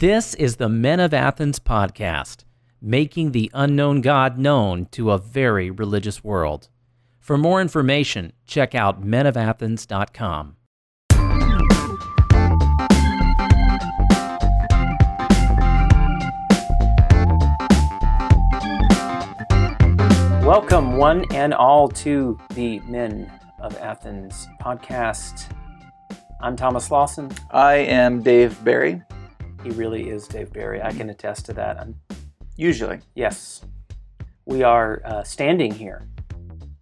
This 0.00 0.32
is 0.36 0.56
the 0.56 0.70
Men 0.70 0.98
of 0.98 1.12
Athens 1.12 1.58
podcast, 1.58 2.44
making 2.80 3.32
the 3.32 3.50
unknown 3.52 4.00
God 4.00 4.38
known 4.38 4.86
to 4.92 5.10
a 5.10 5.18
very 5.18 5.70
religious 5.70 6.24
world. 6.24 6.70
For 7.18 7.36
more 7.36 7.60
information, 7.60 8.32
check 8.46 8.74
out 8.74 9.04
menofathens.com. 9.04 10.56
Welcome, 20.46 20.96
one 20.96 21.26
and 21.34 21.52
all, 21.52 21.88
to 21.88 22.38
the 22.54 22.80
Men 22.88 23.30
of 23.58 23.76
Athens 23.76 24.48
podcast. 24.62 25.54
I'm 26.40 26.56
Thomas 26.56 26.90
Lawson. 26.90 27.30
I 27.50 27.74
am 27.74 28.22
Dave 28.22 28.64
Barry, 28.64 29.02
He 29.62 29.70
really 29.70 30.08
is 30.08 30.26
Dave 30.26 30.52
Barry. 30.52 30.80
I 30.82 30.92
can 30.92 31.10
attest 31.10 31.46
to 31.46 31.52
that. 31.54 31.78
I'm, 31.78 32.00
usually. 32.56 33.00
yes, 33.14 33.62
we 34.46 34.62
are 34.62 35.02
uh, 35.04 35.22
standing 35.22 35.72
here. 35.72 36.06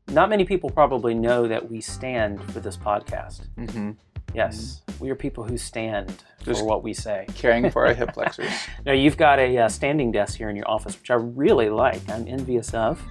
Not 0.09 0.31
many 0.31 0.45
people 0.45 0.71
probably 0.71 1.13
know 1.15 1.47
that 1.49 1.71
we 1.71 1.81
stand 1.81 2.43
for 2.53 2.61
this 2.61 2.77
podcast. 2.77 3.47
hmm 3.71 3.91
Yes, 4.35 4.83
we 5.01 5.09
are 5.11 5.15
people 5.15 5.43
who 5.43 5.57
stand 5.57 6.23
Just- 6.45 6.61
for 6.61 6.67
what 6.67 6.83
we 6.83 6.93
say. 6.93 7.27
Caring 7.35 7.71
for 7.71 7.87
our 7.87 7.95
hip 8.01 8.13
flexors. 8.15 8.53
Now, 8.85 8.93
you've 8.93 9.17
got 9.17 9.39
a 9.39 9.57
uh, 9.59 9.69
standing 9.69 10.13
desk 10.13 10.37
here 10.37 10.51
in 10.51 10.57
your 10.57 10.69
office, 10.71 10.99
which 11.01 11.11
I 11.11 11.15
really 11.15 11.71
like. 11.71 12.07
I'm 12.11 12.29
envious 12.29 12.75
of. 12.75 13.03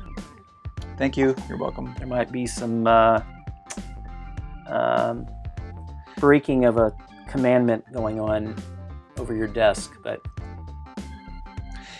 Thank 0.98 1.18
you. 1.18 1.36
You're 1.50 1.58
welcome. 1.58 1.94
There 1.98 2.08
might 2.08 2.32
be 2.32 2.46
some 2.46 2.86
uh, 2.86 3.22
um, 4.68 5.26
breaking 6.20 6.66
of 6.66 6.78
a 6.78 6.94
commandment 7.28 7.84
going 7.94 8.20
on 8.20 8.56
over 9.20 9.36
your 9.36 9.48
desk, 9.48 9.98
but 10.04 10.22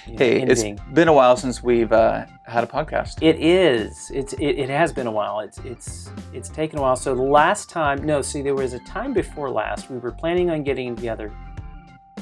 you 0.08 0.14
know, 0.14 0.18
Hey, 0.20 0.42
it's 0.42 0.64
been 0.94 1.08
a 1.08 1.14
while 1.14 1.36
since 1.36 1.62
we've 1.62 1.92
uh, 1.92 2.26
had 2.46 2.64
a 2.64 2.68
podcast. 2.68 3.22
It 3.22 3.42
is. 3.42 4.10
It's. 4.14 4.34
It, 4.34 4.42
it 4.46 4.70
has 4.70 4.94
been 4.94 5.08
a 5.08 5.12
while. 5.12 5.42
It's. 5.42 5.58
It's. 5.60 6.10
It's 6.34 6.50
taken 6.50 6.80
a 6.80 6.82
while. 6.82 6.96
So 6.96 7.14
the 7.14 7.22
last 7.22 7.70
time, 7.70 8.06
no. 8.06 8.22
See, 8.22 8.42
there 8.42 8.56
was 8.56 8.74
a 8.74 8.80
time 8.80 9.14
before 9.14 9.50
last. 9.50 9.90
We 9.90 9.98
were 9.98 10.12
planning 10.12 10.50
on 10.50 10.64
getting 10.64 10.96
together, 10.96 11.34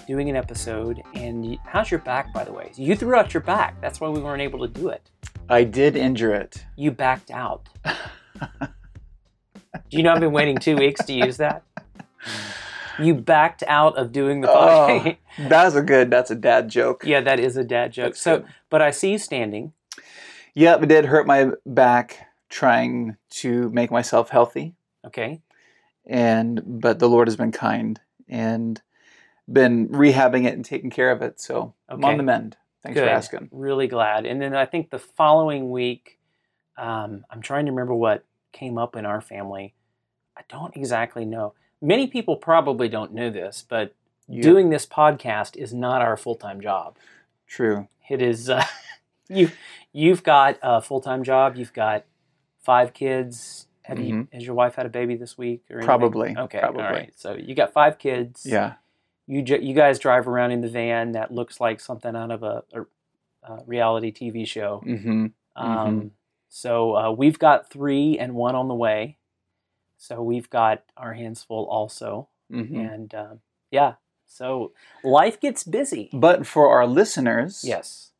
doing 0.07 0.29
an 0.29 0.35
episode. 0.35 1.03
And 1.13 1.57
how's 1.63 1.91
your 1.91 1.99
back, 1.99 2.33
by 2.33 2.43
the 2.43 2.53
way? 2.53 2.71
You 2.75 2.95
threw 2.95 3.15
out 3.15 3.33
your 3.33 3.43
back. 3.43 3.79
That's 3.81 3.99
why 3.99 4.09
we 4.09 4.19
weren't 4.19 4.41
able 4.41 4.59
to 4.59 4.67
do 4.67 4.89
it. 4.89 5.11
I 5.47 5.63
did 5.63 5.95
injure 5.95 6.33
it. 6.33 6.65
You 6.75 6.89
backed 6.91 7.29
out. 7.29 7.69
do 7.85 7.91
you 9.91 10.01
know 10.01 10.13
I've 10.13 10.19
been 10.19 10.31
waiting 10.31 10.57
two 10.57 10.75
weeks 10.75 11.05
to 11.05 11.13
use 11.13 11.37
that? 11.37 11.63
You 12.99 13.13
backed 13.15 13.63
out 13.67 13.97
of 13.97 14.11
doing 14.11 14.41
the 14.41 14.49
Oh, 14.49 14.55
podcast. 15.03 15.17
that's 15.49 15.75
a 15.75 15.81
good. 15.81 16.09
That's 16.09 16.31
a 16.31 16.35
dad 16.35 16.69
joke. 16.69 17.03
yeah, 17.05 17.21
that 17.21 17.39
is 17.39 17.57
a 17.57 17.63
dad 17.63 17.91
joke. 17.93 18.05
That's 18.13 18.21
so, 18.21 18.39
good. 18.39 18.47
but 18.69 18.81
I 18.81 18.91
see 18.91 19.11
you 19.11 19.17
standing. 19.17 19.73
Yep, 20.53 20.83
it 20.83 20.85
did 20.87 21.05
hurt 21.05 21.27
my 21.27 21.51
back 21.65 22.27
trying 22.49 23.17
to 23.29 23.69
make 23.71 23.91
myself 23.91 24.29
healthy, 24.29 24.75
Okay. 25.05 25.41
and 26.05 26.61
but 26.65 26.99
the 26.99 27.09
Lord 27.09 27.27
has 27.27 27.35
been 27.35 27.51
kind 27.51 27.99
and 28.29 28.81
been 29.51 29.89
rehabbing 29.89 30.45
it 30.45 30.53
and 30.53 30.63
taking 30.63 30.89
care 30.89 31.11
of 31.11 31.21
it. 31.21 31.39
So 31.41 31.73
I'm 31.89 32.03
on 32.05 32.17
the 32.17 32.23
mend. 32.23 32.57
Thanks 32.83 32.99
Good. 32.99 33.05
for 33.07 33.09
asking. 33.13 33.49
Really 33.51 33.87
glad. 33.87 34.25
And 34.25 34.41
then 34.41 34.55
I 34.55 34.65
think 34.65 34.89
the 34.91 34.99
following 34.99 35.71
week, 35.71 36.19
um, 36.77 37.25
I'm 37.29 37.41
trying 37.41 37.65
to 37.65 37.71
remember 37.71 37.93
what 37.95 38.23
came 38.53 38.77
up 38.77 38.95
in 38.95 39.05
our 39.05 39.21
family. 39.21 39.73
I 40.37 40.41
don't 40.49 40.75
exactly 40.77 41.25
know. 41.25 41.53
Many 41.85 42.07
people 42.07 42.35
probably 42.35 42.89
don't 42.89 43.13
know 43.13 43.29
this, 43.29 43.63
but 43.67 43.93
doing 44.29 44.69
this 44.71 44.85
podcast 44.85 45.55
is 45.55 45.73
not 45.73 46.01
our 46.01 46.17
full 46.17 46.35
time 46.35 46.59
job. 46.61 46.97
true. 47.47 47.87
It 48.09 48.21
is 48.21 48.49
uh, 48.49 48.63
you. 49.29 49.51
You've 49.91 50.23
got 50.23 50.57
a 50.61 50.81
full 50.81 51.01
time 51.01 51.23
job. 51.23 51.55
You've 51.55 51.73
got 51.73 52.05
five 52.59 52.93
kids. 52.93 53.67
Have 53.83 53.99
you? 53.99 54.27
Has 54.33 54.43
your 54.45 54.55
wife 54.55 54.75
had 54.75 54.85
a 54.85 54.89
baby 54.89 55.15
this 55.15 55.37
week? 55.37 55.63
Or 55.69 55.77
anything? 55.77 55.81
Mm-hmm. 55.81 55.85
Probably, 55.85 56.37
Okay. 56.37 56.59
probably. 56.59 56.83
All 56.83 56.89
right. 56.91 57.13
So 57.15 57.33
you 57.35 57.53
got 57.55 57.71
five 57.73 57.97
kids. 57.99 58.45
Yeah. 58.45 58.73
You 59.27 59.41
ju- 59.41 59.59
you 59.61 59.73
guys 59.73 59.97
drive 59.99 60.27
around 60.27 60.51
in 60.51 60.61
the 60.61 60.67
van 60.69 61.13
that 61.13 61.31
looks 61.31 61.59
like 61.59 61.79
something 61.79 62.15
out 62.15 62.29
of 62.31 62.43
a, 62.43 62.63
a, 62.73 62.81
a 63.53 63.63
reality 63.65 64.11
TV 64.11 64.47
show. 64.47 64.83
Mm-hmm. 64.85 65.27
Um, 65.55 66.11
so 66.49 66.95
uh, 66.95 67.11
we've 67.11 67.39
got 67.39 67.69
three 67.69 68.17
and 68.19 68.33
one 68.35 68.55
on 68.55 68.67
the 68.67 68.75
way. 68.75 69.17
So 70.07 70.21
we've 70.21 70.49
got 70.49 70.83
our 70.97 71.13
hands 71.13 71.43
full 71.43 71.65
also. 71.65 72.27
Mm-hmm. 72.51 72.79
And 72.79 73.15
um, 73.15 73.39
yeah, 73.71 73.93
so 74.27 74.71
life 75.03 75.39
gets 75.39 75.63
busy. 75.63 76.09
But 76.13 76.45
for 76.45 76.69
our 76.69 76.85
listeners, 76.85 77.63
Yes. 77.65 78.11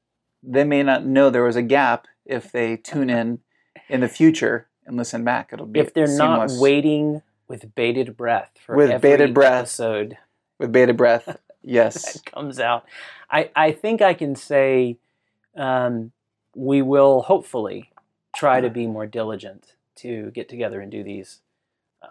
they 0.41 0.63
may 0.63 0.81
not 0.81 1.05
know 1.05 1.29
there 1.29 1.43
was 1.43 1.55
a 1.55 1.61
gap 1.61 2.07
if 2.25 2.51
they 2.55 2.75
tune 2.77 3.09
in 3.09 3.39
in 3.87 4.01
the 4.01 4.07
future 4.09 4.67
and 4.87 4.97
listen 4.97 5.23
back. 5.23 5.51
It'll 5.53 5.67
be 5.67 5.79
If 5.79 5.93
they're 5.93 6.07
not 6.07 6.49
seamless. 6.49 6.59
waiting 6.59 7.21
with 7.47 7.75
bated 7.75 8.17
breath 8.17 8.51
for 8.65 8.75
With 8.75 8.89
every 8.89 9.11
bated 9.11 9.33
breath. 9.35 9.53
episode 9.61 10.17
with 10.59 10.71
bated 10.71 10.97
breath. 10.97 11.37
Yes, 11.67 12.13
that 12.13 12.25
comes 12.31 12.59
out, 12.59 12.85
I, 13.27 13.49
I 13.55 13.71
think 13.71 13.99
I 13.99 14.13
can 14.13 14.35
say 14.35 14.99
um, 15.55 16.11
we 16.55 16.83
will 16.83 17.23
hopefully 17.23 17.89
try 18.35 18.61
to 18.61 18.69
be 18.69 18.85
more 18.85 19.07
diligent 19.07 19.73
to 19.95 20.29
get 20.29 20.47
together 20.47 20.79
and 20.79 20.91
do 20.91 21.03
these 21.03 21.39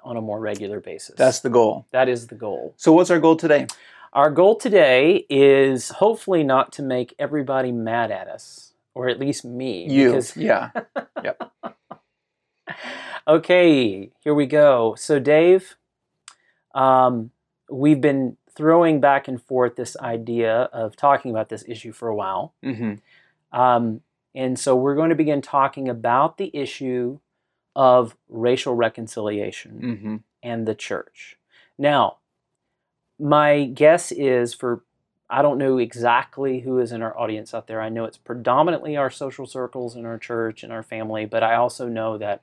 on 0.02 0.16
a 0.16 0.20
more 0.20 0.40
regular 0.40 0.80
basis. 0.80 1.16
that's 1.16 1.40
the 1.40 1.50
goal. 1.50 1.86
that 1.92 2.08
is 2.08 2.26
the 2.26 2.34
goal. 2.34 2.74
So, 2.76 2.92
what's 2.92 3.10
our 3.10 3.20
goal 3.20 3.36
today? 3.36 3.66
Our 4.12 4.30
goal 4.30 4.54
today 4.56 5.26
is 5.28 5.88
hopefully 5.88 6.44
not 6.44 6.72
to 6.74 6.82
make 6.82 7.14
everybody 7.18 7.72
mad 7.72 8.10
at 8.12 8.28
us, 8.28 8.72
or 8.94 9.08
at 9.08 9.18
least 9.18 9.44
me. 9.44 9.90
You, 9.90 10.10
Because, 10.10 10.36
yeah, 10.36 10.70
yep. 11.24 11.42
okay, 13.26 14.10
here 14.20 14.34
we 14.34 14.46
go. 14.46 14.94
So, 14.96 15.18
Dave, 15.18 15.76
um, 16.74 17.30
we've 17.70 18.00
been 18.00 18.36
throwing 18.54 19.00
back 19.00 19.26
and 19.26 19.42
forth 19.42 19.74
this 19.76 19.96
idea 19.96 20.68
of 20.72 20.94
talking 20.96 21.30
about 21.30 21.48
this 21.48 21.64
issue 21.66 21.92
for 21.92 22.08
a 22.08 22.14
while. 22.14 22.54
hmm 22.62 22.94
Um, 23.52 24.00
and 24.34 24.58
so, 24.58 24.74
we're 24.76 24.94
going 24.96 25.10
to 25.10 25.16
begin 25.16 25.40
talking 25.42 25.88
about 25.88 26.38
the 26.38 26.50
issue 26.54 27.18
of 27.76 28.16
racial 28.28 28.74
reconciliation 28.74 29.98
hmm 30.02 30.16
and 30.42 30.66
the 30.68 30.74
church. 30.74 31.38
Now, 31.78 32.18
my 33.18 33.64
guess 33.64 34.12
is 34.12 34.54
for 34.54 34.82
I 35.30 35.40
don't 35.40 35.58
know 35.58 35.78
exactly 35.78 36.60
who 36.60 36.78
is 36.78 36.92
in 36.92 37.00
our 37.02 37.18
audience 37.18 37.54
out 37.54 37.66
there. 37.66 37.80
I 37.80 37.88
know 37.88 38.04
it's 38.04 38.18
predominantly 38.18 38.96
our 38.96 39.10
social 39.10 39.46
circles 39.46 39.96
in 39.96 40.04
our 40.04 40.18
church 40.18 40.62
and 40.62 40.72
our 40.72 40.82
family, 40.82 41.24
but 41.24 41.42
I 41.42 41.54
also 41.54 41.88
know 41.88 42.18
that 42.18 42.42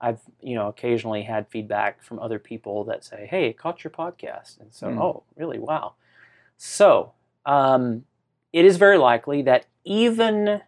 I've 0.00 0.20
you 0.40 0.54
know 0.54 0.68
occasionally 0.68 1.22
had 1.22 1.48
feedback 1.48 2.02
from 2.02 2.18
other 2.18 2.38
people 2.38 2.84
that 2.84 3.04
say, 3.04 3.26
"Hey, 3.30 3.48
I 3.48 3.52
caught 3.52 3.82
your 3.82 3.90
podcast," 3.90 4.60
and 4.60 4.72
so, 4.72 4.88
Mm. 4.88 4.98
oh, 5.00 5.22
really? 5.36 5.58
Wow. 5.58 5.94
So, 6.56 7.12
um, 7.46 8.04
it 8.52 8.64
is 8.64 8.76
very 8.76 8.98
likely 8.98 9.42
that 9.42 9.66
even 9.84 10.62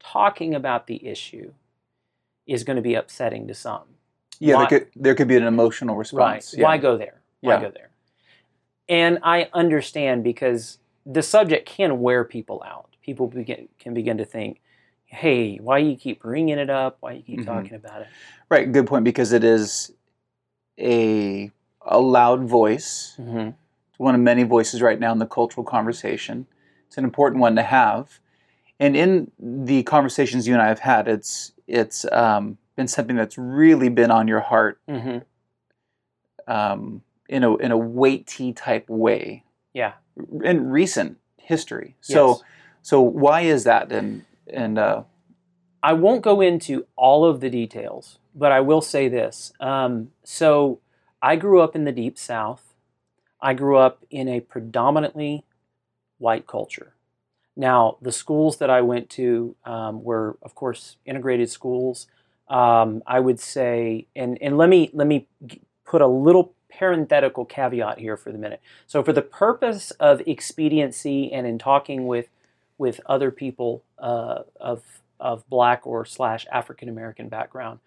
talking 0.00 0.54
about 0.54 0.86
the 0.86 1.06
issue 1.06 1.52
is 2.48 2.64
going 2.64 2.76
to 2.76 2.82
be 2.82 2.94
upsetting 2.94 3.46
to 3.46 3.54
some. 3.54 3.82
Yeah, 4.40 4.54
Why- 4.56 4.66
there 4.68 4.80
could 4.80 4.88
there 4.96 5.14
could 5.14 5.28
be 5.28 5.36
an 5.36 5.44
emotional 5.44 5.94
response. 5.94 6.52
Right. 6.54 6.62
Why 6.64 6.78
go 6.78 6.96
there? 6.96 7.20
Why 7.42 7.54
Yeah. 7.54 7.60
go 7.60 7.70
there? 7.70 7.90
And 8.88 9.18
I 9.22 9.48
understand 9.52 10.24
because 10.24 10.78
the 11.06 11.22
subject 11.22 11.68
can 11.68 12.00
wear 12.00 12.24
people 12.24 12.62
out. 12.66 12.88
People 13.02 13.26
begin, 13.28 13.68
can 13.78 13.94
begin 13.94 14.18
to 14.18 14.24
think, 14.24 14.60
"Hey, 15.06 15.56
why 15.56 15.78
you 15.78 15.96
keep 15.96 16.20
bringing 16.22 16.58
it 16.58 16.70
up? 16.70 16.96
Why 17.00 17.12
you 17.12 17.22
keep 17.22 17.40
Mhm. 17.40 17.44
talking 17.46 17.74
about 17.74 18.02
it?" 18.02 18.08
Right. 18.48 18.70
Good 18.70 18.86
point 18.86 19.04
because 19.04 19.32
it 19.32 19.44
is 19.44 19.92
a 20.78 21.50
a 21.82 22.00
loud 22.00 22.44
voice, 22.44 23.14
hmm 23.16 23.50
one 23.96 24.14
of 24.14 24.20
many 24.20 24.44
voices 24.44 24.80
right 24.80 25.00
now 25.00 25.10
in 25.10 25.18
the 25.18 25.26
cultural 25.26 25.64
conversation. 25.64 26.46
It's 26.86 26.96
an 26.98 27.02
important 27.04 27.40
one 27.40 27.56
to 27.56 27.62
have, 27.62 28.20
and 28.80 28.96
in 28.96 29.30
the 29.38 29.82
conversations 29.82 30.46
you 30.46 30.54
and 30.54 30.62
I 30.62 30.68
have 30.68 30.78
had, 30.80 31.08
it's 31.08 31.52
it's 31.66 32.04
um, 32.12 32.58
been 32.76 32.88
something 32.88 33.16
that's 33.16 33.36
really 33.38 33.88
been 33.88 34.10
on 34.10 34.28
your 34.28 34.40
heart 34.40 34.80
hmm 34.88 35.18
um, 36.46 37.02
in 37.28 37.44
a 37.44 37.56
in 37.56 37.70
a 37.72 37.76
weighty 37.78 38.52
type 38.52 38.88
way 38.88 39.44
Yeah. 39.74 39.92
in 40.42 40.70
recent 40.70 41.18
history. 41.36 41.96
So 42.00 42.28
Yes. 42.28 42.42
so 42.82 43.00
why 43.00 43.42
is 43.42 43.64
that? 43.64 43.92
And 43.92 44.24
and 44.52 44.78
uh, 44.78 45.02
I 45.82 45.92
won't 45.92 46.22
go 46.22 46.40
into 46.40 46.86
all 46.96 47.24
of 47.24 47.40
the 47.40 47.50
details, 47.50 48.18
but 48.34 48.50
I 48.50 48.60
will 48.60 48.80
say 48.80 49.08
this. 49.08 49.52
Um, 49.60 50.10
so, 50.24 50.80
I 51.20 51.36
grew 51.36 51.60
up 51.60 51.74
in 51.76 51.84
the 51.84 51.92
deep 51.92 52.18
South. 52.18 52.74
I 53.40 53.52
grew 53.54 53.76
up 53.76 54.04
in 54.10 54.28
a 54.28 54.40
predominantly 54.40 55.44
white 56.18 56.46
culture. 56.46 56.94
Now, 57.58 57.98
the 58.00 58.12
schools 58.12 58.58
that 58.58 58.70
I 58.70 58.82
went 58.82 59.10
to 59.10 59.56
um, 59.64 60.04
were, 60.04 60.38
of 60.42 60.54
course, 60.54 60.96
integrated 61.04 61.50
schools. 61.50 62.06
Um, 62.48 63.02
I 63.04 63.18
would 63.18 63.40
say, 63.40 64.06
and, 64.14 64.38
and 64.40 64.56
let 64.56 64.70
me 64.70 64.90
let 64.94 65.06
me 65.08 65.26
put 65.84 66.00
a 66.00 66.06
little 66.06 66.54
parenthetical 66.70 67.44
caveat 67.44 67.98
here 67.98 68.16
for 68.16 68.30
the 68.30 68.38
minute. 68.38 68.62
So, 68.86 69.02
for 69.02 69.12
the 69.12 69.22
purpose 69.22 69.90
of 69.92 70.22
expediency 70.24 71.32
and 71.32 71.46
in 71.48 71.58
talking 71.58 72.06
with 72.06 72.28
with 72.78 73.00
other 73.06 73.32
people 73.32 73.82
uh, 73.98 74.44
of 74.60 75.02
of 75.18 75.46
black 75.50 75.84
or 75.84 76.04
slash 76.04 76.46
African 76.52 76.88
American 76.88 77.28
background, 77.28 77.80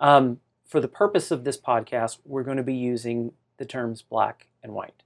um, 0.00 0.38
for 0.66 0.80
the 0.80 0.88
purpose 0.88 1.30
of 1.30 1.44
this 1.44 1.56
podcast, 1.56 2.18
we're 2.26 2.42
going 2.42 2.58
to 2.58 2.62
be 2.62 2.74
using 2.74 3.32
the 3.56 3.64
terms 3.64 4.02
black 4.02 4.48
and 4.62 4.74
white. 4.74 5.02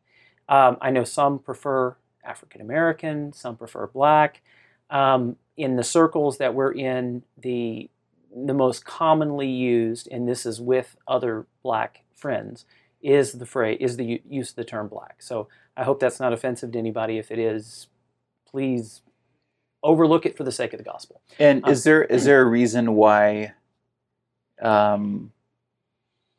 Um, 0.48 0.76
I 0.80 0.90
know 0.90 1.04
some 1.04 1.38
prefer 1.38 1.96
African 2.28 2.60
American, 2.60 3.32
some 3.32 3.56
prefer 3.56 3.86
black. 3.86 4.42
Um, 4.90 5.36
in 5.56 5.76
the 5.76 5.84
circles 5.84 6.38
that 6.38 6.54
we're 6.54 6.72
in, 6.72 7.22
the 7.36 7.90
the 8.34 8.54
most 8.54 8.84
commonly 8.84 9.48
used, 9.48 10.08
and 10.10 10.28
this 10.28 10.44
is 10.46 10.60
with 10.60 10.96
other 11.06 11.46
black 11.62 12.04
friends, 12.14 12.66
is 13.02 13.32
the 13.32 13.46
phrase 13.46 13.78
is 13.80 13.96
the 13.96 14.22
use 14.28 14.50
of 14.50 14.56
the 14.56 14.64
term 14.64 14.88
black. 14.88 15.16
So 15.22 15.48
I 15.76 15.84
hope 15.84 16.00
that's 16.00 16.20
not 16.20 16.32
offensive 16.32 16.72
to 16.72 16.78
anybody. 16.78 17.18
If 17.18 17.30
it 17.30 17.38
is, 17.38 17.88
please 18.46 19.02
overlook 19.82 20.26
it 20.26 20.36
for 20.36 20.44
the 20.44 20.52
sake 20.52 20.72
of 20.72 20.78
the 20.78 20.84
gospel. 20.84 21.22
And 21.38 21.64
Um, 21.64 21.70
is 21.70 21.84
there 21.84 22.04
is 22.04 22.24
there 22.24 22.42
a 22.42 22.44
reason 22.44 22.94
why 22.94 23.54
um, 24.60 25.32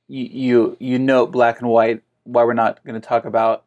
you, 0.08 0.26
you 0.26 0.78
you 0.80 1.00
note 1.00 1.32
black 1.32 1.60
and 1.60 1.70
white? 1.70 2.04
Why 2.24 2.44
we're 2.44 2.54
not 2.54 2.84
going 2.86 3.00
to 3.00 3.08
talk 3.08 3.26
about 3.26 3.66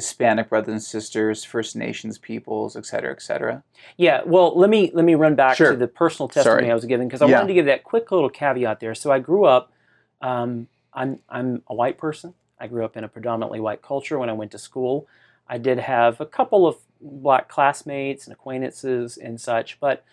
Hispanic 0.00 0.50
brothers 0.50 0.72
and 0.72 0.82
sisters, 0.82 1.42
First 1.42 1.74
Nations 1.74 2.18
peoples, 2.18 2.76
et 2.76 2.84
cetera, 2.84 3.10
et 3.10 3.22
cetera? 3.22 3.62
Yeah, 3.96 4.20
well, 4.26 4.52
let 4.54 4.68
me 4.68 4.90
let 4.92 5.06
me 5.06 5.14
run 5.14 5.34
back 5.34 5.56
Sure. 5.56 5.70
to 5.70 5.76
the 5.76 5.88
personal 5.88 6.28
testimony 6.28 6.64
Sorry. 6.64 6.70
I 6.70 6.74
was 6.74 6.84
giving 6.84 7.08
because 7.08 7.22
I 7.22 7.26
Yeah. 7.26 7.36
wanted 7.38 7.48
to 7.48 7.54
give 7.54 7.64
that 7.64 7.82
quick 7.82 8.12
little 8.12 8.28
caveat 8.28 8.78
there. 8.78 8.94
So 8.94 9.10
I 9.10 9.20
grew 9.20 9.46
up. 9.46 9.72
Um, 10.20 10.68
I'm 10.92 11.20
I'm 11.30 11.62
a 11.68 11.74
white 11.74 11.96
person. 11.96 12.34
I 12.60 12.66
grew 12.66 12.84
up 12.84 12.98
in 12.98 13.04
a 13.04 13.08
predominantly 13.08 13.58
white 13.58 13.80
culture. 13.80 14.18
When 14.18 14.28
I 14.28 14.34
went 14.34 14.50
to 14.50 14.58
school, 14.58 15.08
I 15.48 15.56
did 15.56 15.78
have 15.78 16.20
a 16.20 16.26
couple 16.26 16.66
of 16.66 16.76
black 17.00 17.48
classmates 17.48 18.26
and 18.26 18.34
acquaintances 18.34 19.16
and 19.16 19.40
such, 19.40 19.80
but 19.80 20.04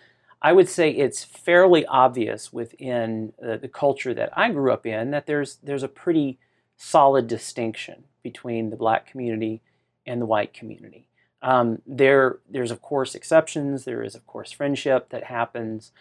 I 0.42 0.54
would 0.54 0.70
say 0.70 0.92
it's 0.92 1.26
fairly 1.26 1.86
obvious 1.88 2.54
within 2.54 3.34
the, 3.38 3.58
the 3.58 3.68
culture 3.68 4.14
that 4.14 4.30
I 4.38 4.50
grew 4.52 4.72
up 4.72 4.86
in 4.86 5.12
that 5.12 5.26
there's 5.26 5.58
there's 5.58 5.84
a 5.84 5.90
pretty 5.90 6.40
solid 6.78 7.28
distinction 7.28 8.06
between 8.24 8.70
the 8.70 8.78
black 8.78 9.06
community 9.06 9.62
and 10.06 10.22
the 10.22 10.26
white 10.26 10.54
community. 10.54 11.08
Um, 11.42 11.82
there, 11.86 12.40
there's 12.50 12.72
of 12.72 12.82
course 12.82 13.16
exceptions. 13.16 13.84
There 13.86 14.04
is 14.04 14.16
of 14.16 14.26
course 14.26 14.52
friendship 14.52 15.10
that 15.10 15.26
happens. 15.26 15.92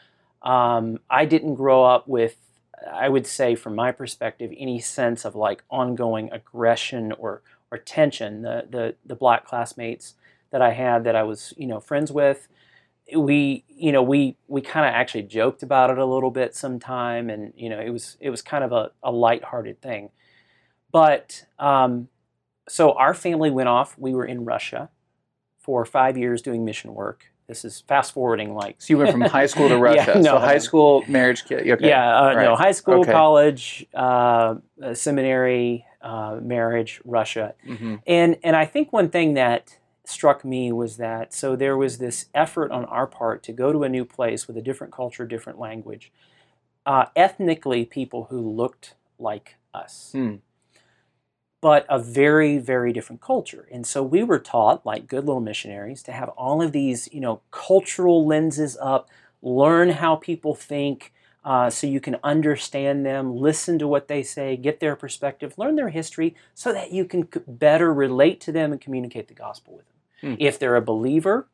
Um, 0.42 1.00
I 1.10 1.24
didn't 1.24 1.54
grow 1.54 1.84
up 1.84 2.06
with, 2.08 2.36
I 2.90 3.08
would 3.08 3.26
say, 3.26 3.54
from 3.54 3.74
my 3.74 3.92
perspective, 3.92 4.52
any 4.56 4.80
sense 4.80 5.24
of 5.24 5.34
like 5.34 5.64
ongoing 5.70 6.30
aggression 6.32 7.12
or 7.12 7.42
or 7.70 7.78
tension. 7.78 8.42
The 8.42 8.66
the 8.70 8.94
the 9.04 9.16
black 9.16 9.44
classmates 9.44 10.14
that 10.50 10.62
I 10.62 10.70
had 10.70 11.04
that 11.04 11.16
I 11.16 11.22
was 11.24 11.54
you 11.56 11.66
know 11.66 11.80
friends 11.80 12.12
with, 12.12 12.48
we 13.16 13.64
you 13.68 13.92
know 13.92 14.02
we 14.02 14.36
we 14.48 14.60
kind 14.60 14.86
of 14.86 14.92
actually 14.94 15.22
joked 15.24 15.62
about 15.62 15.90
it 15.90 15.98
a 15.98 16.06
little 16.06 16.30
bit 16.30 16.54
sometime, 16.54 17.30
and 17.30 17.52
you 17.56 17.68
know 17.68 17.80
it 17.80 17.90
was 17.90 18.16
it 18.20 18.30
was 18.30 18.42
kind 18.42 18.64
of 18.64 18.72
a, 18.72 18.90
a 19.02 19.10
lighthearted 19.10 19.80
thing. 19.80 20.10
But 20.92 21.46
um, 21.58 22.08
so 22.72 22.92
our 22.92 23.12
family 23.12 23.50
went 23.50 23.68
off. 23.68 23.98
We 23.98 24.14
were 24.14 24.24
in 24.24 24.44
Russia 24.44 24.88
for 25.58 25.84
five 25.84 26.16
years 26.16 26.40
doing 26.42 26.64
mission 26.64 26.94
work. 26.94 27.26
This 27.46 27.64
is 27.64 27.82
fast 27.86 28.12
forwarding 28.12 28.54
like 28.54 28.76
So 28.80 28.94
you 28.94 28.98
went 28.98 29.10
from 29.12 29.20
high 29.20 29.46
school 29.46 29.68
to 29.68 29.74
Yeah, 29.78 29.82
Russia. 29.82 30.14
no, 30.16 30.22
so 30.22 30.38
high 30.38 30.58
school, 30.58 31.04
marriage, 31.08 31.44
kid. 31.44 31.68
Okay. 31.68 31.88
yeah, 31.88 32.18
uh, 32.18 32.32
no 32.34 32.56
high 32.56 32.72
school, 32.72 33.00
Okay. 33.00 33.12
college, 33.12 33.86
uh, 33.92 34.54
seminary, 34.94 35.84
uh, 36.00 36.38
marriage, 36.42 37.00
Russia, 37.04 37.54
hmm 37.64 37.96
and 38.06 38.36
and 38.42 38.56
I 38.56 38.64
think 38.64 38.92
one 38.92 39.10
thing 39.10 39.34
that 39.34 39.78
struck 40.04 40.44
me 40.44 40.72
was 40.72 40.96
that 40.96 41.32
so 41.32 41.54
there 41.54 41.76
was 41.76 41.98
this 41.98 42.26
effort 42.34 42.72
on 42.72 42.84
our 42.86 43.06
part 43.06 43.42
to 43.44 43.52
go 43.52 43.70
to 43.72 43.84
a 43.84 43.88
new 43.88 44.04
place 44.04 44.48
with 44.48 44.56
a 44.56 44.62
different 44.62 44.92
culture, 44.92 45.26
different 45.26 45.58
language, 45.60 46.10
uh, 46.86 47.04
ethnically 47.14 47.84
people 47.84 48.24
who 48.30 48.40
looked 48.40 48.94
like 49.18 49.56
us, 49.74 50.10
Hmm. 50.12 50.36
But 51.62 51.86
a 51.88 51.98
very 51.98 52.58
very 52.58 52.92
different 52.92 53.22
culture. 53.22 53.66
And 53.72 53.86
so 53.86 54.02
we 54.02 54.22
were 54.22 54.38
taught, 54.38 54.84
like 54.84 55.08
good 55.08 55.24
little 55.24 55.40
missionaries, 55.40 56.02
to 56.02 56.12
have 56.12 56.28
all 56.30 56.60
of 56.60 56.72
these 56.72 57.08
you 57.10 57.20
know 57.20 57.40
cultural 57.50 58.26
lenses 58.26 58.76
up, 58.82 59.08
learn 59.40 59.88
how 59.90 60.16
people 60.16 60.54
think. 60.54 61.14
Uh, 61.44 61.68
so 61.68 61.88
you 61.88 61.98
can 61.98 62.16
understand 62.22 63.04
them, 63.04 63.34
listen 63.36 63.76
to 63.76 63.88
what 63.88 64.06
they 64.06 64.22
say, 64.22 64.56
get 64.56 64.78
their 64.78 64.94
perspective, 64.94 65.54
learn 65.56 65.74
their 65.74 65.88
history, 65.88 66.36
so 66.54 66.72
that 66.72 66.92
you 66.92 67.04
can 67.04 67.28
better 67.48 67.92
relate 67.92 68.40
to 68.40 68.52
them 68.52 68.70
and 68.70 68.80
communicate 68.80 69.26
the 69.26 69.34
gospel 69.34 69.74
with 69.74 69.86
them. 69.86 70.36
Hmm. 70.36 70.36
If 70.38 70.60
they're 70.60 70.76
a 70.76 70.80
believer, 70.82 71.48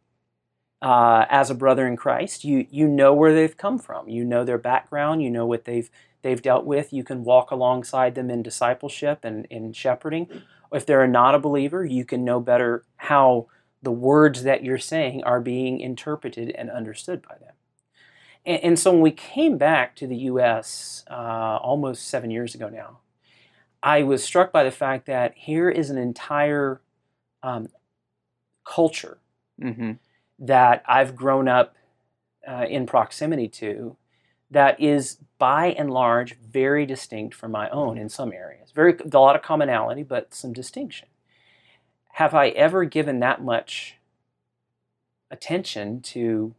uh, 0.81 1.27
as 1.29 1.51
a 1.51 1.55
brother 1.55 1.87
in 1.87 1.97
Christ, 1.97 2.45
you 2.45 2.67
you 2.71 2.87
know 2.89 3.13
where 3.15 3.35
they've 3.35 3.57
come 3.57 3.79
from, 3.79 4.09
you 4.09 4.25
know 4.25 4.45
their 4.45 4.59
background, 4.59 5.23
you 5.23 5.31
know 5.31 5.47
what 5.47 5.65
they've 5.65 5.91
they've 6.23 6.43
dealt 6.43 6.65
with. 6.65 6.93
You 6.93 7.05
can 7.05 7.25
walk 7.25 7.51
alongside 7.51 8.15
them 8.15 8.31
in 8.31 8.43
discipleship 8.43 9.25
and 9.25 9.47
in 9.47 9.73
shepherding. 9.73 10.29
If 10.73 10.87
they're 10.87 11.07
not 11.07 11.35
a 11.35 11.39
believer, 11.39 11.85
you 11.85 12.05
can 12.05 12.25
know 12.25 12.41
better 12.41 12.85
how 12.97 13.47
the 13.83 13.93
words 13.93 14.43
that 14.43 14.65
you're 14.65 14.79
saying 14.79 15.25
are 15.25 15.41
being 15.41 15.81
interpreted 15.81 16.51
and 16.51 16.71
understood 16.71 17.23
by 17.23 17.37
them. 17.39 17.55
And, 18.47 18.65
and 18.65 18.79
so 18.79 18.93
when 18.93 19.01
we 19.01 19.11
came 19.13 19.59
back 19.59 19.97
to 19.97 20.07
the 20.07 20.17
U.S. 20.17 21.05
Uh, 21.11 21.59
almost 21.63 22.07
seven 22.09 22.31
years 22.31 22.55
ago 22.55 22.69
now, 22.69 23.01
I 23.83 24.03
was 24.03 24.25
struck 24.25 24.53
by 24.53 24.65
the 24.65 24.71
fact 24.71 25.07
that 25.07 25.35
here 25.37 25.71
is 25.71 25.91
an 25.91 25.99
entire 25.99 26.81
um, 27.43 27.69
culture 28.65 29.19
hmm 29.61 29.93
that 30.39 30.83
I've 30.87 31.17
grown 31.17 31.49
up 31.49 31.77
uh, 32.47 32.67
in 32.69 32.87
proximity 32.87 33.49
to 33.49 33.97
that 34.51 34.81
is 34.81 35.19
by 35.39 35.67
and 35.67 35.91
large 35.91 36.37
very 36.39 36.87
distinct 36.87 37.35
from 37.35 37.53
my 37.53 37.69
own 37.71 37.99
in 37.99 38.09
some 38.09 38.33
areas. 38.33 38.71
Very 38.73 38.97
a 38.99 39.19
lot 39.19 39.37
of 39.37 39.43
commonality, 39.43 40.03
but 40.03 40.35
some 40.35 40.53
distinction. 40.53 41.09
Have 42.13 42.35
I 42.35 42.49
ever 42.49 42.85
given 42.85 43.21
that 43.21 43.43
much 43.43 43.97
attention 45.31 46.01
to 46.01 46.55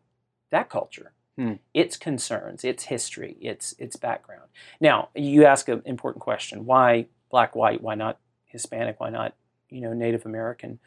that 0.51 0.69
culture? 0.69 1.11
Hmm. 1.37 1.53
Its 1.73 1.97
concerns, 1.97 2.63
its 2.63 2.85
history, 2.85 3.37
its 3.41 3.73
its 3.79 3.95
background. 3.95 4.49
Now, 4.79 5.09
you 5.15 5.45
ask 5.45 5.67
an 5.67 5.81
important 5.85 6.21
question: 6.21 6.65
Why 6.65 7.07
black, 7.31 7.55
white? 7.55 7.81
Why 7.81 7.95
not 7.95 8.19
Hispanic? 8.45 8.99
Why 8.99 9.09
not 9.09 9.35
you 9.69 9.81
know 9.81 9.93
Native 9.93 10.25
American? 10.25 10.79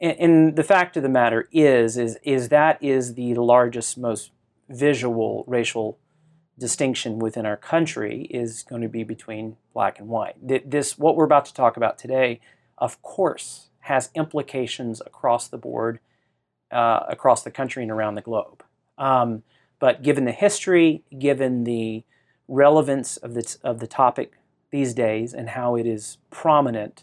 And, 0.00 0.16
and 0.18 0.56
the 0.56 0.64
fact 0.64 0.96
of 0.96 1.02
the 1.02 1.08
matter 1.08 1.48
is, 1.52 1.96
is 1.96 2.18
is 2.22 2.48
that 2.48 2.82
is 2.82 3.14
the 3.14 3.34
largest, 3.34 3.98
most 3.98 4.30
visual 4.68 5.44
racial 5.46 5.98
distinction 6.58 7.18
within 7.18 7.44
our 7.46 7.56
country 7.56 8.22
is 8.30 8.62
going 8.62 8.82
to 8.82 8.88
be 8.88 9.02
between 9.02 9.56
black 9.72 9.98
and 9.98 10.08
white. 10.08 10.36
Th- 10.46 10.62
This, 10.64 10.96
what 10.96 11.16
we're 11.16 11.24
about 11.24 11.44
to 11.46 11.54
talk 11.54 11.76
about 11.76 11.98
today, 11.98 12.40
of 12.78 13.02
course, 13.02 13.68
has 13.80 14.10
implications 14.14 15.02
across 15.04 15.48
the 15.48 15.58
board, 15.58 15.98
uh, 16.70 17.00
across 17.08 17.42
the 17.42 17.50
country 17.50 17.82
and 17.82 17.92
around 17.92 18.14
the 18.14 18.22
globe. 18.22 18.62
Um, 18.96 19.42
but 19.80 20.02
given 20.02 20.24
the 20.24 20.32
history, 20.32 21.02
given 21.18 21.64
the 21.64 22.04
relevance 22.46 23.16
of 23.16 23.34
the, 23.34 23.56
of 23.62 23.80
the 23.80 23.86
topic 23.86 24.32
these 24.70 24.94
days 24.94 25.34
and 25.34 25.50
how 25.50 25.76
it 25.76 25.86
is 25.86 26.18
prominent, 26.30 27.02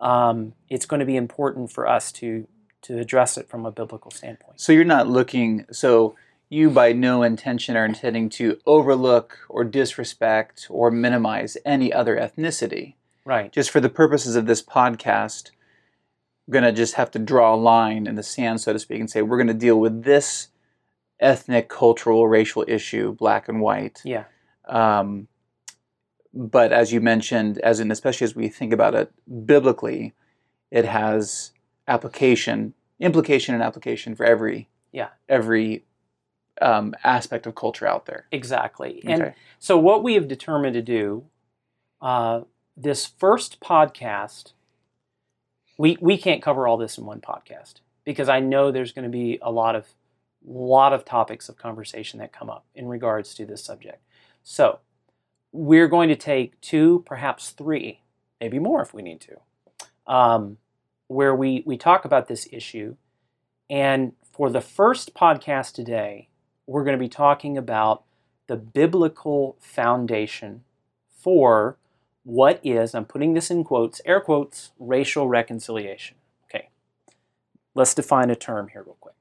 um, 0.00 0.54
it's 0.68 0.86
going 0.86 1.00
to 1.00 1.06
be 1.06 1.16
important 1.16 1.70
for 1.70 1.86
us 1.86 2.10
to, 2.12 2.46
to 2.82 2.98
address 2.98 3.36
it 3.36 3.48
from 3.48 3.66
a 3.66 3.70
biblical 3.70 4.10
standpoint. 4.10 4.60
So 4.60 4.72
you're 4.72 4.84
not 4.84 5.08
looking. 5.08 5.66
So 5.70 6.16
you, 6.48 6.70
by 6.70 6.92
no 6.92 7.22
intention, 7.22 7.76
are 7.76 7.84
intending 7.84 8.28
to 8.30 8.58
overlook 8.66 9.38
or 9.48 9.64
disrespect 9.64 10.66
or 10.70 10.90
minimize 10.90 11.56
any 11.64 11.92
other 11.92 12.16
ethnicity. 12.16 12.94
Right. 13.24 13.52
Just 13.52 13.70
for 13.70 13.80
the 13.80 13.88
purposes 13.88 14.34
of 14.34 14.46
this 14.46 14.62
podcast, 14.62 15.50
we're 16.46 16.54
gonna 16.54 16.72
just 16.72 16.94
have 16.94 17.10
to 17.12 17.18
draw 17.18 17.54
a 17.54 17.56
line 17.56 18.06
in 18.06 18.16
the 18.16 18.22
sand, 18.22 18.60
so 18.60 18.72
to 18.72 18.78
speak, 18.78 18.98
and 18.98 19.10
say 19.10 19.22
we're 19.22 19.38
gonna 19.38 19.54
deal 19.54 19.78
with 19.78 20.02
this 20.02 20.48
ethnic, 21.20 21.68
cultural, 21.68 22.26
racial 22.26 22.64
issue, 22.66 23.12
black 23.12 23.48
and 23.48 23.60
white. 23.60 24.00
Yeah. 24.04 24.24
Um, 24.66 25.28
but 26.32 26.72
as 26.72 26.92
you 26.92 27.00
mentioned, 27.00 27.58
as 27.58 27.80
in 27.80 27.90
especially 27.90 28.24
as 28.24 28.36
we 28.36 28.48
think 28.48 28.72
about 28.72 28.94
it 28.94 29.12
biblically, 29.46 30.14
it 30.70 30.84
has 30.84 31.52
application, 31.88 32.74
implication, 33.00 33.54
and 33.54 33.62
application 33.62 34.14
for 34.14 34.24
every 34.24 34.68
Yeah. 34.92 35.08
every 35.28 35.84
um, 36.62 36.94
aspect 37.04 37.46
of 37.46 37.54
culture 37.54 37.86
out 37.86 38.06
there. 38.06 38.26
Exactly. 38.30 39.02
And 39.06 39.32
so, 39.58 39.78
what 39.78 40.02
we 40.02 40.14
have 40.14 40.28
determined 40.28 40.74
to 40.74 40.82
do, 40.82 41.24
uh, 42.02 42.42
this 42.76 43.06
first 43.06 43.60
podcast, 43.60 44.52
we 45.78 45.96
we 46.00 46.18
can't 46.18 46.42
cover 46.42 46.68
all 46.68 46.76
this 46.76 46.98
in 46.98 47.06
one 47.06 47.20
podcast 47.20 47.80
because 48.04 48.28
I 48.28 48.40
know 48.40 48.70
there's 48.70 48.92
going 48.92 49.04
to 49.04 49.10
be 49.10 49.38
a 49.42 49.50
lot 49.50 49.74
of 49.74 49.86
lot 50.44 50.92
of 50.92 51.04
topics 51.04 51.48
of 51.48 51.56
conversation 51.56 52.18
that 52.18 52.32
come 52.32 52.50
up 52.50 52.64
in 52.74 52.86
regards 52.88 53.34
to 53.34 53.46
this 53.46 53.62
subject. 53.64 54.02
So, 54.42 54.80
we're 55.52 55.88
going 55.88 56.08
to 56.08 56.16
take 56.16 56.60
two, 56.60 57.02
perhaps 57.06 57.50
three 57.50 58.00
maybe 58.40 58.58
more 58.58 58.80
if 58.82 58.94
we 58.94 59.02
need 59.02 59.20
to, 59.20 59.36
um, 60.12 60.56
where 61.08 61.34
we, 61.34 61.62
we 61.66 61.76
talk 61.76 62.04
about 62.04 62.26
this 62.26 62.48
issue. 62.50 62.96
And 63.68 64.14
for 64.32 64.50
the 64.50 64.60
first 64.60 65.14
podcast 65.14 65.74
today, 65.74 66.28
we're 66.66 66.84
going 66.84 66.96
to 66.96 67.02
be 67.04 67.08
talking 67.08 67.58
about 67.58 68.04
the 68.46 68.56
biblical 68.56 69.56
foundation 69.60 70.64
for 71.08 71.76
what 72.24 72.60
is, 72.64 72.94
I'm 72.94 73.04
putting 73.04 73.34
this 73.34 73.50
in 73.50 73.64
quotes, 73.64 74.00
air 74.04 74.20
quotes, 74.20 74.72
racial 74.78 75.28
reconciliation. 75.28 76.16
Okay, 76.46 76.70
let's 77.74 77.94
define 77.94 78.30
a 78.30 78.36
term 78.36 78.68
here 78.68 78.82
real 78.82 78.96
quick. 79.00 79.14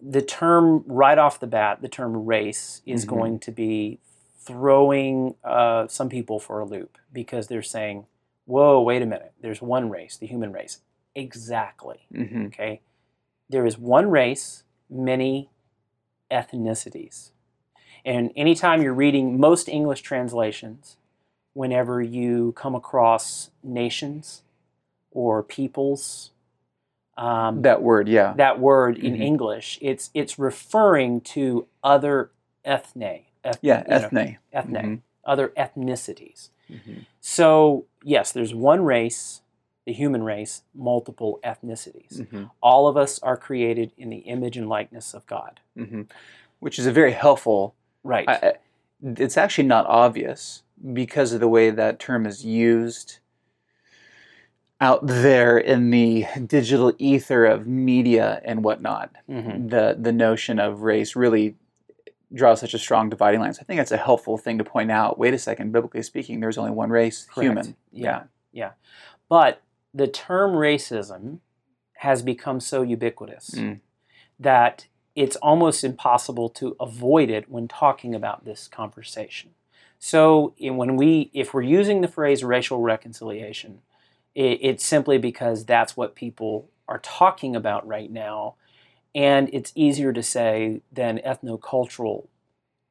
The 0.00 0.22
term, 0.22 0.84
right 0.86 1.18
off 1.18 1.40
the 1.40 1.46
bat, 1.46 1.82
the 1.82 1.88
term 1.88 2.24
race 2.24 2.82
is 2.86 3.04
Mhm. 3.04 3.08
going 3.08 3.38
to 3.40 3.50
be 3.52 3.98
throwing 4.38 5.34
uh, 5.44 5.88
some 5.88 6.08
people 6.08 6.38
for 6.38 6.60
a 6.60 6.64
loop 6.64 6.98
because 7.12 7.48
they're 7.48 7.62
saying, 7.62 8.06
whoa, 8.46 8.80
wait 8.80 9.02
a 9.02 9.06
minute, 9.06 9.32
there's 9.40 9.60
one 9.60 9.90
race, 9.90 10.16
the 10.16 10.26
human 10.26 10.52
race. 10.52 10.80
Exactly. 11.14 12.06
hmm 12.14 12.46
Okay. 12.46 12.80
There 13.50 13.66
is 13.66 13.76
one 13.78 14.10
race, 14.10 14.62
many 14.88 15.50
ethnicities. 16.30 17.30
And 18.04 18.30
anytime 18.36 18.82
you're 18.82 18.94
reading 18.94 19.38
most 19.40 19.68
English 19.68 20.02
translations, 20.02 20.96
whenever 21.54 22.00
you 22.00 22.52
come 22.52 22.74
across 22.74 23.50
nations 23.62 24.42
or 25.10 25.42
peoples, 25.42 26.30
um, 27.18 27.62
That 27.62 27.82
word, 27.82 28.08
yeah. 28.08 28.32
that 28.36 28.60
word 28.60 28.96
in 28.98 29.14
Mhm. 29.14 29.20
English, 29.22 29.78
it's 29.82 30.10
it's 30.14 30.38
referring 30.38 31.20
to 31.22 31.66
other 31.82 32.30
ethne, 32.64 33.24
eth- 33.44 33.58
yeah, 33.60 33.78
you 33.82 33.88
know, 33.90 33.96
ethne. 33.96 34.38
ethne, 34.52 34.82
Mhm. 34.82 35.00
other 35.24 35.48
ethnicities. 35.56 36.50
Mhm. 36.70 37.06
So 37.20 37.84
yes, 38.02 38.30
there's 38.32 38.54
one 38.54 38.84
race, 38.84 39.42
the 39.84 39.92
human 39.92 40.22
race, 40.22 40.62
multiple 40.74 41.40
ethnicities 41.42 42.20
Mhm. 42.26 42.50
all 42.62 42.86
of 42.86 42.96
us 42.96 43.18
are 43.22 43.36
created 43.36 43.92
in 43.96 44.10
the 44.10 44.18
image 44.18 44.56
and 44.56 44.68
likeness 44.68 45.12
of 45.14 45.26
God. 45.26 45.60
Mhm. 45.76 46.08
Which 46.60 46.78
is 46.78 46.86
a 46.86 46.92
very 46.92 47.12
helpful. 47.12 47.74
Right. 48.04 48.28
I- 48.28 48.58
it's 49.02 49.36
actually 49.36 49.66
not 49.68 49.86
obvious 49.86 50.62
because 50.92 51.32
of 51.32 51.40
the 51.40 51.48
way 51.48 51.70
that 51.70 51.98
term 51.98 52.26
is 52.26 52.44
used 52.44 53.18
out 54.80 55.06
there 55.06 55.58
in 55.58 55.90
the 55.90 56.24
digital 56.46 56.92
ether 56.98 57.44
of 57.44 57.66
media 57.66 58.40
and 58.44 58.62
whatnot. 58.62 59.10
Mhm. 59.28 59.70
The 59.70 59.96
the 59.98 60.12
notion 60.12 60.58
of 60.58 60.82
race 60.82 61.16
really 61.16 61.56
draws 62.32 62.60
such 62.60 62.74
a 62.74 62.78
strong 62.78 63.08
dividing 63.08 63.40
line. 63.40 63.54
So 63.54 63.60
I 63.62 63.64
think 63.64 63.78
that's 63.78 63.90
a 63.92 63.96
helpful 63.96 64.36
thing 64.36 64.58
to 64.58 64.64
point 64.64 64.90
out. 64.90 65.18
Wait 65.18 65.32
a 65.34 65.38
second, 65.38 65.72
biblically 65.72 66.02
speaking, 66.02 66.40
there's 66.40 66.58
only 66.58 66.70
one 66.72 66.90
race, 66.90 67.24
Correct. 67.24 67.44
human. 67.46 67.76
Yeah. 67.90 68.24
Yeah. 68.52 68.72
But 69.30 69.62
the 69.94 70.06
term 70.06 70.52
racism 70.52 71.38
has 71.94 72.22
become 72.22 72.60
so 72.60 72.82
ubiquitous 72.82 73.50
Mm. 73.56 73.80
that 74.38 74.86
it's 75.16 75.36
almost 75.36 75.82
impossible 75.82 76.48
to 76.50 76.76
avoid 76.78 77.30
it 77.30 77.50
when 77.50 77.66
talking 77.66 78.14
about 78.14 78.44
this 78.44 78.68
conversation. 78.68 79.50
So 79.98 80.52
in, 80.58 80.76
when 80.76 80.96
we, 80.96 81.30
if 81.32 81.52
we're 81.54 81.62
using 81.62 82.02
the 82.02 82.08
phrase 82.08 82.44
racial 82.44 82.80
reconciliation, 82.80 83.80
it, 84.38 84.60
it's 84.62 84.86
simply 84.86 85.18
because 85.18 85.64
that's 85.64 85.96
what 85.96 86.14
people 86.14 86.70
are 86.86 87.00
talking 87.00 87.56
about 87.56 87.86
right 87.86 88.10
now, 88.10 88.54
and 89.14 89.50
it's 89.52 89.72
easier 89.74 90.12
to 90.12 90.22
say 90.22 90.80
than 90.92 91.18
ethnocultural 91.26 92.28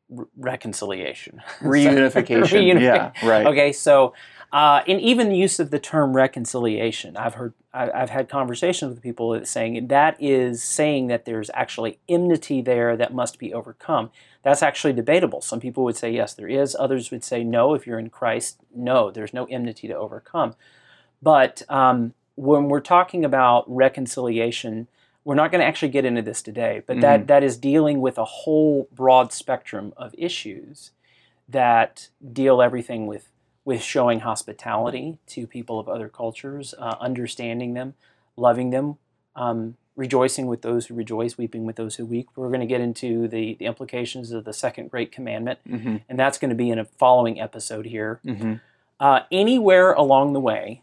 re- 0.10 0.26
reconciliation. 0.38 1.42
Reunification. 1.62 2.44
Reunification. 2.44 2.82
Yeah, 2.82 3.14
right. 3.24 3.48
Okay, 3.48 3.72
so 3.72 4.14
uh, 4.52 4.82
and 4.88 5.00
even 5.00 5.30
the 5.30 5.38
use 5.38 5.58
of 5.60 5.72
the 5.72 5.80
term 5.80 6.16
reconciliation, 6.16 7.16
I've 7.16 7.36
heard, 7.36 7.54
I, 7.74 7.92
I've 7.92 8.10
had 8.10 8.28
conversations 8.28 8.94
with 8.94 9.02
people 9.02 9.44
saying 9.46 9.88
that 9.88 10.18
is 10.22 10.62
saying 10.62 11.08
that 11.08 11.24
there's 11.24 11.50
actually 11.54 12.00
enmity 12.10 12.62
there 12.62 12.98
that 12.98 13.14
must 13.14 13.40
be 13.40 13.54
overcome. 13.54 14.12
That's 14.44 14.62
actually 14.62 14.94
debatable. 14.94 15.42
Some 15.42 15.62
people 15.62 15.86
would 15.86 15.96
say 15.96 16.12
yes, 16.12 16.34
there 16.34 16.48
is. 16.50 16.76
Others 16.78 17.10
would 17.12 17.24
say 17.24 17.46
no. 17.46 17.74
If 17.74 17.88
you're 17.88 18.00
in 18.00 18.10
Christ, 18.10 18.60
no, 18.76 19.12
there's 19.12 19.34
no 19.34 19.46
enmity 19.46 19.88
to 19.88 19.94
overcome. 19.94 20.56
But 21.22 21.64
um, 21.70 22.14
when 22.36 22.70
we're 22.70 22.80
talking 22.82 23.26
about 23.26 23.66
reconciliation, 23.68 24.88
we're 25.24 25.36
not 25.36 25.52
going 25.52 25.60
to 25.62 25.66
actually 25.68 25.90
get 25.90 26.06
into 26.06 26.22
this 26.22 26.42
today. 26.42 26.82
But 26.86 27.02
that 27.02 27.22
Mhm. 27.22 27.28
that 27.28 27.44
is 27.44 27.58
dealing 27.58 28.00
with 28.02 28.18
a 28.18 28.26
whole 28.26 28.88
broad 28.92 29.32
spectrum 29.34 29.94
of 29.98 30.14
issues 30.18 30.92
that 31.50 32.10
deal 32.34 32.62
everything 32.62 33.08
with 33.08 33.30
with 33.66 33.82
showing 33.82 34.22
hospitality 34.22 35.18
to 35.28 35.46
people 35.46 35.78
of 35.78 35.90
other 35.90 36.08
cultures, 36.08 36.74
uh, 36.80 36.96
understanding 37.02 37.74
them, 37.74 37.96
loving 38.38 38.70
them, 38.70 38.98
um, 39.36 39.76
rejoicing 39.98 40.48
with 40.48 40.62
those 40.62 40.86
who 40.86 40.94
rejoice, 40.94 41.38
weeping 41.38 41.66
with 41.66 41.76
those 41.76 41.96
who 41.98 42.06
weep. 42.06 42.30
We're 42.38 42.48
going 42.48 42.62
to 42.62 42.66
get 42.66 42.80
into 42.80 43.28
the, 43.28 43.56
the 43.56 43.66
implications 43.66 44.32
of 44.32 44.46
the 44.46 44.54
second 44.54 44.90
great 44.90 45.12
commandment, 45.12 45.60
hmm 45.68 45.98
and 46.08 46.18
that's 46.18 46.38
going 46.38 46.50
to 46.50 46.56
be 46.56 46.70
in 46.70 46.80
a 46.80 46.86
following 46.86 47.42
episode 47.42 47.86
here. 47.88 48.22
hmm 48.24 48.54
Uh, 49.02 49.22
anywhere 49.32 49.92
along 49.94 50.32
the 50.32 50.40
way 50.40 50.82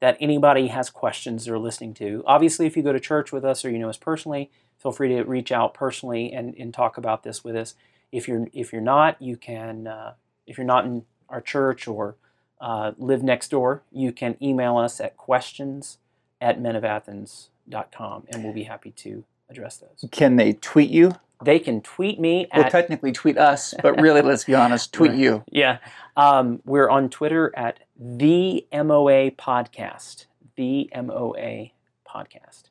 that 0.00 0.16
anybody 0.20 0.68
has 0.68 0.90
questions 0.90 1.44
they're 1.44 1.58
listening 1.58 1.94
to, 1.94 2.22
obviously, 2.26 2.66
if 2.66 2.76
you 2.76 2.82
go 2.82 2.92
to 2.92 3.00
church 3.00 3.32
with 3.32 3.44
us 3.44 3.64
or 3.64 3.70
you 3.70 3.78
know 3.78 3.88
us 3.88 3.98
personally, 3.98 4.50
feel 4.78 4.92
free 4.92 5.08
to 5.08 5.22
reach 5.22 5.52
out 5.52 5.74
personally 5.74 6.32
and, 6.32 6.54
and 6.56 6.72
talk 6.72 6.96
about 6.96 7.22
this 7.22 7.44
with 7.44 7.54
us. 7.56 7.74
If 8.10 8.26
you're 8.26 8.48
if 8.52 8.72
you're 8.72 8.82
not, 8.82 9.20
you 9.20 9.36
can. 9.36 9.86
Uh, 9.86 10.14
if 10.46 10.58
you're 10.58 10.66
not 10.66 10.84
in 10.84 11.04
our 11.28 11.40
church 11.40 11.86
or 11.86 12.16
uh, 12.60 12.92
live 12.98 13.22
next 13.22 13.50
door, 13.50 13.82
you 13.92 14.12
can 14.12 14.36
email 14.42 14.76
us 14.76 15.00
at 15.00 15.16
questions 15.16 15.98
at 16.40 16.60
menofathens.com 16.60 18.24
and 18.28 18.44
we'll 18.44 18.52
be 18.52 18.64
happy 18.64 18.90
to 18.90 19.24
address 19.48 19.76
those. 19.76 20.10
Can 20.10 20.36
they 20.36 20.54
tweet 20.54 20.90
you? 20.90 21.12
They 21.42 21.58
can 21.58 21.80
tweet 21.80 22.20
me 22.20 22.48
Well, 22.54 22.66
at 22.66 22.72
technically 22.72 23.12
tweet 23.12 23.38
us, 23.38 23.74
but 23.82 23.98
really, 24.00 24.20
let's 24.20 24.44
be 24.44 24.54
honest, 24.54 24.92
tweet 24.92 25.12
you. 25.14 25.42
Yeah. 25.50 25.78
Um, 26.16 26.60
we're 26.66 26.90
on 26.90 27.08
Twitter 27.08 27.50
at 27.56 27.80
the 28.02 28.66
MOA 28.72 29.30
Podcast. 29.32 30.24
The 30.56 30.90
MOA 30.96 31.66
Podcast. 32.08 32.64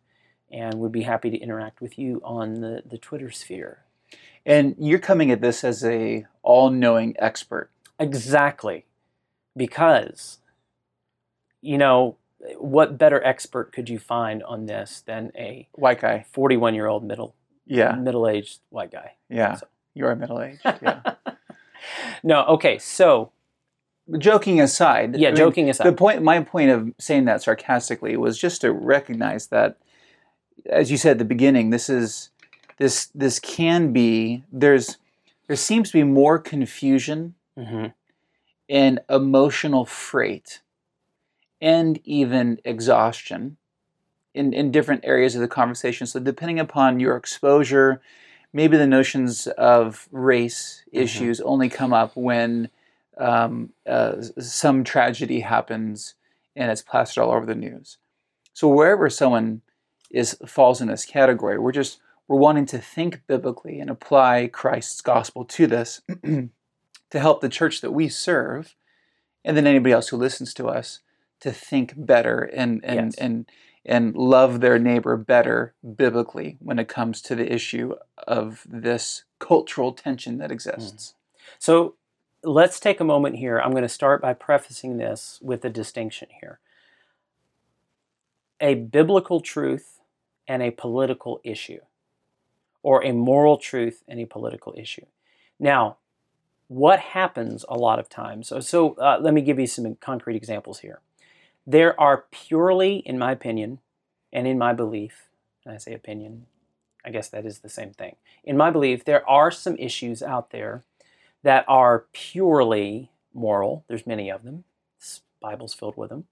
And 0.52 0.80
we'd 0.80 0.92
be 0.92 1.04
happy 1.04 1.30
to 1.30 1.38
interact 1.38 1.80
with 1.82 2.00
you 2.00 2.20
on 2.26 2.56
the, 2.62 2.82
the 2.84 2.98
Twitter 2.98 3.30
sphere. 3.30 3.84
And 4.46 4.76
you're 4.80 4.98
coming 5.00 5.30
at 5.30 5.42
this 5.42 5.64
as 5.64 5.86
a 5.86 6.26
all-knowing 6.42 7.16
expert. 7.20 7.70
Exactly. 8.00 8.86
Because, 9.56 10.40
you 11.62 11.78
know, 11.78 12.18
what 12.58 12.98
better 12.98 13.24
expert 13.24 13.72
could 13.72 13.88
you 13.90 14.00
find 14.00 14.42
on 14.44 14.66
this 14.66 15.02
than 15.06 15.32
a 15.36 15.68
White 15.74 16.02
guy. 16.02 16.26
41 16.32 16.74
year 16.74 16.88
old 16.88 17.04
middle 17.04 17.36
Yeah, 17.68 17.94
middle 17.96 18.28
aged 18.28 18.62
white 18.70 18.92
guy? 18.92 19.14
yeah. 19.30 19.56
So- 19.56 19.68
You 19.94 20.06
are 20.08 20.16
middle 20.16 20.42
aged. 20.42 20.62
Yeah. 20.82 21.02
no, 22.24 22.46
okay, 22.46 22.80
so 22.80 23.32
joking 24.18 24.60
aside. 24.60 25.16
yeah, 25.18 25.30
I 25.30 25.32
mean, 25.32 25.38
joking 25.38 25.70
aside. 25.70 25.86
The 25.88 25.94
point, 25.94 26.22
my 26.24 26.42
point 26.42 26.70
of 26.72 26.94
saying 27.00 27.26
that 27.26 27.42
sarcastically 27.44 28.18
was 28.18 28.38
just 28.38 28.62
to 28.62 28.72
recognize 28.72 29.48
that, 29.48 29.78
as 30.66 30.90
you 30.92 30.98
said 30.98 31.12
at 31.12 31.18
the 31.20 31.26
beginning, 31.26 31.70
this 31.70 31.90
is 31.90 32.30
this 32.78 33.08
this 33.14 33.40
can 33.40 33.92
be 33.94 34.44
there's 34.52 34.98
there 35.48 35.56
seems 35.56 35.90
to 35.92 35.98
be 35.98 36.04
more 36.04 36.38
confusion 36.40 37.36
Mhm. 37.58 37.94
and 38.70 39.00
emotional 39.10 39.86
freight 39.86 40.62
and 41.62 42.00
even 42.06 42.60
exhaustion 42.64 43.58
in, 44.34 44.54
in 44.54 44.72
different 44.72 45.02
areas 45.04 45.36
of 45.36 45.42
the 45.42 45.48
conversation. 45.48 46.08
So, 46.08 46.20
depending 46.20 46.60
upon 46.60 47.00
your 47.00 47.16
exposure, 47.18 48.00
maybe 48.54 48.78
the 48.78 48.88
notions 48.88 49.48
of 49.48 50.08
race 50.12 50.84
Mhm. 50.94 51.02
issues 51.02 51.42
only 51.42 51.68
come 51.70 51.92
up 51.94 52.16
when 52.16 52.70
um, 53.20 53.72
uh, 53.88 54.22
some 54.40 54.84
tragedy 54.84 55.42
happens 55.42 56.16
and 56.56 56.72
it's 56.72 56.82
plastered 56.82 57.24
all 57.24 57.32
over 57.32 57.46
the 57.46 57.56
news. 57.56 57.98
So, 58.54 58.68
wherever 58.68 59.10
someone 59.10 59.62
is 60.12 60.38
falls 60.48 60.82
in 60.82 60.88
this 60.88 61.06
category, 61.06 61.60
we're 61.60 61.72
just 61.72 62.00
we're 62.28 62.38
wanting 62.38 62.66
to 62.68 62.78
think 62.80 63.22
biblically 63.28 63.80
and 63.80 63.90
apply 63.90 64.50
Christ's 64.52 65.02
gospel 65.02 65.46
to 65.46 65.68
this 65.68 66.02
to 66.24 67.20
help 67.20 67.42
the 67.42 67.50
church 67.50 67.82
that 67.82 67.92
we 67.92 68.10
serve, 68.10 68.76
and 69.46 69.56
then 69.56 69.68
anybody 69.68 69.94
else 69.94 70.10
who 70.10 70.18
listens 70.18 70.54
to 70.56 70.68
us 70.68 71.00
to 71.42 71.52
think 71.52 71.94
better 71.96 72.42
and 72.42 72.84
and 72.84 73.14
Yes. 73.14 73.16
and 73.16 73.46
and 73.86 74.16
love 74.16 74.60
their 74.60 74.78
neighbor 74.78 75.16
better 75.16 75.74
biblically 75.96 76.58
when 76.60 76.78
it 76.80 76.88
comes 76.90 77.22
to 77.22 77.34
the 77.36 77.52
issue 77.52 77.96
of 78.28 78.66
this 78.70 79.24
cultural 79.40 79.94
tension 79.94 80.38
that 80.38 80.52
exists. 80.52 81.16
So 81.58 81.96
let's 82.44 82.80
take 82.80 83.00
a 83.00 83.06
moment 83.06 83.36
here. 83.36 83.60
I'm 83.60 83.72
going 83.72 83.84
to 83.84 83.90
start 83.90 84.22
by 84.22 84.34
prefacing 84.34 84.98
this 84.98 85.40
with 85.42 85.64
a 85.66 85.70
distinction 85.70 86.30
here 86.42 86.60
a 88.62 88.76
biblical 88.76 89.40
truth 89.40 90.02
and 90.46 90.62
a 90.62 90.72
political 90.72 91.40
issue, 91.46 91.80
or 92.84 93.04
a 93.06 93.14
moral 93.14 93.58
truth 93.58 94.04
and 94.06 94.20
a 94.20 94.26
political 94.26 94.74
issue. 94.78 95.06
Now, 95.58 95.98
what 96.68 97.00
happens 97.00 97.64
a 97.70 97.78
lot 97.78 98.00
of 98.00 98.10
times. 98.10 98.48
So, 98.50 98.60
so 98.60 98.96
uh, 98.96 99.18
let 99.22 99.34
me 99.34 99.42
give 99.42 99.60
you 99.60 99.68
some 99.68 99.96
concrete 99.96 100.36
examples 100.36 100.80
here. 100.80 101.00
There 101.66 102.00
are 102.00 102.26
purely, 102.32 102.98
in 102.98 103.18
my 103.18 103.32
opinion, 103.32 103.80
and 104.32 104.46
in 104.46 104.58
my 104.58 104.74
belief, 104.74 105.30
and 105.66 105.74
I 105.74 105.78
say 105.78 105.94
opinion, 105.94 106.46
I 107.04 107.12
guess 107.12 107.30
that 107.30 107.46
is 107.46 107.60
the 107.60 107.70
same 107.70 107.92
thing. 107.92 108.18
In 108.44 108.58
my 108.58 108.72
belief, 108.72 109.06
there 109.06 109.28
are 109.28 109.52
some 109.52 109.78
issues 109.78 110.22
out 110.22 110.52
there 110.52 110.84
that 111.44 111.66
are 111.68 112.06
purely 112.12 113.12
moral. 113.34 113.86
There's 113.88 114.08
many 114.08 114.30
of 114.30 114.44
them. 114.44 114.64
This 115.00 115.22
Bible's 115.42 115.74
filled 115.74 115.98
with 115.98 116.10
them. 116.10 116.26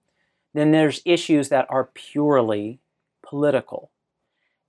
Then 0.54 0.70
there's 0.70 1.02
issues 1.04 1.48
that 1.48 1.66
are 1.68 1.90
purely 1.94 2.80
political. 3.22 3.90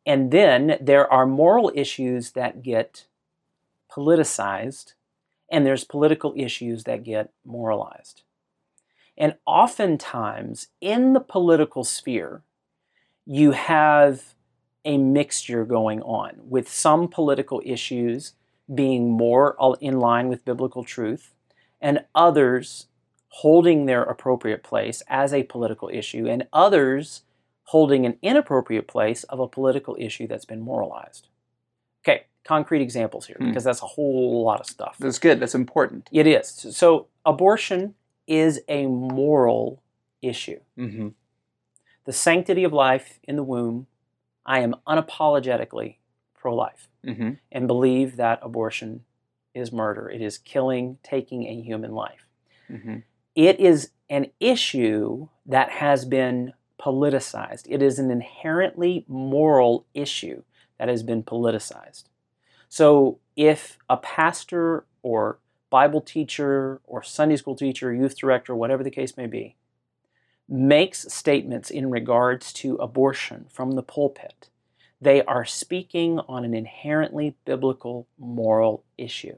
And 0.05 0.31
then 0.31 0.77
there 0.81 1.11
are 1.11 1.25
moral 1.25 1.71
issues 1.75 2.31
that 2.31 2.63
get 2.63 3.05
politicized, 3.91 4.93
and 5.51 5.65
there's 5.65 5.83
political 5.83 6.33
issues 6.35 6.83
that 6.85 7.03
get 7.03 7.31
moralized. 7.45 8.23
And 9.17 9.35
oftentimes 9.45 10.67
in 10.79 11.13
the 11.13 11.19
political 11.19 11.83
sphere, 11.83 12.43
you 13.25 13.51
have 13.51 14.35
a 14.85 14.97
mixture 14.97 15.65
going 15.65 16.01
on 16.01 16.37
with 16.37 16.69
some 16.69 17.07
political 17.07 17.61
issues 17.65 18.33
being 18.73 19.11
more 19.11 19.55
in 19.81 19.99
line 19.99 20.27
with 20.27 20.45
biblical 20.45 20.83
truth 20.83 21.33
and 21.81 22.03
others 22.13 22.87
holding 23.29 23.85
their 23.85 24.03
appropriate 24.03 24.63
place 24.63 25.01
as 25.07 25.33
a 25.33 25.43
political 25.43 25.89
issue 25.91 26.27
and 26.27 26.47
others 26.51 27.21
holding 27.65 28.05
an 28.05 28.17
inappropriate 28.21 28.87
place 28.87 29.23
of 29.25 29.39
a 29.39 29.47
political 29.47 29.95
issue 29.99 30.27
that's 30.27 30.45
been 30.45 30.61
moralized. 30.61 31.27
Okay, 32.03 32.25
concrete 32.43 32.81
examples 32.81 33.27
here 33.27 33.37
Hmm. 33.39 33.47
because 33.49 33.63
that's 33.63 33.83
a 33.83 33.87
whole 33.87 34.43
lot 34.43 34.59
of 34.59 34.65
stuff. 34.65 34.97
That's 34.99 35.19
good. 35.19 35.39
That's 35.39 35.55
important. 35.55 36.09
It 36.11 36.25
is. 36.25 36.47
So, 36.47 37.07
abortion 37.25 37.93
is 38.27 38.61
a 38.67 38.87
moral 38.87 39.81
issue. 40.21 40.59
Mm-hmm. 40.77 41.09
The 42.05 42.13
sanctity 42.13 42.63
of 42.63 42.73
life 42.73 43.19
in 43.23 43.35
the 43.35 43.43
womb, 43.43 43.87
I 44.45 44.59
am 44.59 44.75
unapologetically 44.87 45.97
pro 46.33 46.55
life 46.55 46.88
Mm-hmm. 47.05 47.31
and 47.51 47.67
believe 47.67 48.17
that 48.17 48.39
abortion 48.41 49.05
is 49.55 49.71
murder. 49.71 50.09
It 50.09 50.21
is 50.21 50.37
killing, 50.37 50.97
taking 51.01 51.45
a 51.47 51.61
human 51.61 51.93
life. 51.93 52.25
Mm-hmm. 52.69 52.97
It 53.35 53.59
is 53.59 53.91
an 54.09 54.27
issue 54.39 55.29
that 55.45 55.69
has 55.71 56.03
been 56.03 56.53
politicized. 56.79 57.65
It 57.69 57.81
is 57.81 57.99
an 57.99 58.11
inherently 58.11 59.05
moral 59.07 59.85
issue 59.93 60.43
that 60.77 60.89
has 60.89 61.03
been 61.03 61.23
politicized. 61.23 62.05
So 62.67 63.19
if 63.35 63.77
a 63.89 63.97
pastor 63.97 64.85
or 65.01 65.39
Bible 65.69 66.01
teacher 66.01 66.81
or 66.85 67.03
Sunday 67.03 67.35
school 67.35 67.55
teacher, 67.55 67.93
youth 67.93 68.17
director, 68.17 68.55
whatever 68.55 68.83
the 68.83 68.91
case 68.91 69.15
may 69.15 69.27
be, 69.27 69.55
makes 70.47 71.11
statements 71.13 71.69
in 71.69 71.89
regards 71.91 72.51
to 72.53 72.75
abortion 72.75 73.45
from 73.49 73.73
the 73.73 73.83
pulpit, 73.83 74.49
they 75.01 75.23
are 75.23 75.45
speaking 75.45 76.19
on 76.27 76.43
an 76.43 76.53
inherently 76.53 77.35
biblical 77.45 78.07
moral 78.17 78.83
issue. 78.97 79.35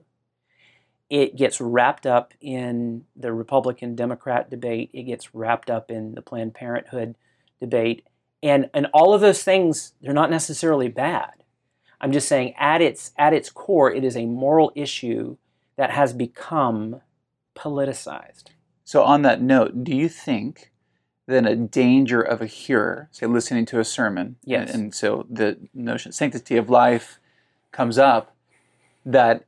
It 1.09 1.35
gets 1.35 1.59
wrapped 1.59 2.05
up 2.05 2.33
in 2.39 3.05
the 3.15 3.33
Republican 3.33 3.95
Democrat 3.95 4.49
debate, 4.49 4.89
it 4.93 5.03
gets 5.03 5.35
wrapped 5.35 5.69
up 5.69 5.91
in 5.91 6.15
the 6.15 6.21
Planned 6.21 6.53
Parenthood 6.53 7.15
debate, 7.59 8.07
and, 8.41 8.69
and 8.73 8.87
all 8.93 9.13
of 9.13 9.21
those 9.21 9.43
things, 9.43 9.93
they're 10.01 10.13
not 10.13 10.31
necessarily 10.31 10.87
bad. 10.87 11.31
I'm 11.99 12.11
just 12.11 12.27
saying 12.27 12.55
at 12.57 12.81
its 12.81 13.11
at 13.17 13.33
its 13.33 13.51
core, 13.51 13.93
it 13.93 14.03
is 14.03 14.17
a 14.17 14.25
moral 14.25 14.71
issue 14.73 15.37
that 15.77 15.91
has 15.91 16.13
become 16.13 17.01
politicized. 17.55 18.45
So, 18.83 19.03
on 19.03 19.21
that 19.21 19.41
note, 19.41 19.83
do 19.83 19.95
you 19.95 20.09
think 20.09 20.70
then 21.27 21.45
a 21.45 21.55
danger 21.55 22.21
of 22.21 22.41
a 22.41 22.45
hearer, 22.45 23.07
say 23.11 23.25
listening 23.25 23.65
to 23.67 23.79
a 23.79 23.83
sermon, 23.85 24.35
Yes. 24.43 24.71
and, 24.73 24.83
and 24.83 24.95
so 24.95 25.25
the 25.29 25.57
notion 25.73 26.09
of 26.09 26.15
sanctity 26.15 26.57
of 26.57 26.69
life 26.69 27.19
comes 27.71 27.97
up, 27.97 28.35
that 29.05 29.45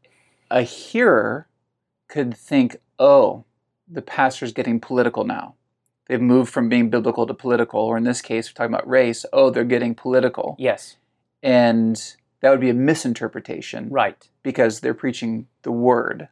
a 0.49 0.61
hearer 0.61 1.47
could 2.07 2.35
think, 2.37 2.77
oh, 2.99 3.43
the 3.89 4.01
pastor's 4.01 4.53
getting 4.53 4.79
political 4.79 5.23
now. 5.23 5.55
They've 6.07 6.21
moved 6.21 6.51
from 6.53 6.69
being 6.69 6.89
biblical 6.89 7.25
to 7.25 7.33
political, 7.33 7.79
or 7.79 7.97
in 7.97 8.03
this 8.03 8.21
case, 8.21 8.49
we're 8.49 8.53
talking 8.53 8.73
about 8.73 8.87
race. 8.87 9.25
Oh, 9.33 9.49
they're 9.49 9.63
getting 9.63 9.95
political. 9.95 10.55
Yes, 10.59 10.97
And 11.41 11.95
that 12.41 12.49
would 12.51 12.59
be 12.59 12.69
a 12.69 12.73
misinterpretation 12.73 13.89
right. 13.89 14.29
because 14.43 14.81
they're 14.81 14.93
preaching 14.93 15.47
the 15.63 15.71
word. 15.71 16.27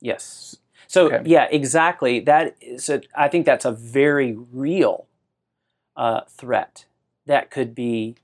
Yes. 0.00 0.56
So 0.86 1.06
Okay. 1.06 1.22
yeah, 1.28 1.46
exactly. 1.50 2.20
That 2.20 2.56
is. 2.60 2.88
A, 2.88 3.02
I 3.14 3.28
think 3.28 3.46
that's 3.46 3.64
a 3.64 3.72
very 3.72 4.36
real 4.52 5.06
uh, 5.96 6.22
threat 6.28 6.86
that 7.26 7.50
could 7.50 7.74
be 7.74 8.16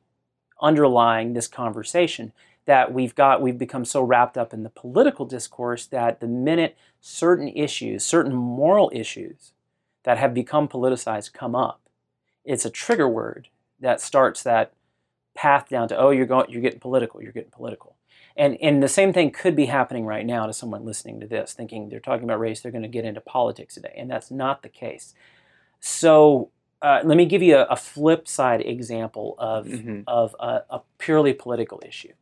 underlying 0.61 1.33
this 1.35 1.48
conversation. 1.48 2.33
That 2.66 2.94
we've 2.94 3.14
got, 3.16 3.42
we've 3.42 3.59
become 3.59 3.85
so 3.85 4.03
wrapped 4.03 4.38
up 4.38 4.55
in 4.55 4.62
the 4.62 4.70
political 4.70 5.27
discourse 5.27 5.85
that 5.87 6.20
the 6.20 6.29
minute 6.29 6.77
certain 7.01 7.48
issues, 7.48 8.05
certain 8.05 8.33
moral 8.33 8.88
issues 8.94 9.53
that 10.05 10.18
have 10.18 10.33
become 10.33 10.68
politicized 10.68 11.33
come 11.33 11.57
up, 11.57 11.81
it's 12.44 12.64
a 12.64 12.70
trigger 12.70 13.09
word 13.09 13.48
that 13.81 14.01
starts 14.01 14.44
that 14.44 14.72
path 15.35 15.68
down 15.68 15.88
to 15.88 15.96
oh, 15.98 16.11
you're 16.11 16.27
going, 16.27 16.51
you're 16.51 16.62
getting 16.62 16.79
political, 16.79 17.20
you're 17.20 17.33
getting 17.33 17.51
political. 17.51 17.91
And, 18.37 18.57
and 18.62 18.83
the 18.83 18.88
same 18.88 19.12
thing 19.12 19.31
could 19.31 19.55
be 19.57 19.66
happening 19.66 20.07
right 20.07 20.25
now 20.25 20.47
to 20.47 20.53
someone 20.53 20.85
listening 20.85 21.21
to 21.21 21.27
this, 21.27 21.53
thinking 21.53 21.88
they're 21.88 22.01
talking 22.01 22.25
about 22.25 22.40
race, 22.40 22.61
they're 22.61 22.73
going 22.73 22.83
to 22.83 22.88
get 22.88 23.05
into 23.05 23.21
politics 23.21 23.75
today. 23.75 23.95
And 23.97 24.11
that's 24.11 24.31
not 24.31 24.62
the 24.62 24.68
case. 24.68 25.14
So 25.81 26.51
uh, 26.81 27.01
let 27.05 27.16
me 27.16 27.27
give 27.27 27.42
you 27.42 27.57
a, 27.57 27.64
a 27.64 27.77
flip 27.77 28.27
side 28.27 28.61
example 28.62 29.35
of, 29.38 29.66
Mhm. 29.66 30.05
of 30.07 30.35
a, 30.40 30.62
a 30.71 30.81
purely 30.99 31.33
political 31.33 31.81
issue. 31.87 32.12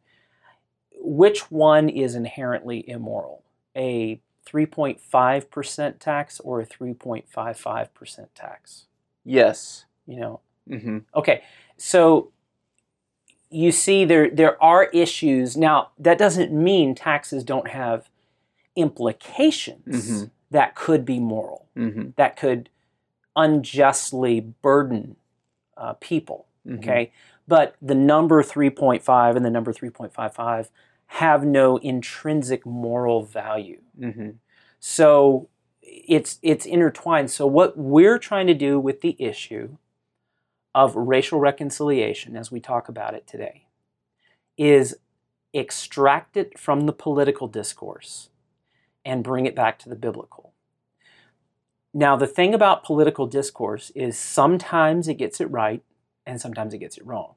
Which 1.02 1.50
one 1.50 1.88
is 1.88 2.14
inherently 2.14 2.88
immoral? 2.88 3.42
A 3.76 4.20
3.5% 4.46 5.98
tax 5.98 6.40
or 6.40 6.60
a 6.60 6.66
3.55% 6.66 8.26
tax? 8.34 8.86
Yes. 9.24 9.84
You 10.06 10.20
know, 10.20 10.40
hmm 10.68 10.98
Okay, 11.14 11.42
so 11.76 12.32
you 13.50 13.72
see 13.72 14.04
there 14.04 14.30
there 14.30 14.62
are 14.62 14.84
issues. 14.86 15.56
Now, 15.56 15.90
that 15.98 16.18
doesn't 16.18 16.52
mean 16.52 16.94
taxes 16.94 17.42
don't 17.44 17.68
have 17.68 18.08
implications 18.76 19.86
Mhm. 20.10 20.30
that 20.50 20.74
could 20.74 21.04
be 21.04 21.18
moral, 21.20 21.66
hmm 21.74 22.10
that 22.16 22.36
could 22.36 22.68
unjustly 23.36 24.40
burden 24.40 25.16
uh, 25.76 25.94
people. 25.94 26.46
Mm-hmm. 26.66 26.78
Okay, 26.78 27.12
but 27.48 27.74
the 27.80 27.94
number 27.94 28.42
3.5 28.42 29.36
and 29.36 29.44
the 29.44 29.50
number 29.50 29.72
3.55 29.72 30.70
have 31.06 31.44
no 31.44 31.78
intrinsic 31.78 32.64
moral 32.66 33.22
value. 33.22 33.80
hmm 33.98 34.30
So 34.78 35.48
it's 35.82 36.38
it's 36.42 36.66
intertwined. 36.66 37.30
So 37.30 37.46
what 37.46 37.76
we're 37.76 38.18
trying 38.18 38.46
to 38.46 38.54
do 38.54 38.78
with 38.78 39.00
the 39.00 39.16
issue 39.18 39.76
of 40.74 40.94
racial 40.94 41.40
reconciliation 41.40 42.36
as 42.36 42.52
we 42.52 42.60
talk 42.60 42.88
about 42.88 43.14
it 43.14 43.26
today 43.26 43.66
is 44.56 44.96
extract 45.52 46.36
it 46.36 46.58
from 46.58 46.86
the 46.86 46.92
political 46.92 47.48
discourse 47.48 48.28
and 49.04 49.24
bring 49.24 49.46
it 49.46 49.56
back 49.56 49.78
to 49.78 49.88
the 49.88 49.96
biblical. 49.96 50.52
Now 51.92 52.16
the 52.16 52.26
thing 52.26 52.54
about 52.54 52.84
political 52.84 53.26
discourse 53.26 53.90
is 53.94 54.18
sometimes 54.18 55.08
it 55.08 55.14
gets 55.14 55.40
it 55.40 55.50
right 55.50 55.82
and 56.24 56.40
sometimes 56.40 56.72
it 56.72 56.78
gets 56.78 56.96
it 56.96 57.06
wrong. 57.06 57.34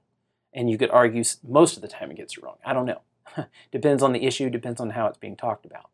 And 0.53 0.69
you 0.69 0.77
could 0.77 0.91
argue 0.91 1.23
most 1.47 1.75
of 1.75 1.81
the 1.81 1.87
time 1.87 2.11
it 2.11 2.17
gets 2.17 2.37
it 2.37 2.43
wrong. 2.43 2.57
I 2.63 2.73
don't 2.73 2.85
know. 2.85 3.01
depends 3.71 4.03
on 4.03 4.13
the 4.13 4.25
issue, 4.25 4.49
depends 4.49 4.79
on 4.79 4.91
how 4.91 5.07
it's 5.07 5.17
being 5.17 5.35
talked 5.35 5.65
about. 5.65 5.89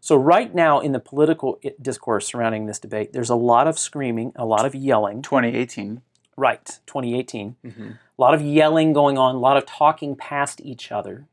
So, 0.00 0.14
right 0.14 0.54
now 0.54 0.78
in 0.78 0.92
the 0.92 1.00
political 1.00 1.58
eh, 1.64 1.70
discourse 1.82 2.28
surrounding 2.28 2.66
this 2.66 2.78
debate, 2.78 3.12
there's 3.12 3.30
a 3.30 3.34
lot 3.34 3.66
of 3.66 3.78
screaming, 3.78 4.32
a 4.36 4.44
lot 4.44 4.64
of 4.64 4.74
yelling. 4.74 5.22
2018. 5.22 6.02
Right, 6.36 6.78
2018. 6.86 7.56
hmm 7.62 7.90
A 8.18 8.22
lot 8.22 8.34
of 8.34 8.42
yelling 8.42 8.92
going 8.92 9.18
on, 9.18 9.34
a 9.34 9.38
lot 9.38 9.56
of 9.56 9.66
talking 9.66 10.16
past 10.16 10.60
each 10.60 10.90
other. 10.92 11.26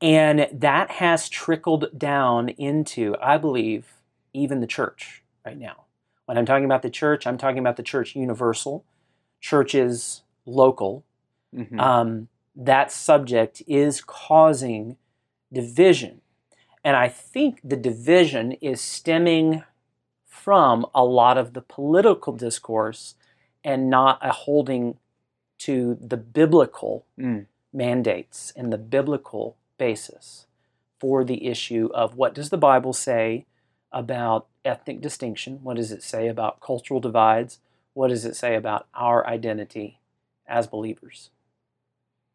And 0.00 0.48
that 0.52 0.92
has 0.92 1.28
trickled 1.28 1.98
down 1.98 2.50
into, 2.50 3.16
I 3.20 3.36
believe, 3.36 3.86
even 4.32 4.60
the 4.60 4.66
church 4.66 5.22
right 5.44 5.58
now. 5.58 5.84
When 6.26 6.38
I'm 6.38 6.46
talking 6.46 6.64
about 6.64 6.82
the 6.82 6.90
church, 6.90 7.26
I'm 7.26 7.38
talking 7.38 7.58
about 7.58 7.76
the 7.76 7.82
church 7.82 8.14
universal, 8.14 8.84
churches 9.40 10.22
local. 10.46 11.04
hmm 11.54 11.80
Um, 11.80 12.28
that 12.54 12.90
subject 12.90 13.62
is 13.66 14.00
causing 14.00 14.96
division. 15.52 16.20
And 16.84 16.96
I 16.96 17.08
think 17.08 17.60
the 17.62 17.76
division 17.76 18.52
is 18.52 18.80
stemming 18.80 19.62
from 20.26 20.86
a 20.94 21.04
lot 21.04 21.38
of 21.38 21.52
the 21.54 21.60
political 21.60 22.32
discourse 22.32 23.14
and 23.68 23.90
not 23.90 24.18
a 24.22 24.32
holding 24.32 24.96
to 25.58 25.94
the 26.00 26.16
biblical 26.16 27.04
Mm. 27.18 27.46
mandates 27.72 28.50
and 28.56 28.72
the 28.72 28.78
biblical 28.78 29.56
basis 29.76 30.46
for 30.98 31.22
the 31.22 31.46
issue 31.46 31.90
of 31.94 32.16
what 32.16 32.34
does 32.34 32.48
the 32.50 32.56
Bible 32.56 32.92
say 32.94 33.44
about 33.92 34.46
ethnic 34.64 35.00
distinction? 35.02 35.60
What 35.62 35.76
does 35.76 35.92
it 35.92 36.02
say 36.02 36.28
about 36.28 36.60
cultural 36.60 36.98
divides? 37.00 37.58
What 37.92 38.08
does 38.08 38.24
it 38.24 38.36
say 38.36 38.54
about 38.56 38.86
our 38.94 39.26
identity 39.26 39.98
as 40.46 40.66
believers? 40.66 41.30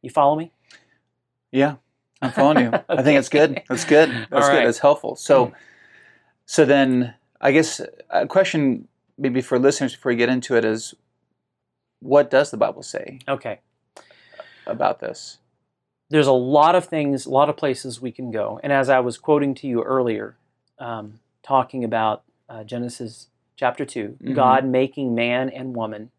You 0.04 0.10
follow 0.12 0.36
me? 0.36 0.52
Yeah, 1.52 1.76
I'm 2.22 2.32
following 2.32 2.66
you. 2.66 2.72
I 2.90 3.02
think 3.02 3.18
it's 3.20 3.30
good. 3.30 3.62
That's 3.70 3.86
good. 3.86 4.10
That's 4.30 4.32
All 4.34 4.52
good. 4.52 4.58
right. 4.58 4.66
That's 4.66 4.80
helpful. 4.80 5.16
So, 5.16 5.54
so 6.46 6.66
then 6.66 7.16
I 7.42 7.52
guess 7.52 7.82
a 8.10 8.28
question 8.28 8.88
maybe 9.18 9.42
for 9.42 9.58
listeners 9.60 9.96
before 9.96 10.12
we 10.12 10.16
get 10.16 10.30
into 10.30 10.56
it 10.58 10.66
is, 10.66 10.94
what 12.04 12.30
does 12.30 12.52
the 12.52 12.58
Bible 12.58 12.84
say 12.84 13.20
Okay. 13.28 13.60
about 14.68 15.00
this? 15.00 15.38
there's 16.10 16.28
a 16.28 16.32
lot 16.32 16.76
of 16.76 16.86
things, 16.86 17.26
a 17.26 17.30
lot 17.32 17.50
of 17.50 17.58
places 17.58 18.00
we 18.00 18.12
can 18.12 18.30
go. 18.30 18.60
And 18.62 18.72
as 18.72 18.88
I 18.88 19.00
was 19.00 19.18
quoting 19.18 19.56
to 19.56 19.68
you 19.68 19.82
earlier, 19.82 20.36
um, 20.78 21.20
talking 21.42 21.84
about 21.84 22.22
uh, 22.48 22.64
Genesis 22.64 23.30
chapter 23.56 23.84
2, 23.84 24.20
Mhm. 24.22 24.36
God 24.36 24.64
making 24.66 25.16
man 25.16 25.50
and 25.50 25.76
woman 25.76 26.12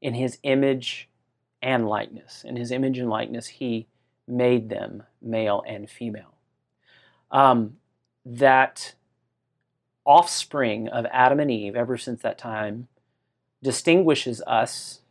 in 0.00 0.14
his 0.14 0.38
image 0.42 1.08
and 1.62 1.88
likeness. 1.88 2.42
In 2.42 2.56
his 2.56 2.72
image 2.72 2.98
and 2.98 3.08
likeness, 3.08 3.46
he 3.46 3.86
made 4.26 4.68
them 4.68 5.04
male 5.22 5.62
and 5.64 5.88
female. 5.88 6.34
Um, 7.30 7.76
that 8.24 8.94
offspring 10.04 10.88
of 10.88 11.06
Adam 11.12 11.38
and 11.38 11.50
Eve, 11.52 11.76
ever 11.76 11.96
since 11.96 12.20
that 12.22 12.38
time, 12.38 12.88
distinguishes 13.62 14.42
us, 14.42 15.02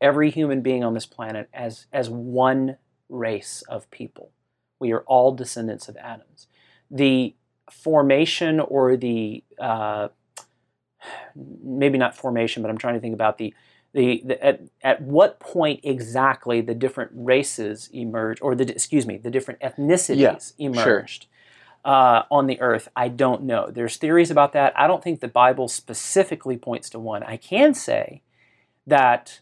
every 0.00 0.30
human 0.30 0.60
being 0.60 0.84
on 0.84 0.94
this 0.94 1.06
planet, 1.06 1.48
as, 1.52 1.86
as 1.92 2.10
one 2.10 2.76
race 3.08 3.62
of 3.68 3.90
people. 3.90 4.30
We 4.78 4.92
are 4.92 5.00
all 5.00 5.32
descendants 5.32 5.88
of 5.88 5.96
Adams. 5.96 6.46
The 6.90 7.34
formation 7.70 8.60
or 8.60 8.96
the 8.96 9.42
uh, 9.58 10.08
maybe 11.34 11.98
not 11.98 12.16
formation, 12.16 12.62
but 12.62 12.70
I'm 12.70 12.78
trying 12.78 12.94
to 12.94 13.00
think 13.00 13.14
about 13.14 13.38
the 13.38 13.54
the, 13.92 14.22
the 14.24 14.44
at, 14.44 14.60
at 14.82 15.02
what 15.02 15.38
point 15.38 15.80
exactly 15.84 16.60
the 16.60 16.74
different 16.74 17.12
races 17.14 17.88
emerged, 17.92 18.42
or 18.42 18.56
the 18.56 18.68
excuse 18.68 19.06
me, 19.06 19.18
the 19.18 19.30
different 19.30 19.60
ethnicities 19.60 20.52
sure. 20.58 20.72
emerged 20.72 21.26
uh, 21.84 22.22
on 22.28 22.48
the 22.48 22.60
earth. 22.60 22.88
I 22.96 23.08
don't 23.08 23.44
know. 23.44 23.70
There's 23.70 23.96
theories 23.96 24.32
about 24.32 24.52
that. 24.54 24.72
I 24.76 24.88
don't 24.88 25.02
think 25.02 25.20
the 25.20 25.28
Bible 25.28 25.68
specifically 25.68 26.56
points 26.56 26.90
to 26.90 26.98
one. 26.98 27.22
I 27.22 27.36
can 27.36 27.72
say 27.72 28.22
that 28.86 29.40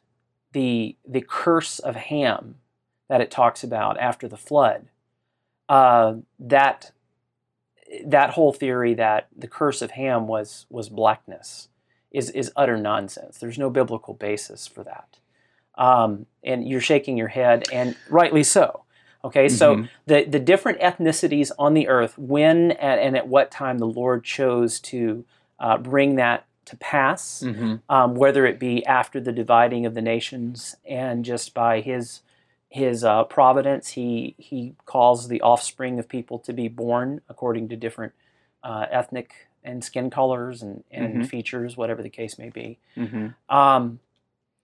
the 0.53 0.97
the 1.07 1.21
curse 1.23 1.79
of 1.79 1.97
Ham 1.97 2.57
that 3.09 3.21
it 3.21 3.31
talks 3.31 3.63
about 3.65 3.99
after 3.99 4.29
the 4.29 4.37
flood, 4.37 4.87
uh, 5.69 6.15
that 6.39 6.93
that 8.07 8.31
whole 8.31 8.53
theory 8.53 8.95
that 8.95 9.29
the 9.37 9.49
curse 9.49 9.83
of 9.83 9.93
Ham 9.93 10.27
was 10.27 10.67
was 10.71 10.89
blackness 10.89 11.69
is 12.11 12.31
is 12.31 12.53
utter 12.57 12.77
nonsense. 12.77 13.39
There's 13.39 13.59
no 13.59 13.71
biblical 13.71 14.15
basis 14.15 14.67
for 14.67 14.83
that, 14.85 15.19
um, 15.77 16.27
and 16.43 16.67
you're 16.67 16.81
shaking 16.81 17.17
your 17.17 17.29
head, 17.29 17.65
and 17.73 17.97
rightly 18.09 18.43
so. 18.43 18.85
Okay, 19.25 19.49
so 19.49 19.77
Mhm. 19.77 19.89
the 20.07 20.25
the 20.25 20.41
different 20.41 20.81
ethnicities 20.81 21.51
on 21.59 21.75
the 21.75 21.89
earth, 21.89 22.19
when 22.19 22.73
and, 22.73 23.01
and 23.01 23.17
at 23.17 23.29
what 23.29 23.51
time 23.51 23.79
the 23.79 23.87
Lord 23.87 24.25
chose 24.25 24.81
to 24.81 25.25
uh, 25.59 25.79
bring 25.79 26.17
that 26.17 26.45
to 26.67 26.77
pass, 26.77 27.43
Mm-hmm. 27.45 27.77
um, 27.89 28.15
whether 28.15 28.47
it 28.47 28.59
be 28.59 28.85
after 28.87 29.21
the 29.21 29.33
dividing 29.33 29.87
of 29.87 29.95
the 29.95 30.03
nations 30.03 30.77
and 30.85 31.25
just 31.25 31.55
by 31.55 31.81
his 31.81 32.23
his 32.69 33.05
uh, 33.05 33.25
providence, 33.25 33.89
he 33.91 34.35
he 34.39 34.75
calls 34.87 35.29
the 35.29 35.41
offspring 35.43 35.99
of 35.99 36.09
people 36.09 36.39
to 36.39 36.53
be 36.55 36.69
born 36.69 37.21
according 37.29 37.69
to 37.69 37.77
different 37.77 38.13
uh, 38.65 38.87
ethnic 38.91 39.35
and 39.65 39.85
skin 39.85 40.09
colors 40.11 40.63
and, 40.63 40.83
and 40.91 41.17
Mhm. 41.23 41.27
features, 41.27 41.77
whatever 41.77 42.03
the 42.03 42.09
case 42.11 42.39
may 42.39 42.49
be. 42.49 42.79
Mm-hmm. 42.97 43.55
Um, 43.55 44.01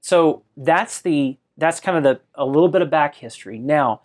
so 0.00 0.42
that's 0.56 1.00
the 1.02 1.36
that's 1.58 1.80
kind 1.80 1.98
of 1.98 2.02
the 2.04 2.20
a 2.34 2.46
little 2.46 2.68
bit 2.68 2.80
of 2.82 2.88
back 2.90 3.16
history. 3.16 3.58
Now, 3.58 4.00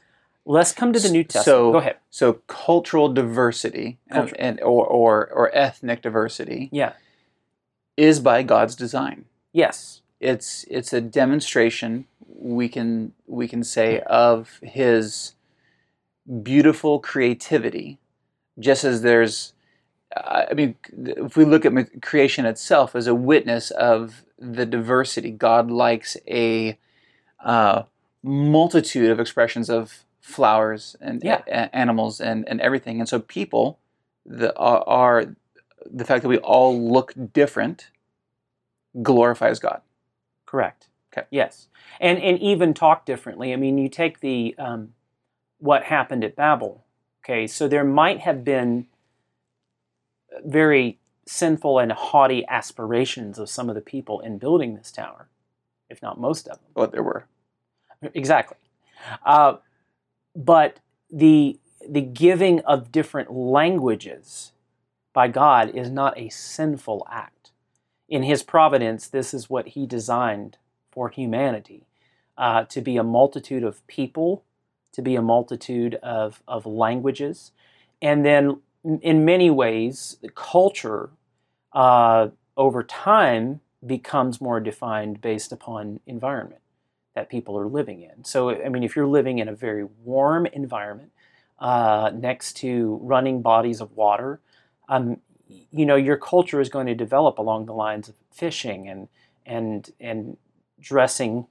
let's 0.46 0.72
come 0.74 0.92
to 0.92 1.00
the 1.00 1.10
New 1.12 1.24
Testament. 1.24 1.46
So- 1.46 1.72
Go 1.72 1.78
ahead. 1.78 1.98
So 2.10 2.34
cultural 2.48 3.08
diversity 3.14 4.00
and- 4.10 4.36
and 4.38 4.60
or, 4.62 4.86
or 4.86 5.28
or 5.32 5.50
ethnic 5.56 6.02
diversity 6.02 6.68
Yeah. 6.74 6.94
Is 7.98 8.20
by 8.20 8.44
God's 8.44 8.76
design. 8.76 9.26
Yes. 9.52 10.02
It's 10.20 10.66
it's 10.70 10.94
a 10.94 11.02
demonstration 11.02 12.06
we 12.28 12.70
can 12.70 13.14
we 13.28 13.48
can 13.48 13.64
say 13.64 14.00
of 14.02 14.60
His 14.64 15.36
beautiful 16.42 17.00
creativity, 17.00 18.00
just 18.60 18.84
as 18.84 19.02
there's. 19.02 19.54
I 20.16 20.48
I 20.52 20.54
mean, 20.54 20.76
if 20.92 21.36
we 21.36 21.46
look 21.46 21.66
at 21.66 22.02
creation 22.02 22.46
itself 22.46 22.96
as 22.96 23.08
a 23.08 23.16
witness 23.16 23.72
of 23.72 24.24
the 24.40 24.66
diversity, 24.66 25.32
God 25.32 25.70
likes 25.72 26.16
a 26.28 26.78
uh, 27.44 27.84
multitude 28.24 29.10
of 29.10 29.20
expressions 29.20 29.70
of 29.70 30.06
flowers 30.22 30.96
and 31.02 31.22
Yeah. 31.24 31.42
a- 31.48 31.76
animals 31.76 32.22
and, 32.22 32.48
and 32.48 32.62
everything. 32.62 33.00
And 33.00 33.10
so 33.10 33.20
people 33.20 33.80
the, 34.26 34.56
are, 34.58 34.84
are 34.88 35.36
the 35.92 36.06
fact 36.06 36.24
that 36.24 36.30
we 36.30 36.38
all 36.38 36.80
look 36.80 37.14
different 37.34 37.90
glorifies 39.02 39.60
God. 39.60 39.82
Correct. 40.46 40.88
Okay. 41.12 41.28
Yes, 41.30 41.68
and 42.00 42.20
and 42.20 42.40
even 42.40 42.74
talk 42.74 43.06
differently. 43.06 43.54
I 43.54 43.56
mean, 43.56 43.78
you 43.78 43.90
take 43.90 44.20
the 44.20 44.56
um, 44.58 44.94
what 45.60 45.84
happened 45.84 46.24
at 46.24 46.36
Babel. 46.36 46.86
Okay, 47.24 47.48
so 47.48 47.68
there 47.68 47.84
might 47.84 48.20
have 48.20 48.44
been 48.44 48.88
very 50.44 51.00
sinful 51.26 51.80
and 51.80 51.92
haughty 51.92 52.46
aspirations 52.48 53.40
of 53.40 53.50
some 53.50 53.70
of 53.70 53.76
the 53.76 53.82
people 53.82 54.20
in 54.20 54.38
building 54.38 54.76
this 54.76 54.92
tower, 54.92 55.30
if 55.90 56.02
not 56.02 56.20
most 56.20 56.48
of 56.48 56.58
them. 56.58 56.72
What 56.74 56.92
there 56.92 57.04
were. 57.04 57.26
Exactly. 58.14 58.58
Uh, 59.26 59.58
but 60.36 60.80
the 61.12 61.60
the 61.88 62.02
giving 62.02 62.60
of 62.62 62.92
different 62.92 63.32
languages 63.32 64.53
by 65.14 65.28
God 65.28 65.70
is 65.70 65.90
not 65.90 66.18
a 66.18 66.30
sinful 66.30 67.08
act. 67.10 67.52
In 68.10 68.24
His 68.24 68.44
providence, 68.44 69.08
this 69.08 69.34
is 69.34 69.50
what 69.50 69.70
He 69.70 69.86
designed 69.86 70.58
for 70.92 71.10
humanity 71.10 71.86
uh, 72.38 72.66
to 72.66 72.82
be 72.82 72.98
a 72.98 73.04
multitude 73.04 73.64
of 73.64 73.86
people, 73.88 74.44
to 74.92 75.02
be 75.02 75.16
a 75.16 75.22
multitude 75.22 75.96
of, 75.96 76.42
of 76.48 76.66
languages. 76.66 77.52
And 78.02 78.26
then, 78.26 78.60
in 79.02 79.24
many 79.24 79.50
ways, 79.50 80.18
culture 80.36 81.10
uh, 81.72 82.30
over 82.58 82.84
time 82.84 83.62
becomes 83.86 84.42
more 84.42 84.60
defined 84.60 85.22
based 85.22 85.52
upon 85.52 86.00
environment 86.06 86.62
that 87.16 87.30
people 87.30 87.58
are 87.58 87.68
living 87.68 88.02
in. 88.02 88.24
So, 88.24 88.50
I 88.50 88.70
mean, 88.70 88.84
if 88.84 88.96
you're 88.96 89.08
living 89.08 89.40
in 89.40 89.48
a 89.48 89.56
very 89.56 89.86
warm 90.04 90.46
environment 90.48 91.12
uh, 91.60 92.12
next 92.14 92.54
to 92.58 93.00
running 93.02 93.42
bodies 93.42 93.82
of 93.82 93.96
water, 93.96 94.40
um, 94.90 95.18
you 95.48 95.86
know, 95.86 95.96
your 95.96 96.18
culture 96.18 96.60
is 96.60 96.70
going 96.70 96.88
to 96.88 96.96
develop 96.96 97.38
along 97.38 97.66
the 97.66 97.74
lines 97.74 98.10
of 98.10 98.16
fishing 98.32 98.88
and 98.88 99.08
and 99.46 99.92
and 100.00 100.38
dressing 100.80 101.48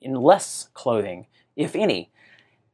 in 0.00 0.14
less 0.14 0.68
clothing, 0.74 1.26
if 1.56 1.74
any. 1.74 2.10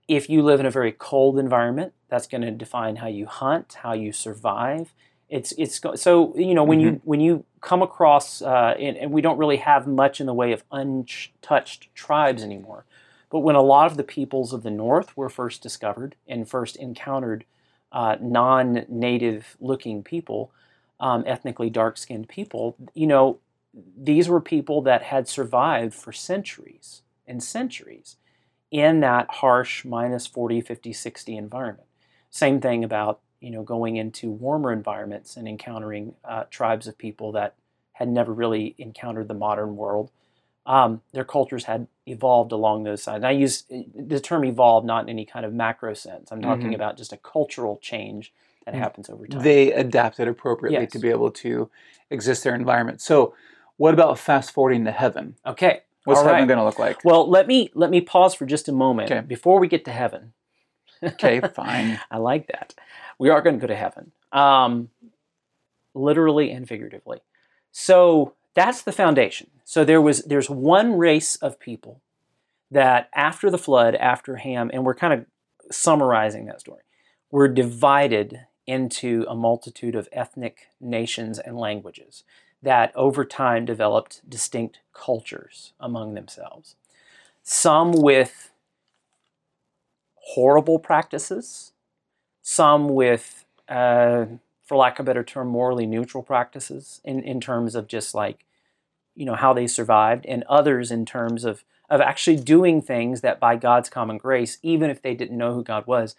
If 0.07 0.31
you 0.31 0.43
live 0.43 0.59
in 0.59 0.67
a 0.67 0.71
very 0.71 0.93
cold 0.93 1.39
environment, 1.39 1.93
that's 2.09 2.27
going 2.27 2.41
to 2.41 2.51
define 2.51 2.97
how 2.97 3.09
you 3.09 3.27
hunt, 3.27 3.79
how 3.83 3.93
you 3.93 4.13
survive. 4.13 4.95
It's 5.29 5.53
it's 5.59 5.81
so 5.97 6.35
you 6.37 6.55
know 6.55 6.65
when 6.65 6.81
you 6.81 7.01
when 7.05 7.21
you 7.21 7.45
come 7.61 7.83
across 7.83 8.41
uh, 8.41 8.75
and, 8.79 8.97
and 8.97 9.11
we 9.11 9.21
don't 9.21 9.37
really 9.37 9.59
have 9.59 9.87
much 9.87 10.21
in 10.21 10.27
the 10.27 10.33
way 10.33 10.53
of 10.53 10.65
untouched 10.73 11.95
tribes 11.95 12.43
anymore. 12.43 12.87
But 13.31 13.41
when 13.41 13.57
a 13.57 13.63
lot 13.63 13.91
of 13.91 13.99
the 13.99 14.05
peoples 14.05 14.55
of 14.55 14.63
the 14.63 14.71
north 14.71 15.15
were 15.17 15.29
first 15.29 15.63
discovered 15.63 16.17
and 16.27 16.49
first 16.49 16.77
encountered 16.77 17.45
uh, 17.93 18.17
non-native 18.21 19.57
looking 19.61 20.03
people, 20.03 20.51
um, 21.01 21.25
ethnically 21.27 21.71
dark-skinned 21.71 22.29
people, 22.29 22.77
you 22.95 23.07
know, 23.07 23.39
these 23.97 24.29
were 24.29 24.41
people 24.41 24.83
that 24.83 25.03
had 25.03 25.29
survived 25.29 25.95
for 25.95 26.13
centuries 26.13 27.03
and 27.27 27.43
centuries 27.43 28.17
in 28.71 29.01
that 29.01 29.31
harsh 29.31 29.85
minus 29.85 30.27
40, 30.27 30.61
50, 30.61 30.93
60 30.93 31.37
environment. 31.37 31.89
Same 32.31 32.61
thing 32.61 32.85
about, 32.85 33.21
you 33.41 33.51
know, 33.51 33.63
going 33.63 33.97
into 33.97 34.31
warmer 34.31 34.73
environments 34.73 35.37
and 35.37 35.49
encountering 35.49 36.15
uh, 36.25 36.45
tribes 36.51 36.87
of 36.87 36.99
people 36.99 37.33
that 37.33 37.55
had 37.93 38.09
never 38.09 38.33
really 38.33 38.75
encountered 38.79 39.29
the 39.29 39.35
modern 39.35 39.77
world. 39.77 40.11
Um, 40.69 41.01
their 41.13 41.25
cultures 41.25 41.65
had 41.65 41.89
evolved 42.07 42.53
along 42.53 42.85
those 42.85 43.03
sides. 43.03 43.17
And 43.25 43.27
I 43.27 43.31
use 43.31 43.65
uh, 43.75 43.79
the 43.97 44.21
term 44.21 44.45
evolved 44.45 44.87
not 44.87 45.03
in 45.05 45.09
any 45.09 45.25
kind 45.25 45.47
of 45.47 45.53
macro 45.55 45.95
sense. 45.95 46.31
I'm 46.31 46.43
talking 46.43 46.71
Mhm. 46.73 46.75
about 46.75 46.97
just 46.99 47.13
a 47.13 47.17
cultural 47.17 47.79
change 47.79 48.33
that 48.67 48.75
Mm. 48.75 48.79
happens 48.81 49.09
over 49.09 49.27
time. 49.27 49.43
They 49.43 49.73
adapted 49.73 50.29
appropriately 50.29 50.83
Yes. 50.85 50.93
to 50.93 50.99
be 50.99 51.09
able 51.09 51.31
to 51.33 51.71
exist 52.11 52.45
their 52.45 52.55
environment. 52.55 53.01
So, 53.01 53.35
what 53.79 53.95
about 53.95 54.19
fast 54.19 54.53
forwarding 54.53 54.85
to 54.85 54.93
heaven? 54.93 55.37
okay. 55.47 55.83
What's 56.05 56.23
heaven 56.23 56.47
going 56.47 56.59
to 56.59 56.65
look 56.65 56.79
like? 56.79 57.03
Well, 57.05 57.29
let 57.29 57.47
me 57.47 57.71
let 57.75 57.91
me 57.91 58.01
pause 58.01 58.35
for 58.35 58.47
just 58.47 58.69
a 58.69 58.73
moment 58.73 59.11
Okay. 59.11 59.21
before 59.27 59.59
we 59.61 59.69
get 59.69 59.85
to 59.87 59.91
heaven. 59.91 60.33
Okay, 61.03 61.41
fine. 61.55 61.99
I 62.11 62.17
like 62.19 62.47
that. 62.49 62.75
We 63.19 63.29
are 63.31 63.41
going 63.43 63.57
to 63.57 63.61
go 63.61 63.67
to 63.67 63.77
heaven. 63.77 64.13
Um, 64.33 64.91
literally 65.95 66.51
and 66.51 66.67
figuratively. 66.69 67.21
So 67.73 68.35
that's 68.59 68.83
the 68.83 68.93
foundation. 68.93 69.51
So 69.65 69.85
there 69.85 70.03
was 70.03 70.25
there's 70.25 70.51
one 70.51 70.99
race 70.99 71.37
of 71.37 71.61
people 71.61 72.01
that 72.73 73.09
after 73.15 73.51
the 73.51 73.59
flood, 73.59 73.95
after 73.95 74.37
Ham, 74.37 74.69
and 74.73 74.85
we're 74.85 74.97
kind 74.97 75.13
of 75.15 75.27
summarizing 75.71 76.47
that 76.47 76.61
story, 76.61 76.83
were 77.31 77.47
divided 77.47 78.41
into 78.67 79.25
a 79.29 79.35
multitude 79.35 79.95
of 79.95 80.09
ethnic 80.13 80.67
nations 80.81 81.39
and 81.39 81.57
languages 81.57 82.25
that 82.61 82.93
over 82.97 83.25
time 83.25 83.65
developed 83.65 84.29
distinct 84.29 84.81
cultures 84.93 85.73
among 85.79 86.15
themselves. 86.15 86.75
Some 87.45 87.93
with 87.93 88.51
horrible 90.17 90.81
practices, 90.81 91.73
some 92.43 92.89
with, 92.89 93.45
uh, 93.69 94.27
for 94.65 94.77
lack 94.77 94.99
of 94.99 95.05
a 95.05 95.07
better 95.07 95.23
term, 95.23 95.49
morally 95.49 95.87
neutral 95.87 96.25
practices 96.25 97.01
in, 97.05 97.23
in 97.23 97.41
terms 97.41 97.77
of 97.77 97.87
just 97.87 98.15
like, 98.15 98.45
you 99.19 99.25
know, 99.27 99.35
how 99.35 99.53
they 99.53 99.67
survived, 99.67 100.25
and 100.27 100.45
others 100.49 100.91
in 100.91 101.05
terms 101.05 101.45
of, 101.45 101.65
of 101.91 102.01
actually 102.01 102.37
doing 102.37 102.81
things 102.81 103.21
that 103.23 103.41
by 103.41 103.57
God's 103.57 103.89
common 103.91 104.17
grace, 104.19 104.59
even 104.63 104.91
if 104.91 105.03
they 105.03 105.15
didn't 105.15 105.37
know 105.37 105.53
who 105.55 105.65
God 105.65 105.87
was, 105.87 106.15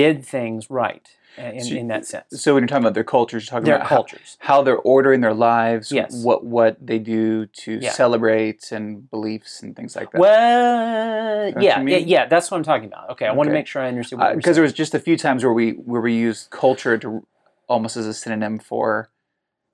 did 0.00 0.24
things 0.24 0.70
right 0.70 1.06
in, 1.36 1.60
So- 1.64 1.74
in 1.74 1.88
that 1.88 2.06
sense. 2.06 2.26
So 2.42 2.54
when 2.54 2.62
you're 2.62 2.68
talking 2.68 2.84
about 2.84 2.94
their 2.94 3.02
cultures, 3.04 3.44
you're 3.44 3.50
talking 3.50 3.64
Their 3.66 3.76
about 3.76 3.88
how- 3.88 3.96
cultures. 3.96 4.36
how 4.40 4.62
they're 4.62 4.78
ordering 4.78 5.20
their 5.20 5.34
lives, 5.34 5.90
Yes. 5.90 6.22
what 6.24 6.44
what 6.44 6.76
they 6.80 6.98
do 7.00 7.46
to 7.64 7.72
Yeah. 7.82 7.90
celebrate 7.90 8.70
and 8.70 9.10
beliefs 9.10 9.60
and 9.62 9.74
things 9.74 9.96
like 9.96 10.12
that. 10.12 10.20
Well, 10.20 11.52
yeah, 11.60 11.80
yeah, 11.82 11.96
yeah, 11.96 12.26
that's 12.26 12.50
what 12.50 12.56
I'm 12.58 12.62
talking 12.62 12.86
about. 12.86 13.10
Okay, 13.10 13.26
I 13.26 13.32
want 13.32 13.48
to 13.48 13.52
make 13.52 13.66
sure 13.66 13.82
I 13.82 13.88
understand 13.88 14.20
because 14.20 14.36
uh, 14.38 14.42
saying. 14.42 14.54
there 14.54 14.62
was 14.62 14.72
just 14.72 14.94
a 14.94 15.00
few 15.00 15.16
times 15.16 15.42
where 15.44 15.52
we 15.52 15.72
where 15.72 16.00
we 16.00 16.14
used 16.14 16.50
culture 16.50 16.96
to 16.98 17.26
almost 17.68 17.96
as 17.96 18.06
a 18.06 18.14
synonym 18.14 18.58
for 18.58 19.08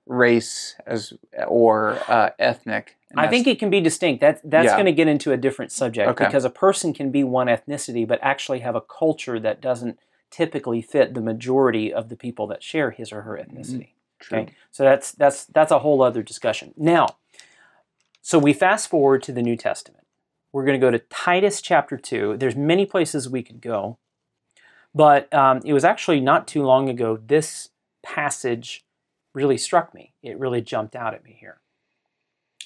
race 0.05 0.75
as 0.85 1.13
or 1.47 1.99
uh, 2.07 2.31
ethnic. 2.39 2.97
I 3.15 3.27
think 3.27 3.45
it 3.45 3.59
can 3.59 3.69
be 3.69 3.81
distinct. 3.81 4.21
That 4.21 4.41
that's 4.43 4.65
Yeah. 4.65 4.73
going 4.75 4.85
to 4.85 4.91
get 4.93 5.07
into 5.07 5.31
a 5.31 5.37
different 5.37 5.71
subject 5.71 6.09
Okay. 6.11 6.25
because 6.25 6.45
a 6.45 6.49
person 6.49 6.93
can 6.93 7.11
be 7.11 7.23
one 7.23 7.47
ethnicity 7.47 8.07
but 8.07 8.19
actually 8.21 8.59
have 8.59 8.75
a 8.75 8.81
culture 8.81 9.39
that 9.39 9.61
doesn't 9.61 9.99
typically 10.29 10.81
fit 10.81 11.13
the 11.13 11.21
majority 11.21 11.93
of 11.93 12.07
the 12.09 12.15
people 12.15 12.47
that 12.47 12.63
share 12.63 12.91
his 12.91 13.11
or 13.11 13.21
her 13.23 13.37
ethnicity. 13.37 13.89
True. 14.19 14.39
Okay, 14.39 14.53
so 14.71 14.83
that's 14.83 15.11
that's 15.11 15.45
that's 15.45 15.71
a 15.71 15.79
whole 15.79 16.01
other 16.01 16.21
discussion. 16.23 16.73
Now, 16.77 17.07
so 18.21 18.37
we 18.39 18.53
fast 18.53 18.89
forward 18.89 19.23
to 19.23 19.31
the 19.31 19.41
New 19.41 19.57
Testament. 19.57 20.05
We're 20.53 20.65
going 20.65 20.79
to 20.79 20.85
go 20.85 20.91
to 20.91 20.99
Titus 20.99 21.61
chapter 21.61 21.97
two. 21.97 22.37
There's 22.37 22.55
many 22.55 22.85
places 22.85 23.29
we 23.29 23.41
could 23.43 23.61
go, 23.61 23.97
but 24.93 25.33
um, 25.33 25.61
it 25.65 25.73
was 25.73 25.83
actually 25.83 26.19
not 26.19 26.47
too 26.47 26.63
long 26.63 26.87
ago. 26.87 27.17
This 27.17 27.69
passage 28.03 28.85
really 29.33 29.57
struck 29.57 29.93
me. 29.93 30.13
It 30.21 30.37
really 30.39 30.61
jumped 30.61 30.95
out 30.95 31.13
at 31.13 31.23
me 31.23 31.37
here. 31.39 31.59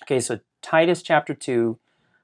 Okay, 0.04 0.20
so 0.20 0.40
Titus 0.62 1.02
chapter 1.02 1.34
two, 1.34 1.80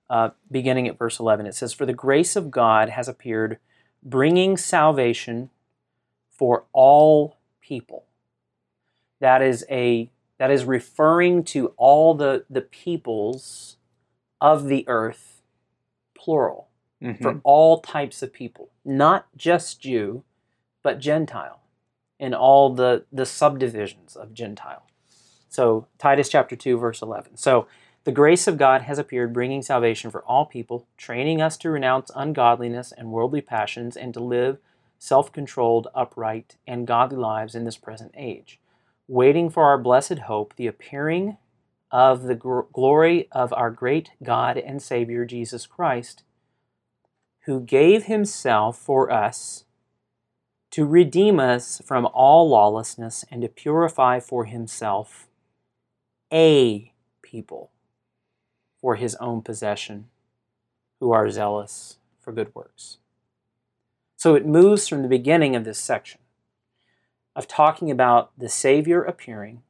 uh, 0.10 0.32
beginning 0.50 0.88
at 0.88 0.98
verse 0.98 1.20
eleven, 1.20 1.46
it 1.46 1.56
says, 1.56 1.74
"For 1.74 1.86
the 1.86 1.94
grace 1.94 2.36
of 2.36 2.52
God 2.52 2.90
has 2.90 3.08
appeared, 3.08 3.60
bringing 4.04 4.58
salvation 4.58 5.50
for 6.30 6.66
all 6.74 7.38
people." 7.62 8.06
that 9.20 9.42
is 9.44 9.64
a 9.70 10.10
that 10.40 10.50
is 10.50 10.66
referring 10.66 11.44
to 11.44 11.68
all 11.78 12.16
the 12.16 12.44
the 12.50 12.62
peoples 12.62 13.78
of 14.42 14.66
the 14.66 14.84
earth 14.88 15.44
plural 16.16 16.68
Mhm. 17.02 17.22
for 17.22 17.40
all 17.44 17.82
types 17.82 18.22
of 18.24 18.34
people 18.34 18.70
not 18.84 19.28
just 19.38 19.80
jew 19.82 20.24
but 20.82 20.98
gentile 21.00 21.61
and 22.22 22.34
all 22.34 22.74
the 22.74 23.04
the 23.12 23.26
subdivisions 23.26 24.16
of 24.16 24.34
gentile. 24.34 24.88
So 25.50 25.88
titus 25.98 26.30
chapter 26.30 26.56
2 26.56 26.78
verse 26.78 27.02
11 27.02 27.36
so 27.36 27.68
the 28.06 28.12
grace 28.14 28.48
of 28.48 28.58
god 28.58 28.84
has 28.84 28.98
appeared 28.98 29.34
bringing 29.34 29.62
salvation 29.62 30.10
for 30.10 30.24
all 30.24 30.46
people 30.46 30.88
training 30.98 31.42
us 31.42 31.58
to 31.58 31.70
renounce 31.70 32.10
ungodliness 32.16 32.94
and 32.94 33.12
worldly 33.12 33.42
passions 33.42 33.98
and 33.98 34.14
to 34.14 34.22
live 34.22 34.60
self-controlled 34.98 35.90
upright 35.94 36.56
and 36.66 36.88
godly 36.88 37.18
lives 37.18 37.54
in 37.54 37.66
this 37.66 37.78
present 37.78 38.14
age 38.16 38.62
waiting 39.12 39.50
for 39.50 39.66
our 39.66 39.78
blessed 39.78 40.20
hope, 40.20 40.56
the 40.56 40.68
appearing 40.68 41.38
of 41.92 42.24
the 42.24 42.36
gr- 42.36 42.62
glory 42.72 43.28
of 43.34 43.52
our 43.52 43.70
great 43.70 44.12
God 44.24 44.58
and 44.58 44.82
Savior 44.82 45.26
Jesus 45.26 45.68
Christ, 45.68 46.24
who 47.42 47.60
gave 47.60 48.06
himself 48.06 48.78
for 48.78 49.12
us 49.12 49.66
to 50.72 50.86
redeem 50.86 51.40
us 51.40 51.82
from 51.86 52.08
all 52.14 52.50
lawlessness 52.50 53.26
and 53.30 53.42
to 53.42 53.48
purify 53.48 54.20
for 54.20 54.46
himself 54.46 55.28
a 56.32 56.94
people 57.22 57.72
for 58.80 58.96
his 58.96 59.16
own 59.16 59.42
possession 59.42 60.08
who 61.00 61.12
are 61.12 61.30
zealous 61.30 61.98
for 62.20 62.32
good 62.32 62.54
works. 62.56 62.98
So 64.16 64.36
it 64.36 64.46
moves 64.46 64.88
from 64.88 65.02
the 65.02 65.08
beginning 65.08 65.56
of 65.56 65.66
this 65.66 65.80
section 65.80 66.22
of 67.36 67.48
talking 67.48 67.92
about 67.92 68.38
the 68.38 68.50
Savior 68.50 69.04
appearing 69.04 69.64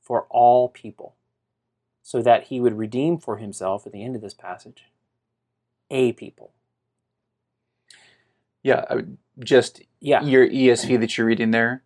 for 0.00 0.26
all 0.30 0.68
people, 0.68 1.14
so 2.02 2.22
that 2.22 2.44
he 2.44 2.60
would 2.60 2.78
redeem 2.78 3.18
for 3.18 3.36
himself 3.36 3.86
at 3.86 3.92
the 3.92 4.02
end 4.04 4.16
of 4.16 4.22
this 4.22 4.34
passage 4.34 4.86
a 5.90 6.12
people. 6.12 6.52
Yeah, 8.62 8.84
I 8.88 8.96
would- 8.96 9.18
just 9.44 9.82
Yeah, 10.00 10.22
your 10.22 10.46
ESV 10.48 10.98
that 11.00 11.16
you're 11.18 11.26
reading 11.26 11.50
there 11.50 11.82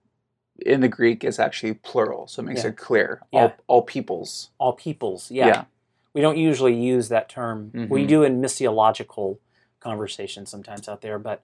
in 0.65 0.81
the 0.81 0.89
Greek 0.89 1.25
is 1.25 1.39
actually 1.39 1.75
plural, 1.75 2.27
so 2.29 2.41
it 2.43 2.47
makes 2.47 2.63
Yeah. 2.63 2.71
it 2.71 2.77
clear. 2.77 3.21
Yeah. 3.33 3.41
All, 3.43 3.53
all 3.67 3.83
peoples. 3.83 4.51
all 4.59 4.73
peoples. 4.73 5.31
Yeah. 5.31 5.47
Yeah. 5.47 5.65
We 6.13 6.21
don't 6.21 6.39
usually 6.39 6.75
use 6.75 7.09
that 7.09 7.29
term. 7.29 7.71
We 7.91 8.05
Mhm. 8.05 8.09
do 8.09 8.23
in 8.23 8.41
missiological 8.41 9.39
conversations 9.81 10.49
sometimes 10.51 10.89
out 10.89 11.01
there, 11.01 11.19
but 11.19 11.43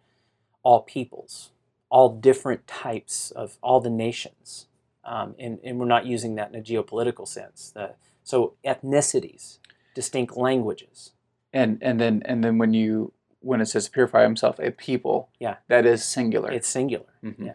all 0.62 0.82
peoples, 0.82 1.50
all 1.90 2.08
different 2.08 2.66
types 2.68 3.32
of 3.32 3.58
all 3.62 3.80
the 3.80 3.90
nations. 3.90 4.66
Um, 5.04 5.34
and, 5.38 5.58
and 5.64 5.80
we're 5.80 5.86
not 5.86 6.06
using 6.06 6.36
that 6.36 6.50
in 6.50 6.54
a 6.54 6.62
geopolitical 6.62 7.26
sense. 7.26 7.70
The, 7.72 7.94
so 8.22 8.54
ethnicities, 8.64 9.58
distinct 9.94 10.36
languages. 10.36 11.12
And 11.52 11.78
and 11.82 12.00
then 12.00 12.22
and 12.26 12.44
then 12.44 12.58
when 12.58 12.74
you 12.74 13.12
when 13.40 13.60
it 13.60 13.66
says 13.66 13.88
purify 13.88 14.22
himself 14.22 14.58
a 14.58 14.70
people, 14.70 15.30
Yeah. 15.38 15.56
that 15.68 15.86
is 15.86 16.04
singular. 16.04 16.50
It's 16.50 16.68
singular. 16.68 17.06
Mhm. 17.22 17.46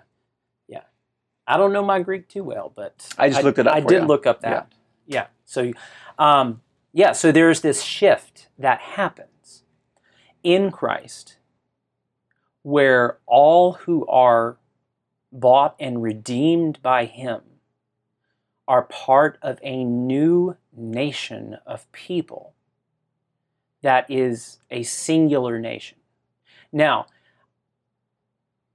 yeah. 0.67 0.81
I 1.47 1.57
don't 1.57 1.71
know 1.73 1.83
my 1.83 2.01
Greek 2.01 2.27
too 2.27 2.43
well, 2.43 2.71
but 2.75 3.07
I 3.19 3.29
just 3.29 3.43
looked 3.43 3.59
it 3.59 3.67
up 3.67 3.75
I 3.75 3.79
did 3.79 4.01
you. 4.01 4.07
look 4.07 4.25
up 4.25 4.41
that. 4.41 4.73
Yeah. 5.05 5.27
So, 5.45 5.73
um, 6.17 6.63
yeah. 6.91 7.11
So 7.11 7.31
there's 7.31 7.61
this 7.61 7.83
shift 7.83 8.49
that 8.57 8.79
happens 8.79 9.61
in 10.41 10.71
Christ, 10.71 11.37
where 12.63 13.19
all 13.27 13.73
who 13.73 14.07
are 14.07 14.57
bought 15.31 15.75
and 15.79 16.01
redeemed 16.01 16.81
by 16.81 17.05
Him 17.05 17.41
are 18.67 18.81
part 18.81 19.37
of 19.43 19.59
a 19.61 19.83
new 19.83 20.57
nation 20.75 21.57
of 21.67 21.91
people 21.91 22.54
that 23.85 24.09
is 24.09 24.57
a 24.71 24.81
singular 24.81 25.59
nation. 25.59 25.99
Now, 26.71 27.05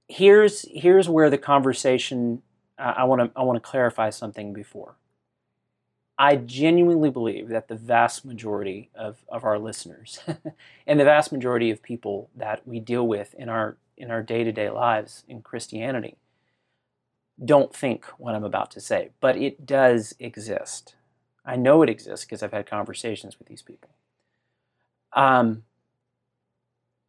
here's 0.07 0.65
here's 0.71 1.09
where 1.09 1.29
the 1.29 1.37
conversation 1.37 2.41
I 2.77 3.03
want 3.03 3.21
to 3.21 3.39
I 3.39 3.43
want 3.43 3.61
to 3.61 3.69
clarify 3.69 4.09
something 4.09 4.53
before. 4.53 4.95
I 6.17 6.37
genuinely 6.37 7.09
believe 7.09 7.49
that 7.49 7.67
the 7.67 7.75
vast 7.75 8.23
majority 8.23 8.89
of, 8.95 9.25
of 9.27 9.43
our 9.43 9.59
listeners 9.59 10.19
and 10.87 10.97
the 10.97 11.03
vast 11.03 11.33
majority 11.33 11.71
of 11.71 11.83
people 11.83 12.29
that 12.35 12.65
we 12.65 12.79
deal 12.79 13.05
with 13.05 13.33
in 13.33 13.49
our 13.49 13.75
in 13.97 14.11
our 14.11 14.23
day-to-day 14.23 14.69
lives 14.69 15.25
in 15.27 15.41
Christianity 15.41 16.15
don't 17.43 17.75
think 17.75 18.05
what 18.17 18.33
I'm 18.33 18.45
about 18.45 18.71
to 18.71 18.79
say, 18.79 19.09
but 19.19 19.35
it 19.35 19.65
does 19.65 20.15
exist. 20.19 20.95
I 21.43 21.57
know 21.57 21.81
it 21.81 21.89
exists 21.89 22.23
because 22.23 22.41
I've 22.41 22.53
had 22.53 22.65
conversations 22.65 23.37
with 23.37 23.49
these 23.49 23.61
people. 23.61 23.89
Um, 25.13 25.63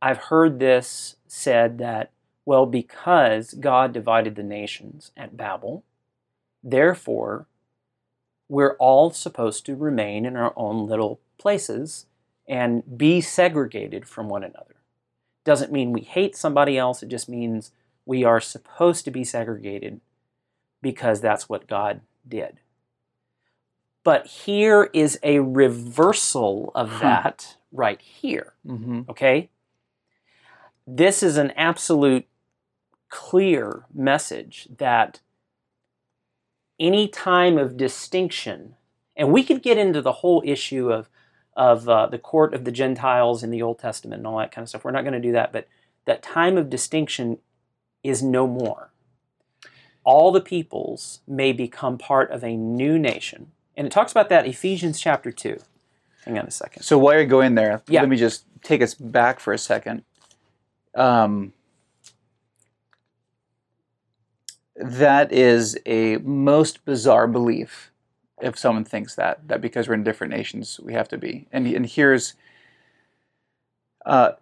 I've 0.01 0.19
heard 0.19 0.59
this 0.59 1.17
said 1.27 1.79
that 1.79 2.13
well, 2.45 2.67
because 2.67 3.55
God 3.55 3.93
divided 3.93 4.35
the 4.35 4.43
nations 4.43 5.13
at 5.17 5.37
Babel, 5.37 5.85
therefore, 6.63 7.47
we're 8.49 8.77
all 8.79 9.11
supposed 9.11 9.65
to 9.67 9.77
remain 9.77 10.27
in 10.27 10.37
our 10.37 10.53
own 10.57 10.87
little 10.87 11.21
places 11.39 12.07
and 12.49 12.99
be 12.99 13.21
segregated 13.21 14.09
from 14.09 14.29
one 14.29 14.43
another. 14.43 14.75
Doesn't 15.45 15.73
mean 15.73 15.93
we 15.93 16.03
hate 16.03 16.37
somebody 16.37 16.77
else, 16.77 17.03
it 17.03 17.09
just 17.09 17.29
means 17.29 17.71
we 18.05 18.25
are 18.25 18.41
supposed 18.41 19.05
to 19.05 19.11
be 19.11 19.25
segregated 19.25 20.01
because 20.83 21.21
that's 21.21 21.49
what 21.49 21.69
God 21.69 22.01
did. 22.29 22.59
But 24.05 24.27
here 24.27 24.91
is 24.93 25.19
a 25.23 25.39
reversal 25.41 26.73
of 26.75 26.91
Huh. 26.91 26.99
that 27.01 27.57
right 27.71 28.01
here 28.01 28.53
Mm-hmm. 28.67 29.03
okay? 29.11 29.49
This 30.87 31.23
is 31.23 31.37
an 31.37 31.53
absolute 31.53 32.27
clear 33.09 33.85
message 33.95 34.69
that 34.79 35.21
any 36.81 37.07
time 37.07 37.59
of 37.59 37.77
distinction, 37.77 38.75
and 39.17 39.33
we 39.33 39.45
could 39.45 39.63
get 39.63 39.79
into 39.79 40.03
the 40.03 40.13
whole 40.13 40.43
issue 40.45 40.91
of 40.93 41.09
of 41.55 41.87
uh, 41.87 42.07
the 42.07 42.19
court 42.19 42.55
of 42.55 42.65
the 42.65 42.73
Gentiles 42.73 43.43
in 43.43 43.51
the 43.51 43.61
Old 43.61 43.79
Testament 43.79 44.21
and 44.21 44.27
all 44.27 44.39
that 44.39 44.51
kind 44.51 44.63
of 44.63 44.71
stuff. 44.71 44.85
We're 44.85 44.91
not 44.91 45.03
going 45.03 45.13
to 45.13 45.21
do 45.21 45.33
that, 45.33 45.53
but 45.53 45.69
that 46.07 46.23
time 46.23 46.57
of 46.57 46.71
distinction 46.71 47.39
is 48.03 48.23
no 48.23 48.47
more. 48.47 48.91
All 50.03 50.33
the 50.33 50.41
peoples 50.41 51.21
may 51.29 51.53
become 51.53 51.99
part 51.99 52.31
of 52.31 52.43
a 52.43 52.57
new 52.57 52.99
nation. 52.99 53.53
And 53.77 53.87
it 53.87 53.91
talks 53.93 54.13
about 54.13 54.29
that 54.29 54.47
Ephesians 54.47 55.01
chapter 55.01 55.31
2. 55.33 55.59
Hang 56.25 56.39
on 56.39 56.47
a 56.47 56.51
second. 56.51 56.83
So 56.83 56.99
while 56.99 57.15
you're 57.15 57.25
going 57.27 57.55
there, 57.55 57.83
Yeah. 57.89 58.01
let 58.01 58.09
me 58.09 58.17
just 58.17 58.45
take 58.63 58.83
us 58.83 58.95
back 58.95 59.41
for 59.41 59.53
a 59.53 59.59
second. 59.59 60.05
Um, 60.95 61.53
that 64.77 65.33
is 65.33 65.77
a 65.87 66.17
most 66.19 66.85
bizarre 66.85 67.27
belief 67.27 67.91
if 68.41 68.59
someone 68.59 68.85
thinks 68.85 69.15
that 69.15 69.47
that 69.47 69.61
because 69.61 69.87
we're 69.87 69.95
in 69.95 70.03
different 70.03 70.33
nations 70.33 70.81
we 70.83 70.93
have 70.95 71.07
to 71.09 71.19
be 71.19 71.47
and, 71.53 71.67
and 71.67 71.87
here's 71.87 72.35
uh, 74.07 74.33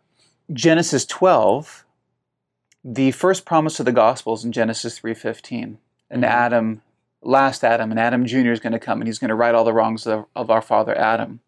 genesis 0.53 1.05
12 1.05 1.85
the 2.85 3.11
first 3.11 3.45
promise 3.45 3.79
of 3.81 3.87
the 3.87 3.93
Gospels 3.93 4.45
in 4.45 4.53
genesis 4.53 4.99
3.15 5.01 5.77
and 6.09 6.23
Mhm. 6.23 6.27
adam 6.29 6.83
last 7.23 7.63
adam 7.65 7.91
and 7.91 8.01
adam 8.01 8.25
jr 8.25 8.51
is 8.51 8.61
going 8.61 8.73
to 8.73 8.79
come 8.79 9.01
and 9.01 9.09
he's 9.09 9.19
going 9.19 9.29
to 9.29 9.35
right 9.35 9.55
all 9.55 9.65
the 9.65 9.73
wrongs 9.73 10.07
of, 10.07 10.25
of 10.35 10.51
our 10.51 10.63
father 10.63 10.97
adam 10.97 11.41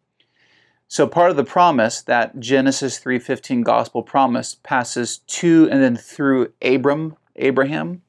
so 0.89 1.07
part 1.07 1.31
of 1.31 1.37
the 1.37 1.45
promise 1.45 2.03
that 2.03 2.39
genesis 2.39 3.01
3.15 3.01 3.65
gospel 3.65 4.03
promise 4.03 4.57
passes 4.63 5.19
to 5.27 5.69
and 5.71 5.83
then 5.83 5.97
through 5.97 6.53
abram 6.61 7.17
abraham 7.37 8.03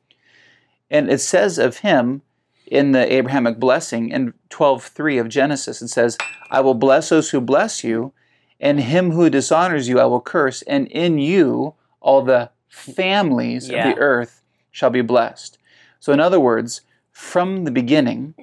and 0.91 1.09
it 1.09 1.21
says 1.21 1.57
of 1.57 1.77
him 1.77 2.21
in 2.67 2.91
the 2.91 3.11
Abrahamic 3.13 3.59
blessing 3.59 4.09
in 4.09 4.33
12:3 4.49 5.19
of 5.19 5.29
Genesis, 5.29 5.81
it 5.81 5.89
says, 5.89 6.17
I 6.49 6.61
will 6.61 6.73
bless 6.73 7.09
those 7.09 7.31
who 7.31 7.41
bless 7.41 7.83
you, 7.83 8.13
and 8.59 8.79
him 8.79 9.11
who 9.11 9.29
dishonors 9.29 9.89
you 9.89 9.99
I 9.99 10.05
will 10.05 10.21
curse, 10.21 10.61
and 10.63 10.87
in 10.87 11.17
you 11.19 11.75
all 11.99 12.21
the 12.21 12.49
families 12.69 13.69
Yeah. 13.69 13.89
of 13.89 13.95
the 13.95 14.01
earth 14.01 14.41
shall 14.71 14.89
be 14.89 15.01
blessed. 15.01 15.57
So 15.99 16.13
in 16.13 16.19
other 16.19 16.39
words, 16.39 16.81
from 17.13 17.63
the 17.63 17.71
beginning 17.71 18.33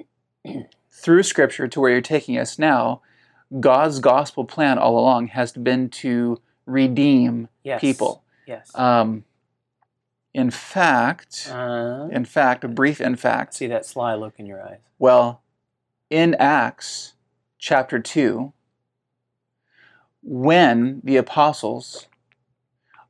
through 0.89 1.23
scripture 1.23 1.67
to 1.67 1.79
where 1.79 1.91
you're 1.91 2.01
taking 2.01 2.37
us 2.37 2.57
now, 2.57 3.01
God's 3.59 3.99
gospel 3.99 4.45
plan 4.45 4.77
all 4.79 4.97
along 4.97 5.27
has 5.27 5.51
been 5.51 5.89
to 5.89 6.39
redeem 6.65 7.49
Yes. 7.63 7.81
people. 7.81 8.23
Yes. 8.47 8.71
Um, 8.75 9.25
in 10.33 10.49
fact, 10.49 11.49
Uh, 11.51 12.07
in 12.11 12.23
fact, 12.25 12.63
a 12.63 12.67
brief 12.69 13.01
in 13.01 13.15
fact, 13.17 13.53
see 13.53 13.67
that 13.67 13.85
sly 13.85 14.15
look 14.15 14.39
in 14.39 14.45
your 14.45 14.65
eyes. 14.65 14.79
well, 14.97 15.41
in 16.09 16.33
Acts 16.35 17.13
chapter 17.57 17.99
2, 17.99 18.53
when 20.23 21.01
the 21.03 21.17
apostles 21.17 22.07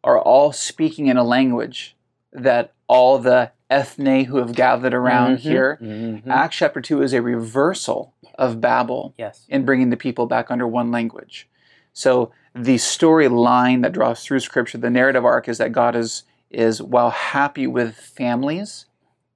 are 0.04 0.20
all 0.20 0.52
speaking 0.52 1.08
in 1.08 1.18
a 1.18 1.24
language 1.24 1.96
that 2.34 2.74
all 2.92 3.18
the 3.18 3.50
ethne 3.70 4.26
who 4.26 4.36
have 4.36 4.54
gathered 4.54 4.94
around 4.94 5.38
Mhm. 5.38 5.40
here, 5.40 5.80
Mhm. 5.82 6.28
Acts 6.28 6.58
chapter 6.58 6.82
2 6.82 7.02
is 7.02 7.14
a 7.14 7.22
reversal 7.22 8.14
of 8.38 8.60
Babel 8.60 9.14
Yes. 9.18 9.46
in 9.48 9.64
bringing 9.64 9.92
the 9.92 9.96
people 10.06 10.26
back 10.26 10.52
under 10.52 10.68
one 10.68 10.92
language. 10.92 11.48
So 11.94 12.32
the 12.54 12.76
storyline 12.76 13.82
that 13.84 13.94
draws 13.94 14.24
through 14.26 14.42
Scripture, 14.42 14.78
the 14.78 14.90
narrative 14.90 15.24
arc, 15.24 15.48
is 15.48 15.58
that 15.58 15.72
God 15.72 15.96
is 15.96 16.24
is 16.50 16.82
while 16.82 17.12
happy 17.12 17.66
with 17.66 17.96
families, 17.96 18.86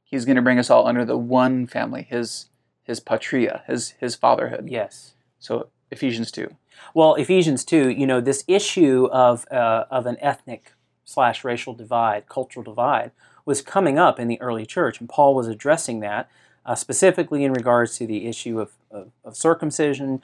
He's 0.04 0.26
going 0.26 0.36
to 0.36 0.42
bring 0.42 0.60
us 0.60 0.70
all 0.70 0.86
under 0.86 1.06
the 1.06 1.18
one 1.18 1.66
family, 1.66 2.04
His 2.10 2.50
His 2.84 3.00
patria, 3.00 3.64
His 3.68 3.92
His 4.02 4.16
fatherhood. 4.16 4.68
Yes. 4.70 5.14
So 5.40 5.68
Ephesians 5.92 6.30
two. 6.30 6.56
Well, 6.94 7.16
Ephesians 7.16 7.64
2, 7.64 7.90
you 7.90 8.06
know, 8.06 8.20
this 8.20 8.44
issue 8.50 9.08
of, 9.14 9.46
uh, 9.50 9.86
of 9.90 10.06
an 10.06 10.18
ethnic 10.20 10.74
slash 11.06 11.46
racial 11.46 11.74
divide, 11.74 12.28
cultural 12.28 12.64
divide, 12.66 13.12
was 13.46 13.62
coming 13.62 13.98
up 13.98 14.20
in 14.20 14.28
the 14.28 14.42
early 14.42 14.66
church, 14.66 15.00
and 15.00 15.08
Paul 15.08 15.36
was 15.36 15.48
addressing 15.48 16.00
that 16.02 16.30
uh, 16.66 16.76
specifically 16.76 17.44
in 17.44 17.54
regards 17.54 17.98
to 17.98 18.08
the 18.08 18.26
issue 18.26 18.60
of, 18.60 18.72
of, 18.90 19.12
of 19.24 19.38
circumcision 19.38 20.22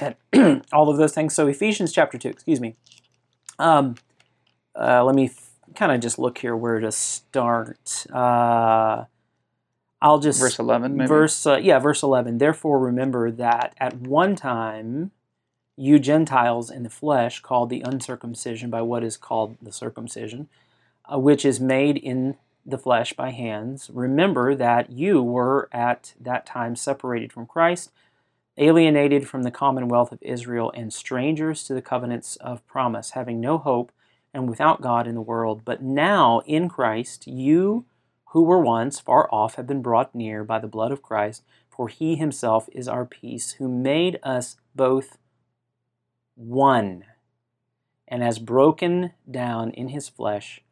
and 0.00 0.16
all 0.72 0.88
of 0.88 0.96
those 0.96 1.12
things. 1.12 1.34
So, 1.34 1.46
Ephesians 1.46 1.92
chapter 1.92 2.18
2, 2.18 2.28
excuse 2.28 2.60
me. 2.60 2.76
Um, 3.58 3.96
uh, 4.74 5.04
let 5.04 5.14
me 5.14 5.26
f- 5.26 5.50
kind 5.74 5.92
of 5.92 6.00
just 6.00 6.18
look 6.18 6.38
here 6.38 6.56
where 6.56 6.80
to 6.80 6.90
start. 6.92 8.06
Uh, 8.12 9.04
I'll 10.00 10.18
just. 10.18 10.40
Verse 10.40 10.58
eleven, 10.58 10.96
maybe. 10.96 11.08
Verse, 11.08 11.46
uh, 11.46 11.56
yeah, 11.56 11.78
verse 11.78 12.02
11. 12.02 12.38
Therefore, 12.38 12.78
remember 12.78 13.30
that 13.30 13.74
at 13.78 13.94
one 13.94 14.34
time 14.36 15.12
you 15.76 15.98
Gentiles 15.98 16.70
in 16.70 16.82
the 16.82 16.90
flesh, 16.90 17.40
called 17.40 17.70
the 17.70 17.82
uncircumcision 17.82 18.70
by 18.70 18.82
what 18.82 19.04
is 19.04 19.16
called 19.16 19.56
the 19.60 19.72
circumcision, 19.72 20.48
uh, 21.10 21.18
which 21.18 21.44
is 21.44 21.60
made 21.60 21.96
in 21.98 22.36
the 22.66 22.78
flesh 22.78 23.12
by 23.12 23.30
hands, 23.30 23.90
remember 23.92 24.54
that 24.54 24.90
you 24.90 25.22
were 25.22 25.68
at 25.72 26.14
that 26.20 26.44
time 26.44 26.74
separated 26.74 27.32
from 27.32 27.46
Christ, 27.46 27.92
alienated 28.58 29.28
from 29.28 29.44
the 29.44 29.50
commonwealth 29.50 30.10
of 30.10 30.22
Israel, 30.22 30.72
and 30.74 30.92
strangers 30.92 31.62
to 31.64 31.74
the 31.74 31.82
covenants 31.82 32.36
of 32.36 32.66
promise, 32.66 33.10
having 33.10 33.40
no 33.40 33.56
hope 33.58 33.92
and 34.34 34.48
without 34.48 34.82
God 34.82 35.06
in 35.06 35.14
the 35.14 35.20
world. 35.20 35.62
But 35.64 35.82
now 35.82 36.42
in 36.44 36.68
Christ, 36.68 37.26
you 37.26 37.84
who 38.30 38.42
were 38.42 38.60
once 38.60 38.98
far 38.98 39.32
off 39.32 39.54
have 39.54 39.66
been 39.66 39.80
brought 39.80 40.14
near 40.14 40.42
by 40.42 40.58
the 40.58 40.66
blood 40.66 40.90
of 40.90 41.02
Christ, 41.02 41.42
for 41.70 41.88
he 41.88 42.16
himself 42.16 42.68
is 42.72 42.88
our 42.88 43.04
peace, 43.04 43.52
who 43.52 43.68
made 43.68 44.18
us 44.22 44.56
both 44.74 45.18
one, 46.34 47.04
and 48.08 48.22
has 48.22 48.38
broken 48.38 49.12
down 49.30 49.70
in 49.70 49.88
his 49.88 50.08
flesh 50.08 50.62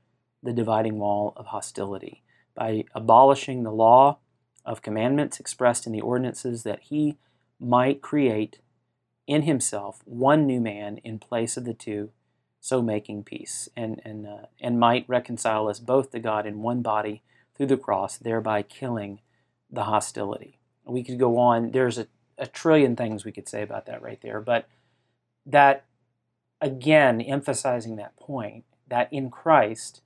the 0.44 0.52
dividing 0.52 0.98
wall 0.98 1.32
of 1.36 1.46
hostility 1.46 2.22
by 2.54 2.84
abolishing 2.94 3.62
the 3.62 3.72
law 3.72 4.18
of 4.64 4.82
commandments 4.82 5.40
expressed 5.40 5.86
in 5.86 5.92
the 5.92 6.00
ordinances 6.00 6.62
that 6.62 6.80
he 6.80 7.16
might 7.58 8.02
create 8.02 8.60
in 9.26 9.42
himself 9.42 10.02
one 10.04 10.46
new 10.46 10.60
man 10.60 10.98
in 10.98 11.18
place 11.18 11.56
of 11.56 11.64
the 11.64 11.74
two 11.74 12.10
so 12.60 12.80
making 12.80 13.22
peace 13.22 13.68
and 13.76 14.00
and 14.04 14.26
uh, 14.26 14.46
and 14.60 14.80
might 14.80 15.08
reconcile 15.08 15.68
us 15.68 15.78
both 15.78 16.10
to 16.10 16.18
God 16.18 16.46
in 16.46 16.62
one 16.62 16.82
body 16.82 17.22
through 17.54 17.66
the 17.66 17.76
cross 17.76 18.16
thereby 18.16 18.62
killing 18.62 19.20
the 19.70 19.84
hostility. 19.84 20.58
We 20.84 21.02
could 21.02 21.18
go 21.18 21.38
on. 21.38 21.72
There's 21.72 21.98
a, 21.98 22.06
a 22.38 22.46
trillion 22.46 22.96
things 22.96 23.24
we 23.24 23.32
could 23.32 23.48
say 23.48 23.62
about 23.62 23.86
that 23.86 24.02
right 24.02 24.20
there 24.22 24.40
but 24.40 24.68
that 25.46 25.84
again 26.60 27.20
emphasizing 27.20 27.96
that 27.96 28.16
point 28.16 28.64
that 28.88 29.12
in 29.12 29.30
Christ 29.30 30.00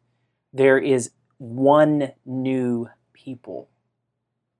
there 0.58 0.76
is 0.78 1.10
one 1.38 2.10
new 2.26 2.88
people 3.12 3.68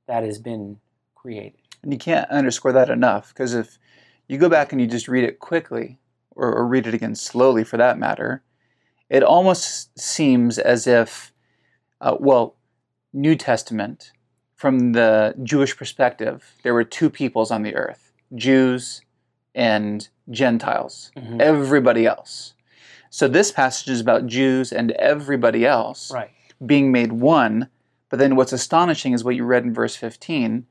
that 0.06 0.22
has 0.22 0.38
been 0.38 0.78
created. 1.16 1.58
And 1.82 1.92
you 1.92 1.98
can't 1.98 2.30
underscore 2.30 2.72
that 2.72 2.88
enough 2.88 3.28
because 3.34 3.52
if 3.52 3.78
you 4.28 4.38
go 4.38 4.48
back 4.48 4.72
and 4.72 4.80
you 4.80 4.87
just 4.87 5.08
read 5.08 5.24
it 5.24 5.40
quickly, 5.40 5.98
or, 6.37 6.54
or 6.54 6.66
read 6.66 6.87
it 6.87 6.94
again 6.94 7.16
slowly 7.16 7.64
for 7.64 7.76
that 7.76 7.98
matter, 7.98 8.42
it 9.11 9.24
almost 9.24 9.98
seems 9.98 10.56
as 10.58 10.87
if, 10.87 11.32
uh, 12.00 12.16
well, 12.20 12.54
New 13.12 13.34
Testament, 13.34 14.12
from 14.54 14.92
the 14.92 15.34
Jewish 15.42 15.76
perspective, 15.76 16.54
there 16.62 16.74
were 16.74 16.84
two 16.84 17.11
peoples 17.11 17.50
on 17.50 17.62
the 17.62 17.74
earth 17.74 18.12
Jews 18.34 19.02
and 19.54 20.08
Gentiles, 20.30 21.11
Mhm. 21.16 21.40
everybody 21.40 22.06
else. 22.06 22.54
So 23.10 23.28
this 23.28 23.50
passage 23.52 23.88
is 23.88 24.00
about 24.00 24.26
Jews 24.26 24.72
and 24.72 24.90
everybody 24.92 25.64
else 25.66 26.10
Right. 26.12 26.30
being 26.64 26.92
made 26.92 27.12
one. 27.12 27.68
But 28.10 28.18
then 28.18 28.36
what's 28.36 28.52
astonishing 28.52 29.12
is 29.12 29.24
what 29.24 29.36
you 29.36 29.44
read 29.44 29.64
in 29.64 29.74
verse 29.74 29.96
15. 29.96 30.66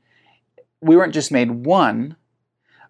We 0.80 0.96
weren't 0.96 1.14
just 1.14 1.32
made 1.32 1.50
one, 1.64 2.16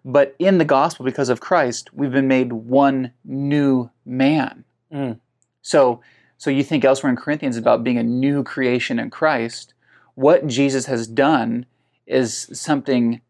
but 0.05 0.35
in 0.39 0.57
the 0.57 0.65
gospel, 0.65 1.05
because 1.05 1.29
of 1.29 1.39
Christ, 1.39 1.93
we've 1.93 2.11
been 2.11 2.27
made 2.27 2.53
one 2.53 3.11
new 3.23 3.89
man. 4.05 4.63
Mm. 4.91 5.19
So, 5.61 6.01
so 6.37 6.49
you 6.49 6.63
think 6.63 6.85
elsewhere 6.85 7.09
in 7.09 7.15
Corinthians 7.15 7.57
about 7.57 7.83
being 7.83 7.97
a 7.97 8.03
new 8.03 8.43
creation 8.43 8.99
in 8.99 9.09
Christ. 9.09 9.73
What 10.15 10.47
Jesus 10.47 10.85
has 10.85 11.07
done 11.07 11.65
is 12.07 12.49
something 12.53 13.21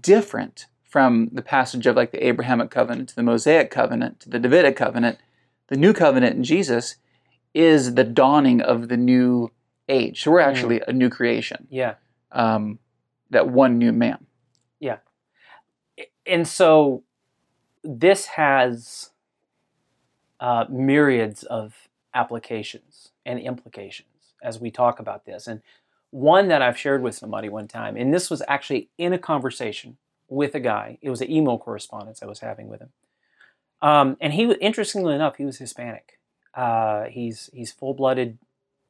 different 0.00 0.66
from 0.84 1.28
the 1.32 1.42
passage 1.42 1.86
of 1.86 1.96
like 1.96 2.10
the 2.10 2.26
Abrahamic 2.26 2.70
covenant 2.70 3.08
to 3.10 3.16
the 3.16 3.22
Mosaic 3.22 3.70
covenant 3.70 4.20
to 4.20 4.28
the 4.28 4.38
Davidic 4.38 4.76
covenant. 4.76 5.18
The 5.70 5.76
new 5.76 5.92
covenant 5.92 6.36
in 6.36 6.44
Jesus 6.44 6.96
is 7.54 7.94
the 7.94 8.04
dawning 8.04 8.60
of 8.60 8.88
the 8.88 8.96
new 8.96 9.50
age. 9.88 10.22
So 10.22 10.30
we're 10.30 10.40
actually 10.40 10.82
a 10.86 10.92
new 10.92 11.08
creation, 11.08 11.66
Yeah. 11.70 11.94
um, 12.32 12.78
that 13.30 13.48
one 13.48 13.78
new 13.78 13.92
man. 13.92 14.26
Yeah. 14.78 14.98
And 16.26 16.46
so 16.46 17.02
this 17.82 18.26
has 18.26 19.10
uh, 20.38 20.66
myriads 20.68 21.42
of 21.44 21.88
applications 22.14 23.10
and 23.24 23.38
implications 23.40 24.34
as 24.42 24.60
we 24.60 24.70
talk 24.70 24.98
about 25.00 25.24
this. 25.26 25.46
And 25.46 25.62
One 26.10 26.48
that 26.48 26.60
I've 26.62 26.76
shared 26.78 27.02
with 27.02 27.14
somebody 27.14 27.48
one 27.48 27.68
time, 27.68 27.96
and 27.96 28.12
this 28.12 28.30
was 28.30 28.42
actually 28.48 28.88
in 28.98 29.12
a 29.12 29.18
conversation 29.18 29.96
with 30.28 30.54
a 30.56 30.60
guy. 30.60 30.98
It 31.02 31.10
was 31.10 31.20
an 31.20 31.30
email 31.30 31.56
correspondence 31.58 32.20
I 32.22 32.26
was 32.26 32.40
having 32.40 32.68
with 32.68 32.80
him. 32.80 32.90
Um, 33.82 34.16
and 34.20 34.34
he, 34.34 34.52
interestingly 34.60 35.14
enough, 35.14 35.36
he 35.36 35.44
was 35.44 35.58
Hispanic. 35.58 36.18
Uh, 36.54 37.04
he's 37.04 37.48
he's 37.54 37.72
full-blooded, 37.72 38.38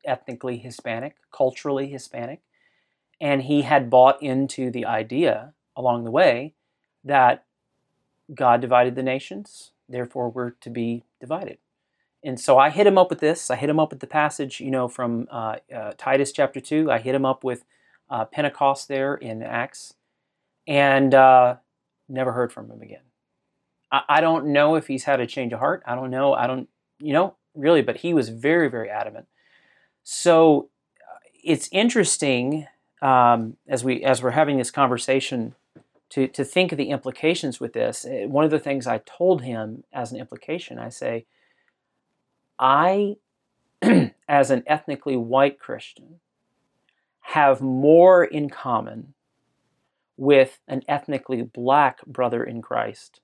ethnically 0.04 0.58
Hispanic, 0.58 1.16
culturally 1.30 1.88
Hispanic, 1.88 2.40
and 3.20 3.42
he 3.42 3.62
had 3.62 3.90
bought 3.90 4.22
into 4.22 4.70
the 4.70 4.86
idea 4.86 5.52
along 5.76 6.04
the 6.04 6.10
way 6.10 6.54
that 7.04 7.44
God 8.34 8.60
divided 8.60 8.94
the 8.94 9.02
nations, 9.02 9.72
therefore 9.88 10.30
we're 10.30 10.50
to 10.50 10.70
be 10.70 11.04
divided. 11.20 11.58
And 12.22 12.38
so 12.38 12.58
I 12.58 12.70
hit 12.70 12.86
him 12.86 12.98
up 12.98 13.10
with 13.10 13.20
this. 13.20 13.50
I 13.50 13.56
hit 13.56 13.70
him 13.70 13.80
up 13.80 13.90
with 13.90 14.00
the 14.00 14.06
passage, 14.06 14.60
you 14.60 14.70
know, 14.70 14.88
from 14.88 15.26
uh, 15.30 15.56
uh, 15.74 15.92
Titus 15.96 16.32
chapter 16.32 16.60
two. 16.60 16.90
I 16.90 16.98
hit 16.98 17.14
him 17.14 17.24
up 17.24 17.44
with 17.44 17.64
uh, 18.08 18.24
Pentecost 18.24 18.88
there 18.88 19.14
in 19.14 19.42
Acts, 19.42 19.94
and 20.66 21.14
uh, 21.14 21.56
never 22.08 22.32
heard 22.32 22.52
from 22.52 22.70
him 22.70 22.82
again. 22.82 23.09
I, 23.92 24.20
don't 24.20 24.46
know 24.46 24.76
if 24.76 24.86
he's 24.86 25.04
had 25.04 25.20
a 25.20 25.26
change 25.26 25.52
of 25.52 25.58
heart. 25.58 25.82
I 25.86 25.94
don't 25.94 26.10
know. 26.10 26.32
I 26.34 26.46
don't, 26.46 26.68
you 26.98 27.12
know, 27.12 27.34
really. 27.54 27.82
But 27.82 27.98
he 27.98 28.14
was 28.14 28.28
very, 28.28 28.68
very 28.68 28.88
adamant. 28.88 29.26
So 30.04 30.68
uh, 31.00 31.18
it's 31.42 31.68
interesting 31.72 32.66
um, 33.02 33.56
as 33.66 33.82
we 33.82 34.04
as 34.04 34.22
we're 34.22 34.30
having 34.30 34.58
this 34.58 34.70
conversation 34.70 35.54
to 36.10 36.28
to 36.28 36.44
think 36.44 36.72
of 36.72 36.78
the 36.78 36.90
implications 36.90 37.58
with 37.58 37.72
this. 37.72 38.04
Uh, 38.04 38.28
one 38.28 38.44
of 38.44 38.50
the 38.50 38.58
things 38.58 38.86
I 38.86 38.98
told 38.98 39.42
him 39.42 39.84
as 39.92 40.12
an 40.12 40.18
implication, 40.18 40.78
I 40.78 40.88
say 40.90 41.26
I, 42.58 43.16
as 44.28 44.50
an 44.50 44.62
ethnically 44.66 45.16
white 45.16 45.58
Christian, 45.58 46.20
have 47.20 47.60
more 47.60 48.24
in 48.24 48.50
common 48.50 49.14
with 50.16 50.58
an 50.68 50.82
ethnically 50.86 51.42
black 51.42 52.04
brother 52.06 52.44
in 52.44 52.60
Christ 52.60 53.20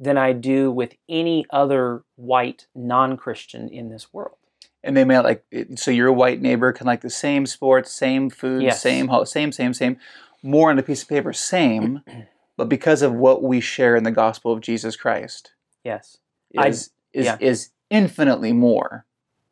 than 0.00 0.18
I 0.18 0.32
do 0.32 0.70
with 0.70 0.94
any 1.08 1.46
other 1.50 2.02
white 2.16 2.66
non 2.74 3.16
Christian 3.16 3.68
in 3.68 3.88
this 3.88 4.12
world. 4.12 4.36
And 4.82 4.96
they 4.96 5.04
may 5.04 5.18
like 5.20 5.44
so 5.76 5.90
your 5.90 6.12
white 6.12 6.42
neighbor 6.42 6.72
can 6.72 6.86
like 6.86 7.00
the 7.00 7.10
same 7.10 7.46
sports, 7.46 7.90
same 7.90 8.28
food, 8.30 8.62
Yes. 8.62 8.82
same 8.82 9.08
same 9.24 9.50
same 9.52 9.72
same, 9.72 9.96
more 10.42 10.70
on 10.70 10.78
a 10.78 10.82
piece 10.82 11.02
of 11.02 11.08
paper, 11.08 11.32
same, 11.32 12.02
but 12.56 12.68
because 12.68 13.00
of 13.02 13.12
what 13.14 13.42
we 13.42 13.60
share 13.60 13.96
in 13.96 14.04
the 14.04 14.10
gospel 14.10 14.52
of 14.52 14.60
Jesus 14.60 14.96
Christ 14.96 15.52
Yes, 15.84 16.18
I- 16.56 16.68
is 16.68 16.90
is 17.12 17.26
yeah. 17.26 17.36
is 17.40 17.70
infinitely 17.90 18.52
more 18.52 19.06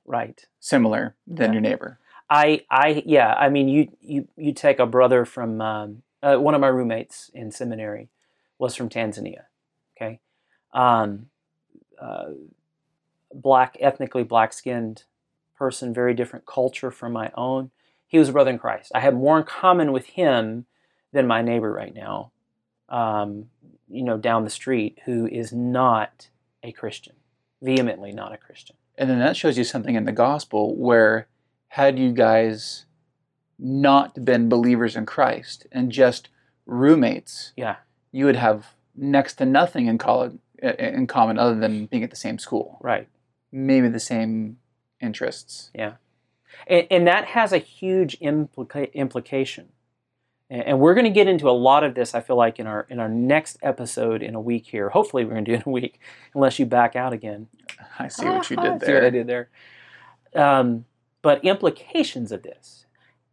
right. 0.04 0.44
similar 0.60 1.14
than 1.26 1.50
Yeah. 1.50 1.52
your 1.54 1.60
neighbor. 1.62 1.98
I, 2.28 2.62
I, 2.70 3.02
yeah. 3.04 3.34
I 3.34 3.50
mean, 3.50 3.68
you, 3.68 3.92
you, 4.00 4.26
you 4.38 4.54
take 4.54 4.78
a 4.78 4.86
brother 4.86 5.26
from 5.26 5.60
um, 5.60 6.02
uh, 6.22 6.36
one 6.36 6.54
of 6.54 6.62
my 6.62 6.68
roommates 6.68 7.30
in 7.34 7.50
seminary 7.50 8.08
was 8.58 8.74
from 8.74 8.88
Tanzania. 8.88 9.42
Okay, 9.96 10.18
um, 10.72 11.26
uh, 11.98 12.30
black, 13.34 13.76
ethnically 13.80 14.24
black-skinned 14.24 15.04
person, 15.56 15.94
very 15.94 16.14
different 16.14 16.46
culture 16.46 16.90
from 16.90 17.12
my 17.12 17.30
own. 17.36 17.70
He 18.06 18.18
was 18.18 18.28
a 18.28 18.32
brother 18.32 18.50
in 18.50 18.58
Christ. 18.58 18.92
I 18.94 19.00
have 19.00 19.14
more 19.14 19.38
in 19.38 19.44
common 19.44 19.92
with 19.92 20.06
him 20.06 20.66
than 21.12 21.26
my 21.26 21.42
neighbor 21.42 21.72
right 21.72 21.94
now. 21.94 22.32
Um, 22.88 23.46
you 23.88 24.02
know, 24.02 24.18
down 24.18 24.44
the 24.44 24.50
street, 24.50 24.98
who 25.04 25.26
is 25.26 25.52
not 25.52 26.28
a 26.62 26.72
Christian, 26.72 27.14
vehemently 27.62 28.12
not 28.12 28.32
a 28.32 28.36
Christian. 28.36 28.76
And 28.96 29.08
then 29.08 29.18
that 29.18 29.36
shows 29.36 29.56
you 29.56 29.64
something 29.64 29.94
in 29.94 30.04
the 30.04 30.12
gospel 30.12 30.74
where 30.76 31.26
had 31.68 31.98
you 31.98 32.12
guys 32.12 32.84
not 33.58 34.24
been 34.24 34.48
believers 34.48 34.96
in 34.96 35.06
Christ 35.06 35.66
and 35.72 35.90
just 35.90 36.28
roommates, 36.66 37.52
Yeah. 37.56 37.76
you 38.10 38.26
would 38.26 38.36
have 38.36 38.74
next 38.94 39.34
to 39.34 39.46
nothing 39.46 39.86
in 39.86 39.96
college 39.96 40.38
in 40.62 41.06
common 41.06 41.38
other 41.38 41.58
than 41.58 41.86
being 41.86 42.04
at 42.04 42.10
the 42.10 42.16
same 42.16 42.38
school. 42.38 42.78
Right. 42.80 43.08
Maybe 43.50 43.88
the 43.88 44.00
same 44.00 44.58
interests. 45.00 45.70
Yeah, 45.74 45.94
and, 46.66 46.86
and 46.90 47.06
that 47.06 47.26
has 47.26 47.52
a 47.52 47.58
huge 47.58 48.18
implica- 48.20 48.92
implication, 48.94 49.68
and, 50.48 50.62
and 50.62 50.80
we're 50.80 50.94
going 50.94 51.04
to 51.04 51.10
get 51.10 51.28
into 51.28 51.48
a 51.48 51.52
lot 51.52 51.84
of 51.84 51.94
this. 51.94 52.14
I 52.14 52.20
feel 52.20 52.36
like 52.36 52.58
in 52.58 52.66
our 52.66 52.86
in 52.88 52.98
our 52.98 53.08
next 53.08 53.58
episode 53.62 54.22
in 54.22 54.34
a 54.34 54.40
week 54.40 54.66
here. 54.66 54.90
Hopefully, 54.90 55.24
we're 55.24 55.32
going 55.32 55.44
to 55.44 55.50
do 55.50 55.54
it 55.54 55.66
in 55.66 55.70
a 55.70 55.72
week, 55.72 56.00
unless 56.34 56.58
you 56.58 56.66
back 56.66 56.96
out 56.96 57.12
again. 57.12 57.48
I 57.98 58.08
see 58.08 58.26
what 58.26 58.48
you 58.50 58.56
did 58.56 58.64
there. 58.64 58.74
I 58.82 58.86
See 58.86 58.94
what 58.94 59.04
I 59.04 59.10
did 59.10 59.26
there. 59.26 59.48
Um, 60.34 60.86
but 61.20 61.44
implications 61.44 62.32
of 62.32 62.42
this, 62.42 62.86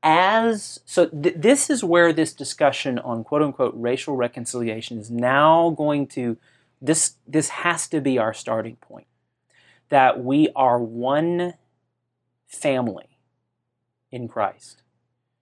as 0.03 0.81
so, 0.85 1.07
th- 1.07 1.35
this 1.37 1.69
is 1.69 1.83
where 1.83 2.11
this 2.11 2.33
discussion 2.33 2.99
on 2.99 3.23
quote 3.23 3.41
unquote 3.41 3.73
racial 3.75 4.15
reconciliation 4.15 4.97
is 4.97 5.09
now 5.09 5.69
going 5.71 6.07
to. 6.07 6.37
This 6.81 7.15
this 7.27 7.49
has 7.49 7.87
to 7.89 8.01
be 8.01 8.17
our 8.17 8.33
starting 8.33 8.77
point. 8.77 9.07
That 9.89 10.23
we 10.23 10.49
are 10.55 10.79
one 10.79 11.55
family 12.47 13.17
in 14.11 14.27
Christ. 14.27 14.83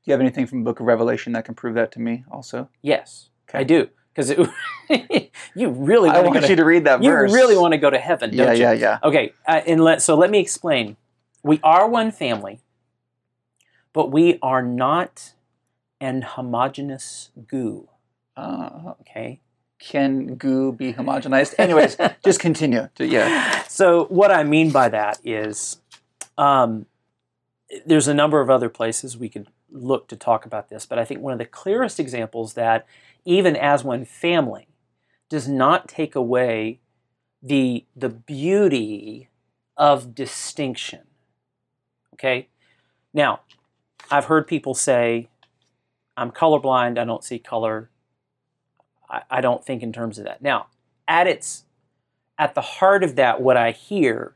Do 0.03 0.11
you 0.11 0.13
have 0.13 0.21
anything 0.21 0.47
from 0.47 0.59
the 0.59 0.63
book 0.63 0.79
of 0.79 0.85
Revelation 0.85 1.33
that 1.33 1.45
can 1.45 1.53
prove 1.55 1.75
that 1.75 1.91
to 1.93 1.99
me 1.99 2.23
also? 2.31 2.69
Yes, 2.81 3.29
Okay. 3.49 3.59
I 3.59 3.63
do. 3.63 3.89
Because 4.13 4.31
you 5.55 5.69
really 5.69 6.09
I 6.09 6.13
want 6.13 6.25
to 6.25 6.29
want 6.29 6.33
go 6.33 6.39
you 6.41 6.47
to, 6.47 6.55
to 6.55 6.65
read 6.65 6.85
that 6.85 6.97
verse. 6.97 7.05
you 7.05 7.11
verse. 7.11 7.33
really 7.33 7.55
want 7.57 7.73
to 7.73 7.77
go 7.77 7.89
to 7.89 7.99
heaven, 7.99 8.35
don't 8.35 8.47
Yeah, 8.47 8.53
you? 8.53 8.61
yeah, 8.63 8.71
yeah. 8.71 8.99
Okay, 9.03 9.33
uh, 9.47 9.61
and 9.67 9.83
let 9.83 10.01
so 10.01 10.15
let 10.15 10.31
me 10.31 10.39
explain. 10.39 10.97
We 11.43 11.59
are 11.63 11.87
one 11.87 12.11
family, 12.11 12.61
but 13.93 14.11
we 14.11 14.39
are 14.41 14.61
not 14.63 15.33
an 16.01 16.21
homogenous 16.23 17.31
goo. 17.47 17.89
Uh, 18.35 18.93
Okay. 19.01 19.41
Can 19.79 20.35
goo 20.35 20.71
be 20.71 20.93
homogenized? 20.93 21.55
Anyways, 21.57 21.97
just 22.23 22.39
continue. 22.39 22.89
To- 22.95 23.05
Yeah. 23.05 23.63
So 23.67 24.05
what 24.05 24.31
I 24.31 24.43
mean 24.43 24.71
by 24.71 24.89
that 24.89 25.19
is, 25.23 25.81
um, 26.37 26.85
there's 27.85 28.07
a 28.07 28.13
number 28.13 28.39
of 28.41 28.49
other 28.49 28.69
places 28.69 29.17
we 29.17 29.29
could 29.29 29.47
look 29.69 30.07
to 30.07 30.15
talk 30.15 30.45
about 30.45 30.69
this, 30.69 30.85
but 30.85 30.97
I 30.97 31.05
think 31.05 31.21
one 31.21 31.33
of 31.33 31.39
the 31.39 31.45
clearest 31.45 31.99
examples 31.99 32.53
that 32.53 32.85
even 33.25 33.55
as 33.55 33.83
one 33.83 34.05
family 34.05 34.67
does 35.29 35.47
not 35.47 35.87
take 35.89 36.15
away 36.15 36.79
the 37.43 37.85
the 37.95 38.09
beauty 38.09 39.29
of 39.75 40.15
distinction. 40.15 41.01
Okay? 42.13 42.47
Now, 43.13 43.41
I've 44.09 44.25
heard 44.25 44.47
people 44.47 44.73
say, 44.73 45.27
I'm 46.15 46.31
colorblind, 46.31 46.97
I 46.97 47.03
don't 47.05 47.23
see 47.23 47.37
color. 47.37 47.89
I, 49.09 49.21
I 49.29 49.41
don't 49.41 49.65
think 49.65 49.83
in 49.83 49.93
terms 49.93 50.17
of 50.17 50.25
that. 50.25 50.41
Now, 50.41 50.67
at 51.07 51.27
its 51.27 51.63
at 52.37 52.55
the 52.55 52.61
heart 52.61 53.03
of 53.03 53.15
that, 53.15 53.41
what 53.41 53.57
I 53.57 53.71
hear, 53.71 54.35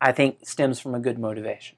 I 0.00 0.12
think 0.12 0.46
stems 0.46 0.78
from 0.78 0.94
a 0.94 1.00
good 1.00 1.18
motivation. 1.18 1.76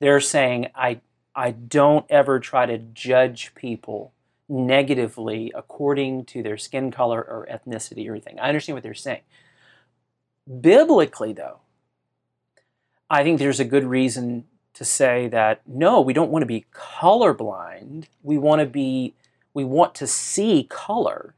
They're 0.00 0.20
saying, 0.20 0.68
I 0.74 1.00
I 1.34 1.52
don't 1.52 2.06
ever 2.10 2.40
try 2.40 2.66
to 2.66 2.78
judge 2.78 3.54
people 3.54 4.12
negatively 4.48 5.52
according 5.54 6.24
to 6.24 6.42
their 6.42 6.56
skin 6.56 6.90
color 6.90 7.20
or 7.20 7.46
ethnicity 7.50 8.08
or 8.08 8.12
anything. 8.12 8.40
I 8.40 8.48
understand 8.48 8.74
what 8.74 8.82
they're 8.82 8.94
saying. 8.94 9.20
Biblically, 10.60 11.32
though, 11.32 11.60
I 13.10 13.22
think 13.22 13.38
there's 13.38 13.60
a 13.60 13.64
good 13.64 13.84
reason 13.84 14.44
to 14.74 14.84
say 14.84 15.28
that 15.28 15.60
no, 15.66 16.00
we 16.00 16.12
don't 16.12 16.30
want 16.30 16.42
to 16.42 16.46
be 16.46 16.64
colorblind. 16.72 18.06
We 18.22 18.38
want 18.38 18.60
to 18.60 18.66
be 18.66 19.14
we 19.52 19.64
want 19.64 19.94
to 19.96 20.06
see 20.06 20.66
color, 20.70 21.34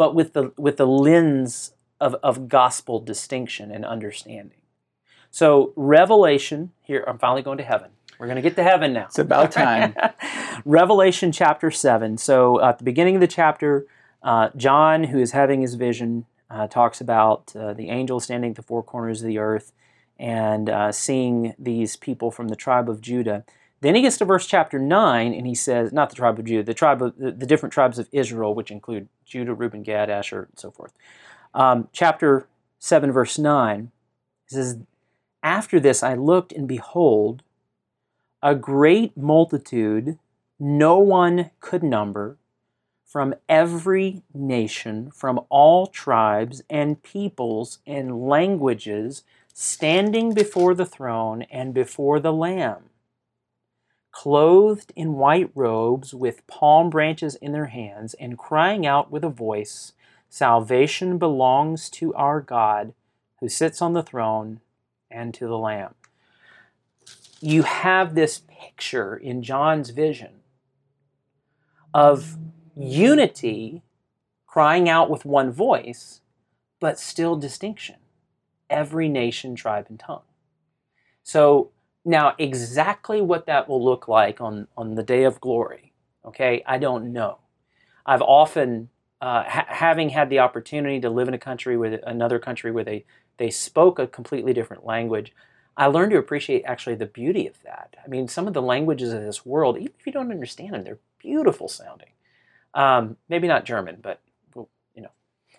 but 0.00 0.14
with 0.14 0.32
the 0.32 0.50
with 0.56 0.78
the 0.78 0.86
lens 0.86 1.74
of, 2.00 2.14
of 2.22 2.48
gospel 2.48 3.00
distinction 3.00 3.70
and 3.70 3.84
understanding. 3.84 4.56
So 5.30 5.74
Revelation, 5.76 6.72
here 6.80 7.04
I'm 7.06 7.18
finally 7.18 7.42
going 7.42 7.58
to 7.58 7.64
heaven. 7.64 7.90
We're 8.18 8.24
going 8.24 8.36
to 8.36 8.42
get 8.42 8.56
to 8.56 8.62
heaven 8.62 8.94
now. 8.94 9.04
It's 9.04 9.18
about 9.18 9.52
time. 9.66 9.94
Revelation 10.64 11.32
chapter 11.32 11.70
7. 11.70 12.16
So 12.16 12.62
at 12.62 12.78
the 12.78 12.84
beginning 12.84 13.16
of 13.16 13.20
the 13.20 13.26
chapter, 13.26 13.86
uh, 14.22 14.48
John, 14.56 15.04
who 15.04 15.18
is 15.18 15.32
having 15.32 15.60
his 15.60 15.74
vision, 15.74 16.24
uh, 16.48 16.66
talks 16.66 17.02
about 17.02 17.54
uh, 17.54 17.74
the 17.74 17.90
angel 17.90 18.20
standing 18.20 18.52
at 18.52 18.56
the 18.56 18.62
four 18.62 18.82
corners 18.82 19.20
of 19.20 19.28
the 19.28 19.36
earth 19.36 19.72
and 20.18 20.70
uh, 20.70 20.92
seeing 20.92 21.54
these 21.58 21.96
people 21.96 22.30
from 22.30 22.48
the 22.48 22.56
tribe 22.56 22.88
of 22.88 23.02
Judah. 23.02 23.44
Then 23.80 23.94
he 23.94 24.02
gets 24.02 24.18
to 24.18 24.24
verse 24.24 24.46
chapter 24.46 24.78
9 24.78 25.32
and 25.32 25.46
he 25.46 25.54
says, 25.54 25.92
not 25.92 26.10
the 26.10 26.16
tribe 26.16 26.38
of 26.38 26.44
Judah, 26.44 26.62
the 26.62 26.74
tribe 26.74 27.02
of 27.02 27.16
the, 27.16 27.30
the 27.32 27.46
different 27.46 27.72
tribes 27.72 27.98
of 27.98 28.08
Israel, 28.12 28.54
which 28.54 28.70
include 28.70 29.08
Judah, 29.24 29.54
Reuben, 29.54 29.82
Gad, 29.82 30.10
Asher, 30.10 30.48
and 30.50 30.58
so 30.58 30.70
forth. 30.70 30.92
Um, 31.54 31.88
chapter 31.92 32.46
7, 32.78 33.10
verse 33.10 33.38
9 33.38 33.90
it 34.46 34.54
says, 34.54 34.78
After 35.42 35.80
this 35.80 36.02
I 36.02 36.14
looked, 36.14 36.52
and 36.52 36.68
behold, 36.68 37.42
a 38.42 38.54
great 38.54 39.16
multitude, 39.16 40.18
no 40.58 40.98
one 40.98 41.50
could 41.60 41.82
number, 41.82 42.36
from 43.06 43.34
every 43.48 44.22
nation, 44.32 45.10
from 45.10 45.40
all 45.48 45.88
tribes 45.88 46.62
and 46.70 47.02
peoples 47.02 47.78
and 47.86 48.28
languages, 48.28 49.24
standing 49.52 50.32
before 50.32 50.74
the 50.74 50.86
throne 50.86 51.42
and 51.50 51.74
before 51.74 52.20
the 52.20 52.32
Lamb, 52.32 52.89
clothed 54.12 54.92
in 54.96 55.14
white 55.14 55.50
robes 55.54 56.14
with 56.14 56.46
palm 56.46 56.90
branches 56.90 57.34
in 57.36 57.52
their 57.52 57.66
hands, 57.66 58.14
and 58.14 58.38
crying 58.38 58.86
out 58.86 59.10
with 59.10 59.24
a 59.24 59.28
voice, 59.28 59.92
Salvation 60.32 61.18
belongs 61.18 61.90
to 61.90 62.14
our 62.14 62.40
God 62.40 62.94
who 63.40 63.48
sits 63.48 63.82
on 63.82 63.94
the 63.94 64.02
throne 64.02 64.60
and 65.10 65.34
to 65.34 65.48
the 65.48 65.58
Lamb. 65.58 65.94
You 67.40 67.62
have 67.64 68.14
this 68.14 68.42
picture 68.46 69.16
in 69.16 69.42
John's 69.42 69.90
vision 69.90 70.40
of 71.92 72.36
unity 72.76 73.82
crying 74.46 74.88
out 74.88 75.10
with 75.10 75.24
one 75.24 75.50
voice, 75.50 76.20
but 76.78 76.98
still 76.98 77.34
distinction. 77.36 77.96
Every 78.68 79.08
nation, 79.08 79.56
tribe, 79.56 79.86
and 79.88 79.98
tongue. 79.98 80.22
So 81.24 81.70
now, 82.04 82.34
exactly 82.38 83.20
what 83.20 83.46
that 83.46 83.68
will 83.68 83.84
look 83.84 84.08
like 84.08 84.40
on, 84.40 84.68
on 84.76 84.94
the 84.94 85.02
day 85.02 85.24
of 85.24 85.40
glory, 85.40 85.92
okay, 86.24 86.62
I 86.66 86.78
don't 86.78 87.12
know. 87.12 87.38
I've 88.06 88.22
often, 88.22 88.88
uh, 89.20 89.44
ha- 89.44 89.66
having 89.68 90.08
had 90.10 90.30
the 90.30 90.38
opportunity 90.38 91.00
to 91.00 91.10
live 91.10 91.28
in 91.28 91.34
a 91.34 91.38
country 91.38 91.76
with 91.76 92.00
another 92.06 92.38
country 92.38 92.72
where 92.72 92.84
they, 92.84 93.04
they 93.36 93.50
spoke 93.50 93.98
a 93.98 94.06
completely 94.06 94.52
different 94.52 94.86
language, 94.86 95.32
I 95.76 95.86
learned 95.86 96.12
to 96.12 96.18
appreciate 96.18 96.64
actually 96.66 96.96
the 96.96 97.06
beauty 97.06 97.46
of 97.46 97.62
that. 97.62 97.96
I 98.04 98.08
mean, 98.08 98.28
some 98.28 98.46
of 98.46 98.54
the 98.54 98.62
languages 98.62 99.12
of 99.12 99.22
this 99.22 99.46
world, 99.46 99.76
even 99.76 99.92
if 99.98 100.06
you 100.06 100.12
don't 100.12 100.30
understand 100.30 100.74
them, 100.74 100.84
they're 100.84 100.98
beautiful 101.18 101.68
sounding. 101.68 102.08
Um, 102.74 103.16
maybe 103.28 103.48
not 103.48 103.64
German, 103.64 103.98
but 104.02 104.20
well, 104.54 104.68
you 104.94 105.02
know, 105.02 105.10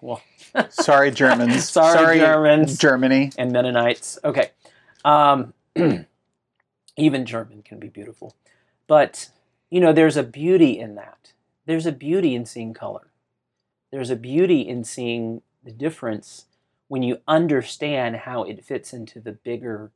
well. 0.01 0.21
Sorry, 0.69 1.11
Germans. 1.11 1.69
Sorry, 1.69 2.19
Germans. 2.19 2.77
Germany. 2.77 3.31
and 3.37 3.51
Mennonites. 3.51 4.17
Okay. 4.23 4.51
Um, 5.03 5.53
even 6.97 7.25
German 7.25 7.61
can 7.63 7.79
be 7.79 7.87
beautiful. 7.87 8.35
But, 8.87 9.29
you 9.69 9.79
know, 9.79 9.93
there's 9.93 10.17
a 10.17 10.23
beauty 10.23 10.79
in 10.79 10.95
that. 10.95 11.33
There's 11.65 11.85
a 11.85 11.91
beauty 11.91 12.35
in 12.35 12.45
seeing 12.45 12.73
color. 12.73 13.11
There's 13.91 14.09
a 14.09 14.15
beauty 14.15 14.61
in 14.61 14.83
seeing 14.83 15.41
the 15.63 15.71
difference 15.71 16.45
when 16.87 17.03
you 17.03 17.19
understand 17.27 18.17
how 18.17 18.43
it 18.43 18.65
fits 18.65 18.93
into 18.93 19.19
the 19.19 19.31
bigger, 19.31 19.91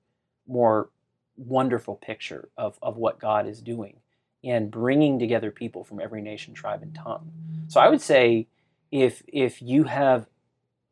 more 0.48 0.90
wonderful 1.36 1.96
picture 1.96 2.50
of, 2.58 2.78
of 2.82 2.96
what 2.96 3.20
God 3.20 3.48
is 3.48 3.62
doing 3.62 3.98
and 4.44 4.72
bringing 4.72 5.20
together 5.20 5.52
people 5.52 5.84
from 5.84 6.00
every 6.00 6.22
nation, 6.22 6.54
tribe, 6.54 6.82
and 6.84 6.96
tongue. 6.96 7.32
So 7.68 7.82
I 7.82 7.90
would 7.90 8.02
say 8.02 8.48
if, 8.92 9.24
if 9.28 9.62
you 9.62 9.86
have 9.86 10.28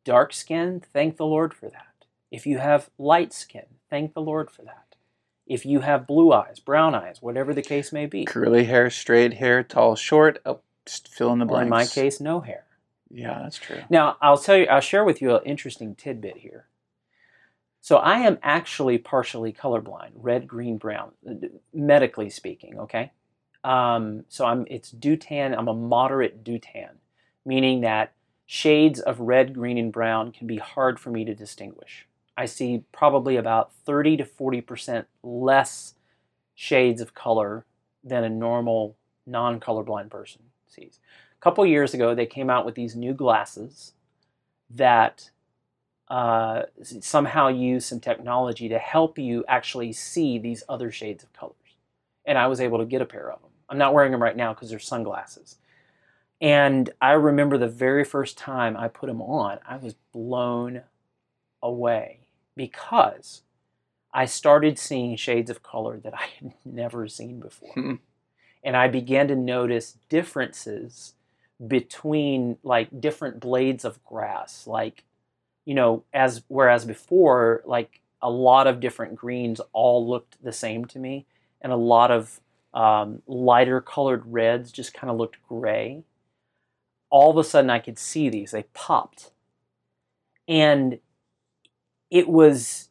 dark 0.04 0.32
skin, 0.32 0.82
thank 0.92 1.16
the 1.16 1.24
Lord 1.24 1.54
for 1.54 1.70
that. 1.70 2.04
If 2.30 2.46
you 2.46 2.58
have 2.58 2.90
light 2.98 3.32
skin, 3.32 3.66
thank 3.88 4.12
the 4.12 4.20
Lord 4.20 4.50
for 4.50 4.62
that. 4.62 4.83
If 5.46 5.66
you 5.66 5.80
have 5.80 6.06
blue 6.06 6.32
eyes, 6.32 6.58
brown 6.58 6.94
eyes, 6.94 7.20
whatever 7.20 7.52
the 7.52 7.62
case 7.62 7.92
may 7.92 8.06
be, 8.06 8.24
Curly 8.24 8.64
hair, 8.64 8.88
straight 8.90 9.34
hair, 9.34 9.62
tall, 9.62 9.94
short. 9.94 10.40
Oh, 10.46 10.60
just 10.86 11.08
fill 11.08 11.32
in 11.32 11.38
the 11.38 11.44
or 11.44 11.48
blanks. 11.48 11.64
in 11.64 11.70
my 11.70 11.86
case, 11.86 12.20
no 12.20 12.40
hair. 12.40 12.64
Yeah, 13.10 13.40
that's 13.42 13.58
true. 13.58 13.82
Now, 13.90 14.16
I'll 14.20 14.38
tell 14.38 14.56
you, 14.56 14.66
I'll 14.66 14.80
share 14.80 15.04
with 15.04 15.20
you 15.22 15.36
an 15.36 15.42
interesting 15.44 15.94
tidbit 15.94 16.38
here. 16.38 16.66
So, 17.80 17.96
I 17.98 18.20
am 18.20 18.38
actually 18.42 18.96
partially 18.98 19.52
colorblind, 19.52 20.12
red, 20.14 20.48
green, 20.48 20.78
brown, 20.78 21.12
medically 21.72 22.30
speaking. 22.30 22.78
Okay, 22.78 23.12
um, 23.62 24.24
so 24.28 24.46
I'm 24.46 24.66
it's 24.70 24.90
deutan. 24.90 25.56
I'm 25.56 25.68
a 25.68 25.74
moderate 25.74 26.42
deutan, 26.42 26.96
meaning 27.44 27.82
that 27.82 28.12
shades 28.46 29.00
of 29.00 29.20
red, 29.20 29.54
green, 29.54 29.78
and 29.78 29.92
brown 29.92 30.32
can 30.32 30.46
be 30.46 30.56
hard 30.56 30.98
for 30.98 31.10
me 31.10 31.24
to 31.26 31.34
distinguish. 31.34 32.06
I 32.36 32.46
see 32.46 32.84
probably 32.92 33.36
about 33.36 33.72
30 33.84 34.18
to 34.18 34.24
40 34.24 34.60
percent 34.60 35.06
less 35.22 35.94
shades 36.54 37.00
of 37.00 37.14
color 37.14 37.64
than 38.02 38.24
a 38.24 38.28
normal 38.28 38.96
non-colorblind 39.26 40.10
person 40.10 40.42
sees. 40.66 40.98
A 41.38 41.40
couple 41.40 41.64
years 41.66 41.94
ago, 41.94 42.14
they 42.14 42.26
came 42.26 42.50
out 42.50 42.66
with 42.66 42.74
these 42.74 42.94
new 42.94 43.14
glasses 43.14 43.92
that 44.70 45.30
uh, 46.08 46.62
somehow 46.82 47.48
use 47.48 47.86
some 47.86 48.00
technology 48.00 48.68
to 48.68 48.78
help 48.78 49.18
you 49.18 49.44
actually 49.48 49.92
see 49.92 50.38
these 50.38 50.62
other 50.68 50.90
shades 50.90 51.22
of 51.22 51.32
colors. 51.32 51.56
And 52.26 52.38
I 52.38 52.46
was 52.46 52.60
able 52.60 52.78
to 52.78 52.84
get 52.84 53.02
a 53.02 53.06
pair 53.06 53.30
of 53.30 53.40
them. 53.40 53.50
I'm 53.68 53.78
not 53.78 53.94
wearing 53.94 54.12
them 54.12 54.22
right 54.22 54.36
now 54.36 54.52
because 54.52 54.70
they're 54.70 54.78
sunglasses. 54.78 55.56
And 56.40 56.90
I 57.00 57.12
remember 57.12 57.56
the 57.56 57.68
very 57.68 58.04
first 58.04 58.36
time 58.36 58.76
I 58.76 58.88
put 58.88 59.06
them 59.06 59.22
on, 59.22 59.58
I 59.66 59.76
was 59.76 59.94
blown 60.12 60.82
away 61.62 62.23
because 62.56 63.42
I 64.12 64.26
started 64.26 64.78
seeing 64.78 65.16
shades 65.16 65.50
of 65.50 65.62
color 65.62 65.98
that 65.98 66.14
I 66.14 66.26
had 66.38 66.52
never 66.64 67.08
seen 67.08 67.40
before. 67.40 67.72
Hmm. 67.74 67.94
And 68.62 68.76
I 68.76 68.88
began 68.88 69.28
to 69.28 69.36
notice 69.36 69.98
differences 70.08 71.14
between 71.66 72.56
like 72.62 73.00
different 73.00 73.40
blades 73.40 73.84
of 73.84 74.02
grass. 74.04 74.66
Like, 74.66 75.04
you 75.64 75.74
know, 75.74 76.04
as 76.12 76.42
whereas 76.48 76.84
before, 76.84 77.62
like 77.66 78.00
a 78.22 78.30
lot 78.30 78.66
of 78.66 78.80
different 78.80 79.16
greens 79.16 79.60
all 79.72 80.08
looked 80.08 80.42
the 80.42 80.52
same 80.52 80.86
to 80.86 80.98
me, 80.98 81.26
and 81.60 81.72
a 81.72 81.76
lot 81.76 82.10
of 82.10 82.40
um, 82.72 83.22
lighter 83.26 83.80
colored 83.80 84.22
reds 84.26 84.72
just 84.72 84.94
kind 84.94 85.10
of 85.10 85.16
looked 85.16 85.36
gray. 85.46 86.04
All 87.10 87.30
of 87.30 87.36
a 87.36 87.44
sudden, 87.44 87.70
I 87.70 87.78
could 87.78 87.98
see 87.98 88.28
these, 88.28 88.50
they 88.50 88.64
popped. 88.74 89.30
And 90.48 90.98
it 92.14 92.28
was 92.28 92.90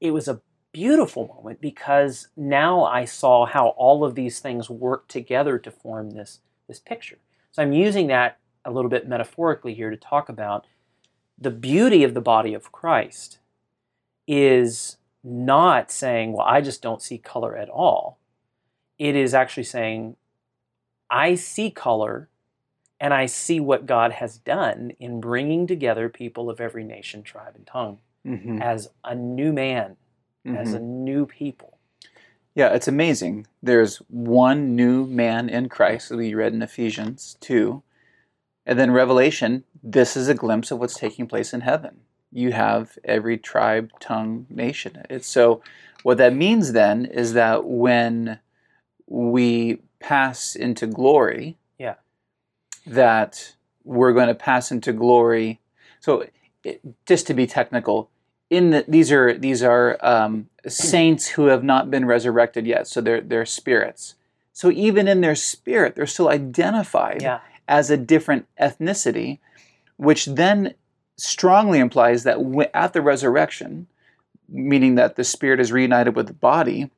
it 0.00 0.12
was 0.12 0.26
a 0.26 0.40
beautiful 0.72 1.28
moment 1.28 1.60
because 1.60 2.28
now 2.38 2.84
I 2.84 3.04
saw 3.04 3.44
how 3.44 3.68
all 3.76 4.02
of 4.02 4.14
these 4.14 4.40
things 4.40 4.70
work 4.70 5.08
together 5.08 5.58
to 5.58 5.70
form 5.70 6.12
this 6.12 6.40
this 6.66 6.80
picture. 6.80 7.18
So 7.52 7.62
I'm 7.62 7.74
using 7.74 8.06
that 8.06 8.38
a 8.64 8.70
little 8.70 8.88
bit 8.88 9.06
metaphorically 9.06 9.74
here 9.74 9.90
to 9.90 9.96
talk 9.96 10.30
about 10.30 10.66
the 11.38 11.50
beauty 11.50 12.02
of 12.02 12.14
the 12.14 12.20
body 12.22 12.54
of 12.54 12.72
Christ 12.72 13.40
is 14.26 14.96
not 15.22 15.90
saying, 15.90 16.32
well, 16.32 16.46
I 16.46 16.62
just 16.62 16.80
don't 16.80 17.02
see 17.02 17.18
color 17.18 17.56
at 17.56 17.68
all. 17.68 18.18
It 18.98 19.16
is 19.16 19.34
actually 19.34 19.64
saying, 19.64 20.16
I 21.10 21.34
see 21.34 21.70
color 21.70 22.30
and 22.98 23.12
I 23.12 23.26
see 23.26 23.60
what 23.60 23.86
God 23.86 24.12
has 24.12 24.38
done 24.38 24.92
in 24.98 25.20
bringing 25.20 25.66
together 25.66 26.08
people 26.08 26.48
of 26.48 26.60
every 26.60 26.84
nation, 26.84 27.22
tribe, 27.22 27.54
and 27.54 27.66
tongue 27.66 27.98
Mhm. 28.26 28.60
as 28.62 28.88
a 29.04 29.14
new 29.14 29.52
man, 29.52 29.96
as 30.46 30.72
Mhm. 30.72 30.76
a 30.76 30.80
new 30.80 31.26
people. 31.26 31.78
Yeah, 32.54 32.68
it's 32.74 32.88
amazing. 32.88 33.46
There's 33.62 33.98
one 34.08 34.74
new 34.74 35.06
man 35.06 35.48
in 35.48 35.68
Christ, 35.68 36.10
as 36.10 36.16
we 36.16 36.34
read 36.34 36.52
in 36.52 36.62
Ephesians 36.62 37.36
2. 37.40 37.82
And 38.66 38.78
then 38.78 38.90
Revelation, 38.90 39.64
this 39.82 40.16
is 40.16 40.28
a 40.28 40.34
glimpse 40.34 40.70
of 40.70 40.78
what's 40.78 40.98
taking 40.98 41.26
place 41.26 41.54
in 41.54 41.62
heaven. 41.62 42.00
You 42.32 42.52
have 42.52 42.98
every 43.04 43.38
tribe, 43.38 43.90
tongue, 44.00 44.46
nation. 44.50 45.02
It's 45.08 45.26
so 45.26 45.62
what 46.02 46.18
that 46.18 46.34
means 46.34 46.72
then 46.72 47.04
is 47.06 47.32
that 47.32 47.64
when 47.64 48.38
we 49.06 49.82
pass 49.98 50.54
into 50.54 50.86
glory, 50.86 51.56
Yeah. 51.78 51.96
that 52.86 53.54
we're 53.84 54.12
going 54.12 54.28
to 54.28 54.34
pass 54.34 54.70
into 54.70 54.92
glory. 54.92 55.60
So 56.00 56.24
it, 56.64 56.80
just 57.06 57.26
to 57.28 57.34
be 57.34 57.46
technical, 57.46 58.10
in 58.48 58.70
the, 58.70 58.84
these 58.88 59.12
are 59.12 59.32
these 59.36 59.62
are 59.62 59.96
um, 60.00 60.48
saints 60.66 61.28
who 61.28 61.46
have 61.46 61.62
not 61.62 61.90
been 61.90 62.04
resurrected 62.04 62.66
yet, 62.66 62.86
so 62.86 63.00
they're 63.00 63.20
they're 63.20 63.46
spirits. 63.46 64.14
So 64.52 64.70
even 64.70 65.08
in 65.08 65.20
their 65.20 65.36
spirit, 65.36 65.94
they're 65.94 66.06
still 66.06 66.28
identified 66.28 67.22
Yeah. 67.22 67.40
as 67.68 67.90
a 67.90 67.96
different 67.96 68.46
ethnicity, 68.60 69.38
which 69.96 70.26
then 70.26 70.74
strongly 71.16 71.78
implies 71.78 72.24
that 72.24 72.38
at 72.74 72.92
the 72.92 73.00
resurrection, 73.00 73.86
meaning 74.48 74.96
that 74.96 75.16
the 75.16 75.24
spirit 75.24 75.60
is 75.60 75.70
reunited 75.72 76.16
with 76.16 76.26
the 76.26 76.32
body, 76.34 76.90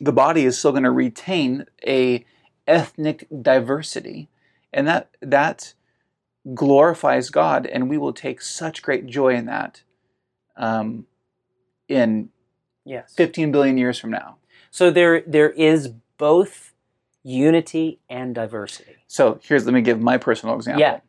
the 0.00 0.12
body 0.12 0.44
is 0.44 0.58
still 0.58 0.72
going 0.72 0.82
to 0.84 0.90
retain 0.90 1.66
a 1.86 2.24
ethnic 2.66 3.26
diversity, 3.42 4.28
and 4.72 4.88
that 4.88 5.10
that 5.20 5.74
glorifies 6.54 7.30
God, 7.30 7.66
and 7.66 7.88
we 7.88 7.98
will 7.98 8.12
take 8.12 8.40
such 8.40 8.82
great 8.82 9.06
joy 9.06 9.34
in 9.34 9.46
that. 9.46 9.82
Um, 10.56 11.06
in 11.88 12.30
Yes. 12.84 13.14
15 13.16 13.50
billion 13.50 13.76
years 13.76 13.98
from 13.98 14.10
now. 14.10 14.36
So 14.70 14.90
there 14.90 15.22
there 15.22 15.50
is 15.50 15.88
both 16.18 16.72
unity 17.24 17.98
and 18.08 18.32
diversity. 18.34 18.94
So 19.08 19.40
here's 19.42 19.64
let 19.64 19.74
me 19.74 19.80
give 19.82 20.00
my 20.00 20.18
personal 20.18 20.54
example. 20.54 20.80
Yeah. 20.80 21.00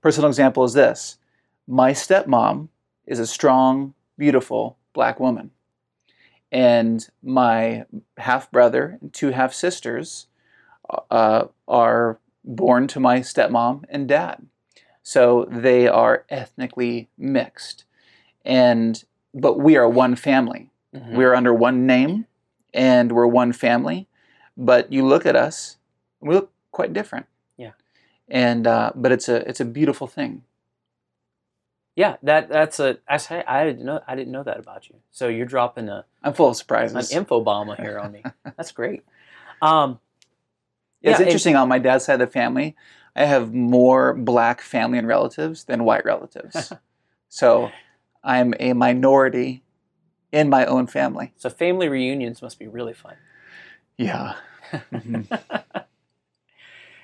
Personal 0.00 0.28
example 0.28 0.62
is 0.62 0.72
this: 0.74 1.18
my 1.66 1.90
stepmom 1.90 2.68
is 3.06 3.18
a 3.18 3.26
strong, 3.26 3.94
beautiful 4.16 4.78
black 4.92 5.18
woman, 5.18 5.50
and 6.52 7.08
my 7.22 7.86
half 8.18 8.50
brother 8.52 8.98
and 9.00 9.12
two 9.12 9.30
half 9.30 9.52
sisters 9.52 10.28
uh, 11.10 11.46
are 11.66 12.20
born 12.44 12.86
to 12.86 13.00
my 13.00 13.18
stepmom 13.18 13.84
and 13.88 14.06
dad. 14.06 14.46
So 15.08 15.46
they 15.48 15.86
are 15.86 16.24
ethnically 16.30 17.08
mixed, 17.16 17.84
and 18.44 19.04
but 19.32 19.56
we 19.56 19.76
are 19.76 19.88
one 19.88 20.16
family. 20.16 20.70
Mhm. 20.92 21.12
We're 21.14 21.32
under 21.32 21.54
one 21.54 21.86
name 21.86 22.26
and 22.74 23.12
we're 23.12 23.28
one 23.28 23.52
family. 23.52 24.08
but 24.56 24.90
you 24.90 25.06
look 25.06 25.24
at 25.26 25.36
us, 25.36 25.76
we 26.20 26.34
look 26.34 26.50
quite 26.72 26.92
different. 26.92 27.26
Yeah. 27.56 27.72
And 28.26 28.66
uh, 28.66 28.90
but 28.96 29.12
it's 29.12 29.28
a 29.28 29.48
it's 29.48 29.60
a 29.60 29.64
beautiful 29.64 30.08
thing. 30.08 30.42
Yeah, 31.94 32.16
that 32.24 32.48
that's 32.48 32.80
a 32.80 32.98
I 33.06 33.18
say 33.18 33.44
I 33.46 33.64
didn't 33.64 33.84
know 33.84 34.00
I 34.08 34.16
didn't 34.16 34.32
know 34.32 34.42
that 34.42 34.58
about 34.58 34.88
you. 34.88 34.96
So 35.12 35.28
you're 35.28 35.46
dropping 35.46 35.88
a 35.88 36.04
I'm 36.24 36.32
full 36.32 36.48
of 36.48 36.56
surprises. 36.56 37.12
an 37.12 37.18
info 37.18 37.40
bomb 37.42 37.68
here 37.76 37.98
on 38.00 38.10
me. 38.10 38.22
That's 38.56 38.72
great. 38.72 39.04
Um, 39.62 40.00
it's 41.00 41.10
yeah, 41.12 41.16
and- 41.18 41.26
interesting 41.26 41.54
on 41.54 41.68
my 41.68 41.78
dad's 41.78 42.04
side 42.06 42.20
of 42.20 42.26
the 42.28 42.32
family. 42.32 42.74
I 43.16 43.24
have 43.24 43.52
more 43.54 44.12
black 44.14 44.60
family 44.60 44.98
and 44.98 45.08
relatives 45.08 45.64
than 45.64 45.84
white 45.84 46.04
relatives. 46.04 46.72
so 47.28 47.70
I'm 48.22 48.54
a 48.60 48.72
minority 48.74 49.62
in 50.32 50.48
my 50.50 50.66
own 50.66 50.86
family. 50.86 51.32
so 51.36 51.48
family 51.48 51.88
reunions 51.88 52.42
must 52.42 52.58
be 52.58 52.66
really 52.68 52.92
fun. 52.92 53.14
Yeah. 53.96 54.34
Mhm. 54.92 55.26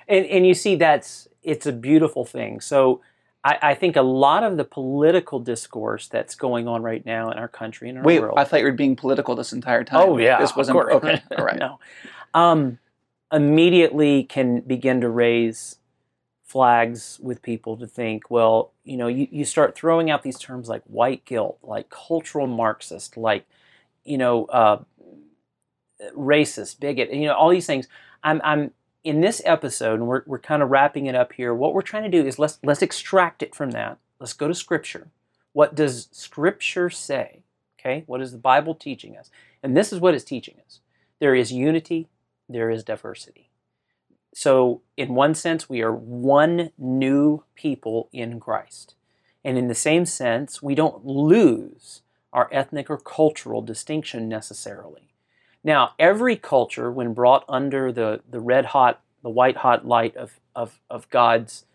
and 0.07 0.25
and 0.25 0.45
you 0.45 0.53
see 0.53 0.75
that's 0.75 1.27
it's 1.41 1.65
a 1.65 1.71
beautiful 1.71 2.25
thing 2.25 2.59
so 2.61 3.01
I, 3.45 3.57
I 3.61 3.73
think 3.75 3.95
a 3.95 4.01
lot 4.01 4.43
of 4.43 4.57
the 4.57 4.63
political 4.63 5.39
discourse 5.39 6.07
that's 6.07 6.35
going 6.35 6.67
on 6.67 6.81
right 6.83 7.05
now 7.05 7.31
in 7.31 7.37
our 7.37 7.47
country 7.47 7.89
and 7.89 7.97
our 7.97 8.03
Wait, 8.03 8.19
world 8.19 8.37
I 8.37 8.43
thought 8.43 8.59
you 8.59 8.65
were 8.65 8.71
being 8.73 8.95
political 8.95 9.35
this 9.35 9.53
entire 9.53 9.83
time. 9.83 10.01
oh 10.01 10.17
yeah 10.17 10.37
This 10.39 10.55
wasn't 10.55 10.75
course. 10.79 10.93
okay. 10.95 11.21
All 11.37 11.45
right. 11.49 11.57
no 11.59 11.79
um, 12.33 12.79
immediately 13.31 14.23
can 14.23 14.59
begin 14.61 15.01
to 15.01 15.09
raise 15.09 15.77
flags 16.53 17.19
with 17.19 17.41
people 17.41 17.75
to 17.75 17.87
think 17.87 18.29
well 18.29 18.71
you 18.83 18.95
know 18.95 19.07
you, 19.07 19.27
you 19.31 19.43
start 19.43 19.73
throwing 19.73 20.11
out 20.11 20.21
these 20.21 20.37
terms 20.37 20.69
like 20.69 20.83
white 20.83 21.25
guilt 21.25 21.57
like 21.63 21.89
cultural 21.89 22.45
marxist 22.45 23.17
like 23.17 23.47
you 24.05 24.19
know 24.19 24.45
uh, 24.45 24.77
racist 26.15 26.79
bigot 26.79 27.11
you 27.11 27.25
know 27.25 27.33
all 27.33 27.49
these 27.49 27.65
things. 27.65 27.87
I'm 28.23 28.39
i'm 28.43 28.69
in 29.03 29.19
this 29.19 29.41
episode 29.45 29.95
and 29.95 30.07
we're, 30.07 30.21
we're 30.27 30.37
kind 30.37 30.61
of 30.61 30.69
wrapping 30.69 31.07
it 31.07 31.15
up 31.15 31.33
here 31.33 31.55
what 31.55 31.73
we're 31.73 31.81
trying 31.81 32.03
to 32.03 32.21
do 32.21 32.23
is 32.23 32.37
let's 32.37 32.59
let's 32.63 32.83
extract 32.83 33.41
it 33.41 33.55
from 33.55 33.71
that. 33.71 33.97
Let's 34.19 34.33
go 34.33 34.47
to 34.47 34.53
scripture. 34.53 35.07
What 35.53 35.73
does 35.73 36.07
scripture 36.11 36.91
say? 36.91 37.41
Okay? 37.79 38.03
What 38.05 38.21
is 38.21 38.31
the 38.31 38.37
bible 38.37 38.75
teaching 38.75 39.17
us? 39.17 39.31
And 39.63 39.75
this 39.75 39.91
is 39.91 39.99
what 39.99 40.13
it's 40.13 40.23
teaching 40.23 40.57
us. 40.63 40.81
There 41.19 41.33
is 41.33 41.51
unity 41.51 42.09
there 42.47 42.69
is 42.69 42.83
diversity 42.83 43.49
so 44.33 44.81
in 44.97 45.15
one 45.15 45.35
sense 45.35 45.69
we 45.69 45.81
are 45.81 45.93
one 45.93 46.71
new 46.77 47.43
people 47.55 48.09
in 48.11 48.39
christ 48.39 48.95
and 49.43 49.57
in 49.57 49.67
the 49.67 49.75
same 49.75 50.05
sense 50.05 50.61
we 50.61 50.75
don't 50.75 51.05
lose 51.05 52.01
our 52.31 52.49
ethnic 52.51 52.89
or 52.89 52.97
cultural 52.97 53.61
distinction 53.61 54.27
necessarily 54.27 55.13
now, 55.63 55.93
every 55.97 56.35
culture, 56.35 56.91
when 56.91 57.13
brought 57.13 57.45
under 57.47 57.91
the, 57.91 58.21
the 58.29 58.41
red 58.41 58.65
hot, 58.65 59.01
the 59.21 59.29
white 59.29 59.57
hot 59.57 59.87
light 59.87 60.15
of, 60.17 60.39
of, 60.55 60.79
of 60.89 61.09
God's 61.09 61.65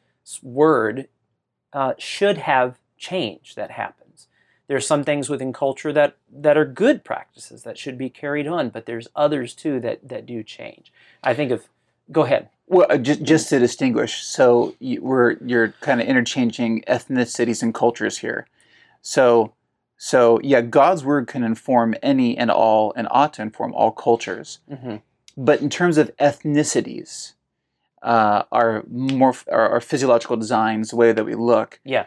word, 0.42 1.08
uh, 1.72 1.94
should 1.98 2.38
have 2.38 2.78
change 2.98 3.54
that 3.54 3.70
happens. 3.70 4.28
There's 4.66 4.86
some 4.86 5.04
things 5.04 5.30
within 5.30 5.54
culture 5.54 5.92
that, 5.94 6.16
that 6.30 6.58
are 6.58 6.66
good 6.66 7.02
practices 7.02 7.62
that 7.62 7.78
should 7.78 7.96
be 7.96 8.10
carried 8.10 8.46
on, 8.46 8.68
but 8.68 8.84
there's 8.84 9.08
others 9.16 9.54
too 9.54 9.80
that, 9.80 10.06
that 10.06 10.26
do 10.26 10.42
change. 10.42 10.92
I 11.22 11.32
think 11.32 11.50
of, 11.50 11.68
go 12.10 12.22
ahead. 12.22 12.48
Well, 12.66 12.86
uh, 12.90 12.98
just, 12.98 13.22
just 13.22 13.48
to 13.48 13.58
distinguish, 13.58 14.22
so 14.22 14.74
you, 14.78 15.00
we're 15.02 15.36
you're 15.44 15.68
kind 15.80 16.00
of 16.00 16.06
interchanging 16.06 16.82
ethnicities 16.86 17.62
and 17.62 17.72
cultures 17.72 18.18
here. 18.18 18.46
So, 19.00 19.54
so 19.96 20.38
yeah, 20.42 20.60
God's 20.60 21.04
word 21.04 21.26
can 21.28 21.42
inform 21.44 21.94
any 22.02 22.36
and 22.36 22.50
all, 22.50 22.92
and 22.94 23.08
ought 23.10 23.32
to 23.34 23.42
inform 23.42 23.72
all 23.74 23.90
cultures. 23.90 24.58
Mm-hmm. 24.70 24.96
But 25.36 25.60
in 25.62 25.70
terms 25.70 25.96
of 25.96 26.14
ethnicities, 26.18 27.32
uh, 28.02 28.42
our 28.52 28.84
more 28.90 29.34
our, 29.50 29.68
our 29.70 29.80
physiological 29.80 30.36
designs, 30.36 30.90
the 30.90 30.96
way 30.96 31.12
that 31.12 31.24
we 31.24 31.34
look, 31.34 31.80
Yeah. 31.84 32.04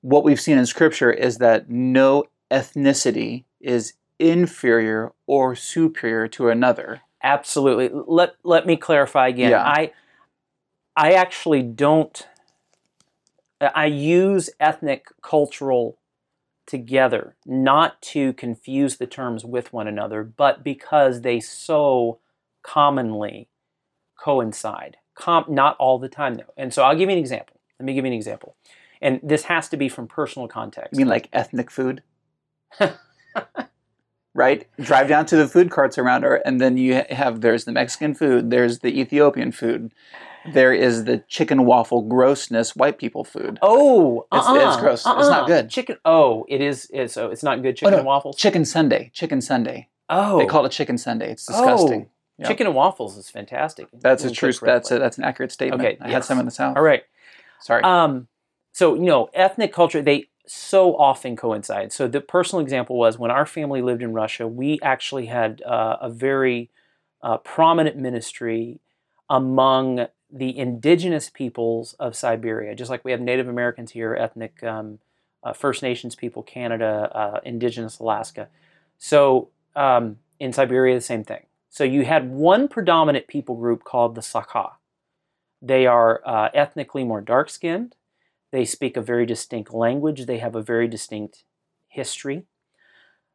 what 0.00 0.24
we've 0.24 0.40
seen 0.40 0.56
in 0.58 0.66
Scripture 0.66 1.10
is 1.12 1.38
that 1.38 1.68
no 1.68 2.24
ethnicity 2.50 3.44
is 3.60 3.92
inferior 4.18 5.12
or 5.26 5.54
superior 5.54 6.28
to 6.28 6.48
another. 6.48 7.02
Absolutely. 7.22 7.90
Let 8.06 8.34
let 8.44 8.66
me 8.66 8.76
clarify 8.76 9.28
again. 9.28 9.50
Yeah. 9.50 9.64
I 9.64 9.92
I 10.96 11.12
actually 11.12 11.62
don't 11.62 12.26
I 13.60 13.86
use 13.86 14.50
ethnic 14.60 15.06
cultural 15.22 15.98
together 16.66 17.34
not 17.46 18.00
to 18.02 18.32
confuse 18.34 18.98
the 18.98 19.06
terms 19.06 19.44
with 19.44 19.72
one 19.72 19.88
another, 19.88 20.22
but 20.22 20.62
because 20.62 21.22
they 21.22 21.40
so 21.40 22.20
commonly 22.62 23.48
coincide. 24.22 24.98
Com- 25.14 25.46
not 25.48 25.76
all 25.78 25.98
the 25.98 26.08
time 26.08 26.34
though. 26.34 26.52
And 26.56 26.72
so 26.72 26.82
I'll 26.82 26.96
give 26.96 27.08
you 27.08 27.16
an 27.16 27.18
example. 27.18 27.58
Let 27.80 27.86
me 27.86 27.94
give 27.94 28.04
you 28.04 28.10
an 28.10 28.16
example. 28.16 28.54
And 29.00 29.20
this 29.22 29.44
has 29.44 29.68
to 29.70 29.76
be 29.76 29.88
from 29.88 30.06
personal 30.06 30.46
context. 30.46 30.92
You 30.92 30.98
mean 30.98 31.08
like 31.08 31.28
ethnic 31.32 31.70
food? 31.70 32.02
right? 34.38 34.66
Drive 34.80 35.08
down 35.08 35.26
to 35.26 35.36
the 35.36 35.48
food 35.48 35.70
carts 35.70 35.98
around 35.98 36.22
her, 36.22 36.36
and 36.36 36.60
then 36.60 36.76
you 36.78 37.02
have 37.10 37.40
there's 37.42 37.64
the 37.64 37.72
Mexican 37.72 38.14
food, 38.14 38.50
there's 38.50 38.78
the 38.78 38.98
Ethiopian 39.00 39.50
food, 39.52 39.92
there 40.52 40.72
is 40.72 41.04
the 41.04 41.18
chicken 41.28 41.66
waffle 41.66 42.02
grossness 42.02 42.76
white 42.76 42.98
people 42.98 43.24
food. 43.24 43.58
Oh, 43.60 44.26
It's- 44.32 44.46
uh-uh, 44.48 44.68
it's 44.68 44.76
gross. 44.80 45.00
It's 45.00 45.04
not 45.04 45.40
uh-uh. 45.42 45.46
good. 45.46 45.68
Chicken. 45.68 45.96
Oh, 46.04 46.46
it 46.48 46.60
is. 46.60 46.88
It's, 46.92 47.12
so 47.12 47.30
it's 47.30 47.42
not 47.42 47.60
good. 47.62 47.76
Chicken 47.76 47.92
no. 47.92 47.98
and 47.98 48.06
waffles. 48.06 48.36
Chicken 48.36 48.64
Sunday, 48.64 49.10
chicken 49.12 49.40
Sunday. 49.40 49.88
oh, 50.08 50.38
They 50.38 50.46
call 50.46 50.64
it 50.64 50.72
chicken 50.72 50.96
Sunday. 50.96 51.32
It's 51.32 51.44
disgusting. 51.44 52.02
Oh, 52.06 52.10
Yeah. 52.38 52.46
Chicken 52.48 52.68
and 52.68 52.76
waffles 52.76 53.16
is 53.18 53.28
fantastic. 53.28 53.88
That's 53.92 54.24
a 54.24 54.30
true. 54.30 54.52
That's 54.62 54.90
a, 54.92 54.98
that's 55.00 55.18
an 55.18 55.24
accurate 55.24 55.50
statement. 55.52 55.82
Okay, 55.82 55.98
I 56.00 56.10
had 56.10 56.24
some 56.24 56.38
in 56.38 56.44
the 56.44 56.52
south. 56.52 56.76
all 56.76 56.82
right. 56.84 57.02
Sorry. 57.60 57.82
Um, 57.82 58.28
so 58.72 58.94
you 58.94 59.02
know, 59.12 59.28
ethnic 59.34 59.72
culture 59.72 60.00
they 60.00 60.28
so 60.48 60.96
often 60.96 61.36
coincide. 61.36 61.92
So 61.92 62.08
the 62.08 62.20
personal 62.20 62.62
example 62.62 62.96
was 62.96 63.18
when 63.18 63.30
our 63.30 63.46
family 63.46 63.82
lived 63.82 64.02
in 64.02 64.12
Russia. 64.12 64.46
We 64.46 64.78
actually 64.82 65.26
had 65.26 65.62
uh, 65.62 65.98
a 66.00 66.10
very 66.10 66.70
uh, 67.22 67.38
prominent 67.38 67.96
ministry 67.96 68.80
among 69.28 70.06
the 70.30 70.58
indigenous 70.58 71.30
peoples 71.30 71.94
of 71.94 72.16
Siberia, 72.16 72.74
just 72.74 72.90
like 72.90 73.04
we 73.04 73.12
have 73.12 73.20
Native 73.20 73.48
Americans 73.48 73.92
here, 73.92 74.14
ethnic 74.14 74.62
um, 74.62 74.98
uh, 75.42 75.52
First 75.52 75.82
Nations 75.82 76.14
people, 76.14 76.42
Canada, 76.42 77.10
uh, 77.14 77.40
indigenous 77.44 77.98
Alaska. 77.98 78.48
So 78.98 79.48
um, 79.76 80.18
in 80.38 80.52
Siberia, 80.52 80.94
the 80.94 81.00
same 81.00 81.24
thing. 81.24 81.44
So 81.70 81.84
you 81.84 82.04
had 82.04 82.30
one 82.30 82.68
predominant 82.68 83.26
people 83.26 83.54
group 83.56 83.84
called 83.84 84.14
the 84.14 84.20
Sakha. 84.20 84.72
They 85.60 85.86
are 85.86 86.22
uh, 86.24 86.48
ethnically 86.54 87.04
more 87.04 87.20
dark 87.20 87.50
skinned. 87.50 87.94
They 88.50 88.64
speak 88.64 88.96
a 88.96 89.02
very 89.02 89.26
distinct 89.26 89.72
language. 89.72 90.26
They 90.26 90.38
have 90.38 90.54
a 90.54 90.62
very 90.62 90.88
distinct 90.88 91.44
history. 91.88 92.44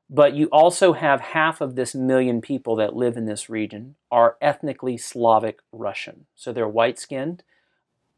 But 0.09 0.34
you 0.34 0.47
also 0.47 0.93
have 0.93 1.22
half 1.22 1.61
of 1.61 1.76
this 1.76 1.95
million 1.95 2.41
people 2.41 2.76
that 2.76 2.95
live 2.95 3.18
in 3.18 3.26
this 3.26 3.49
region 3.49 3.95
are 4.11 4.38
ethnically 4.41 4.97
Slavic 4.97 5.59
Russian. 5.72 6.26
So 6.36 6.51
they're 6.51 6.68
white 6.68 6.99
skinned, 6.99 7.43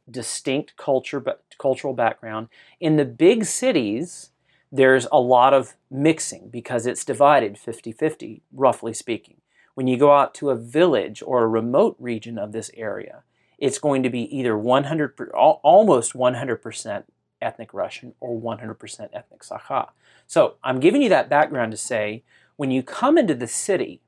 distinct 0.09 0.75
culture, 0.77 1.23
cultural 1.57 1.93
background. 1.93 2.49
In 2.79 2.97
the 2.97 3.05
big 3.05 3.45
cities, 3.45 4.31
there's 4.71 5.07
a 5.11 5.19
lot 5.19 5.53
of 5.53 5.75
mixing 5.89 6.49
because 6.49 6.85
it's 6.85 7.05
divided 7.05 7.57
50 7.57 7.91
50, 7.91 8.41
roughly 8.51 8.93
speaking. 8.93 9.37
When 9.73 9.87
you 9.87 9.97
go 9.97 10.11
out 10.11 10.33
to 10.35 10.49
a 10.49 10.55
village 10.55 11.21
or 11.25 11.43
a 11.43 11.47
remote 11.47 11.95
region 11.99 12.37
of 12.37 12.51
this 12.51 12.71
area, 12.75 13.23
it's 13.57 13.79
going 13.79 14.03
to 14.03 14.09
be 14.09 14.37
either 14.37 14.57
100, 14.57 15.31
almost 15.31 16.13
100% 16.13 17.03
ethnic 17.41 17.73
Russian 17.73 18.13
or 18.19 18.39
100% 18.39 19.09
ethnic 19.13 19.41
Sakha. 19.41 19.89
So 20.27 20.55
I'm 20.63 20.79
giving 20.79 21.01
you 21.01 21.09
that 21.09 21.29
background 21.29 21.71
to 21.71 21.77
say 21.77 22.23
when 22.55 22.71
you 22.71 22.83
come 22.83 23.17
into 23.17 23.35
the 23.35 23.47
city, 23.47 24.01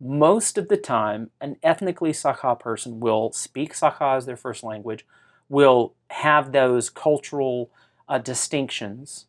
most 0.00 0.56
of 0.56 0.68
the 0.68 0.76
time, 0.76 1.30
an 1.40 1.56
ethnically 1.62 2.12
Sakha 2.12 2.58
person 2.58 3.00
will 3.00 3.32
speak 3.32 3.74
Sakha 3.74 4.16
as 4.16 4.26
their 4.26 4.36
first 4.36 4.62
language, 4.62 5.06
will 5.48 5.94
have 6.08 6.52
those 6.52 6.88
cultural 6.88 7.70
uh, 8.08 8.18
distinctions, 8.18 9.26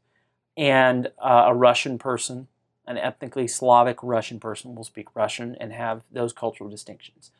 and 0.56 1.08
uh, 1.18 1.46
a 1.48 1.54
Russian 1.54 1.98
person, 1.98 2.48
an 2.88 2.98
ethnically 2.98 3.48
Slavic 3.48 3.98
Russian 4.02 4.40
person, 4.40 4.76
will 4.76 4.84
speak 4.84 5.08
Russian 5.14 5.56
and 5.60 5.74
have 5.74 6.04
those 6.12 6.32
cultural 6.32 6.70
distinctions. 6.70 7.32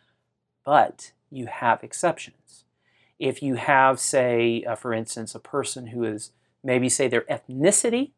But 0.66 1.14
you 1.32 1.48
have 1.48 1.84
exceptions. 1.84 2.66
If 3.18 3.42
you 3.42 3.56
have, 3.56 4.00
say, 4.00 4.64
uh, 4.64 4.76
for 4.76 4.94
instance, 4.94 5.34
a 5.34 5.40
person 5.40 5.88
who 5.88 6.04
is 6.04 6.32
maybe, 6.64 6.90
say, 6.90 7.08
their 7.08 7.22
ethnicity 7.22 8.12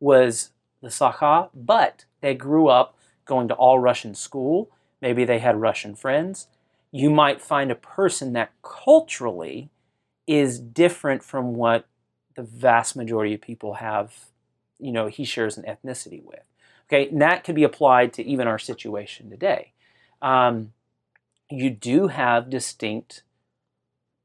was 0.00 0.50
the 0.82 0.88
Sakha, 0.88 1.50
but 1.54 2.04
they 2.20 2.34
grew 2.34 2.68
up 2.68 2.96
going 3.24 3.48
to 3.48 3.54
all 3.54 3.78
Russian 3.78 4.14
school, 4.14 4.70
maybe 5.00 5.24
they 5.24 5.40
had 5.40 5.60
Russian 5.60 5.94
friends, 5.94 6.48
you 6.92 7.10
might 7.10 7.42
find 7.42 7.70
a 7.70 7.76
person 7.76 8.32
that 8.32 8.52
culturally 8.62 9.68
is 10.26 10.58
different 10.58 11.22
from 11.22 11.54
what 11.54 11.86
the 12.36 12.42
vast 12.42 12.96
majority 12.96 13.34
of 13.34 13.40
people 13.40 13.74
have, 13.74 14.14
you 14.78 14.92
know, 14.92 15.06
he 15.08 15.24
shares 15.24 15.58
an 15.58 15.64
ethnicity 15.64 16.22
with. 16.22 16.44
Okay, 16.88 17.08
and 17.08 17.20
that 17.20 17.42
could 17.42 17.56
be 17.56 17.64
applied 17.64 18.12
to 18.12 18.24
even 18.24 18.46
our 18.46 18.58
situation 18.58 19.28
today. 19.28 19.72
Um, 20.22 20.72
you 21.50 21.70
do 21.70 22.08
have 22.08 22.50
distinct 22.50 23.22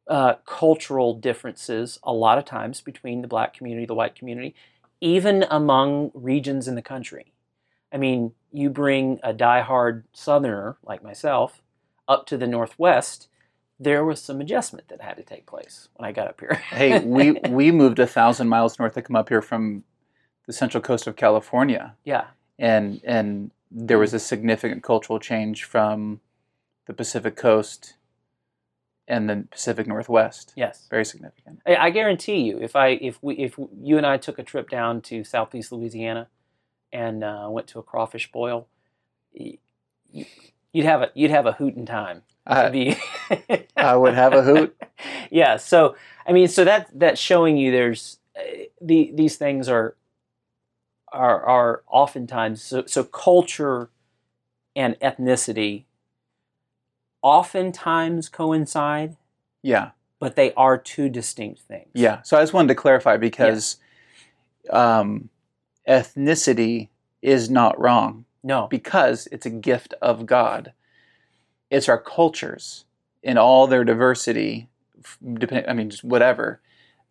uh, 0.07 0.35
cultural 0.45 1.13
differences 1.13 1.99
a 2.03 2.13
lot 2.13 2.37
of 2.37 2.45
times 2.45 2.81
between 2.81 3.21
the 3.21 3.27
black 3.27 3.53
community, 3.53 3.85
the 3.85 3.95
white 3.95 4.15
community, 4.15 4.55
even 4.99 5.45
among 5.49 6.11
regions 6.13 6.67
in 6.67 6.75
the 6.75 6.81
country. 6.81 7.31
I 7.93 7.97
mean, 7.97 8.33
you 8.51 8.69
bring 8.69 9.19
a 9.23 9.33
diehard 9.33 10.03
Southerner 10.13 10.77
like 10.83 11.03
myself 11.03 11.61
up 12.07 12.25
to 12.27 12.37
the 12.37 12.47
Northwest, 12.47 13.27
there 13.79 14.05
was 14.05 14.21
some 14.21 14.41
adjustment 14.41 14.87
that 14.89 15.01
had 15.01 15.17
to 15.17 15.23
take 15.23 15.45
place 15.45 15.89
when 15.95 16.07
I 16.07 16.11
got 16.11 16.27
up 16.27 16.39
here. 16.39 16.53
hey, 16.69 16.99
we 16.99 17.31
we 17.49 17.71
moved 17.71 17.99
a 17.99 18.07
thousand 18.07 18.47
miles 18.47 18.77
north 18.77 18.93
to 18.93 19.01
come 19.01 19.15
up 19.15 19.29
here 19.29 19.41
from 19.41 19.83
the 20.45 20.53
central 20.53 20.81
coast 20.81 21.07
of 21.07 21.15
California, 21.15 21.95
yeah, 22.03 22.27
and 22.59 23.01
and 23.03 23.51
there 23.71 23.97
was 23.97 24.13
a 24.13 24.19
significant 24.19 24.83
cultural 24.83 25.17
change 25.19 25.63
from 25.63 26.19
the 26.87 26.93
Pacific 26.93 27.35
coast 27.35 27.95
and 29.07 29.29
the 29.29 29.45
Pacific 29.51 29.87
Northwest. 29.87 30.53
yes. 30.55 30.87
Very 30.89 31.05
significant. 31.05 31.61
I, 31.67 31.75
I 31.75 31.89
guarantee 31.89 32.41
you, 32.41 32.59
if 32.59 32.75
I 32.75 32.89
if 32.89 33.21
we 33.21 33.35
if 33.35 33.59
you 33.81 33.97
and 33.97 34.05
I 34.05 34.17
took 34.17 34.39
a 34.39 34.43
trip 34.43 34.69
down 34.69 35.01
to 35.03 35.23
Southeast 35.23 35.71
Louisiana 35.71 36.27
and 36.93 37.23
uh, 37.23 37.47
went 37.49 37.67
to 37.67 37.79
a 37.79 37.83
crawfish 37.83 38.31
boil, 38.31 38.67
you'd 39.33 40.85
have 40.85 41.01
a 41.01 41.11
you'd 41.13 41.31
have 41.31 41.45
a 41.45 41.53
hootin' 41.53 41.85
time. 41.85 42.23
I, 42.47 42.97
I 43.75 43.95
would 43.95 44.15
have 44.15 44.33
a 44.33 44.41
hoot. 44.41 44.75
yeah. 45.31 45.57
So 45.57 45.95
I 46.25 46.31
mean, 46.31 46.47
so 46.47 46.63
that 46.63 46.89
that's 46.93 47.19
showing 47.19 47.57
you 47.57 47.71
there's 47.71 48.19
uh, 48.35 48.41
the 48.81 49.11
these 49.13 49.35
things 49.35 49.67
are 49.67 49.95
are 51.11 51.43
are 51.43 51.83
oftentimes 51.87 52.61
so 52.61 52.85
so 52.85 53.03
culture 53.03 53.89
and 54.75 54.97
ethnicity 55.01 55.83
oftentimes 57.21 58.29
coincide, 58.29 59.15
Yeah, 59.61 59.91
but 60.19 60.35
they 60.35 60.53
are 60.53 60.77
two 60.77 61.09
distinct 61.09 61.61
things. 61.61 61.89
yeah. 61.93 62.21
So 62.23 62.37
I 62.37 62.41
just 62.41 62.53
wanted 62.53 62.69
to 62.69 62.75
clarify 62.75 63.17
because 63.17 63.77
um, 64.69 65.29
ethnicity 65.87 66.89
is 67.21 67.49
not 67.49 67.79
wrong 67.79 68.25
No. 68.43 68.67
because 68.67 69.27
it's 69.31 69.45
a 69.45 69.49
gift 69.51 69.93
of 70.01 70.25
God. 70.25 70.73
It's 71.69 71.87
our 71.89 71.99
cultures 71.99 72.85
in 73.23 73.37
all 73.37 73.67
their 73.67 73.83
diversity, 73.83 74.67
depend, 75.33 75.65
I 75.67 75.73
mean, 75.73 75.89
just 75.89 76.03
whatever, 76.03 76.59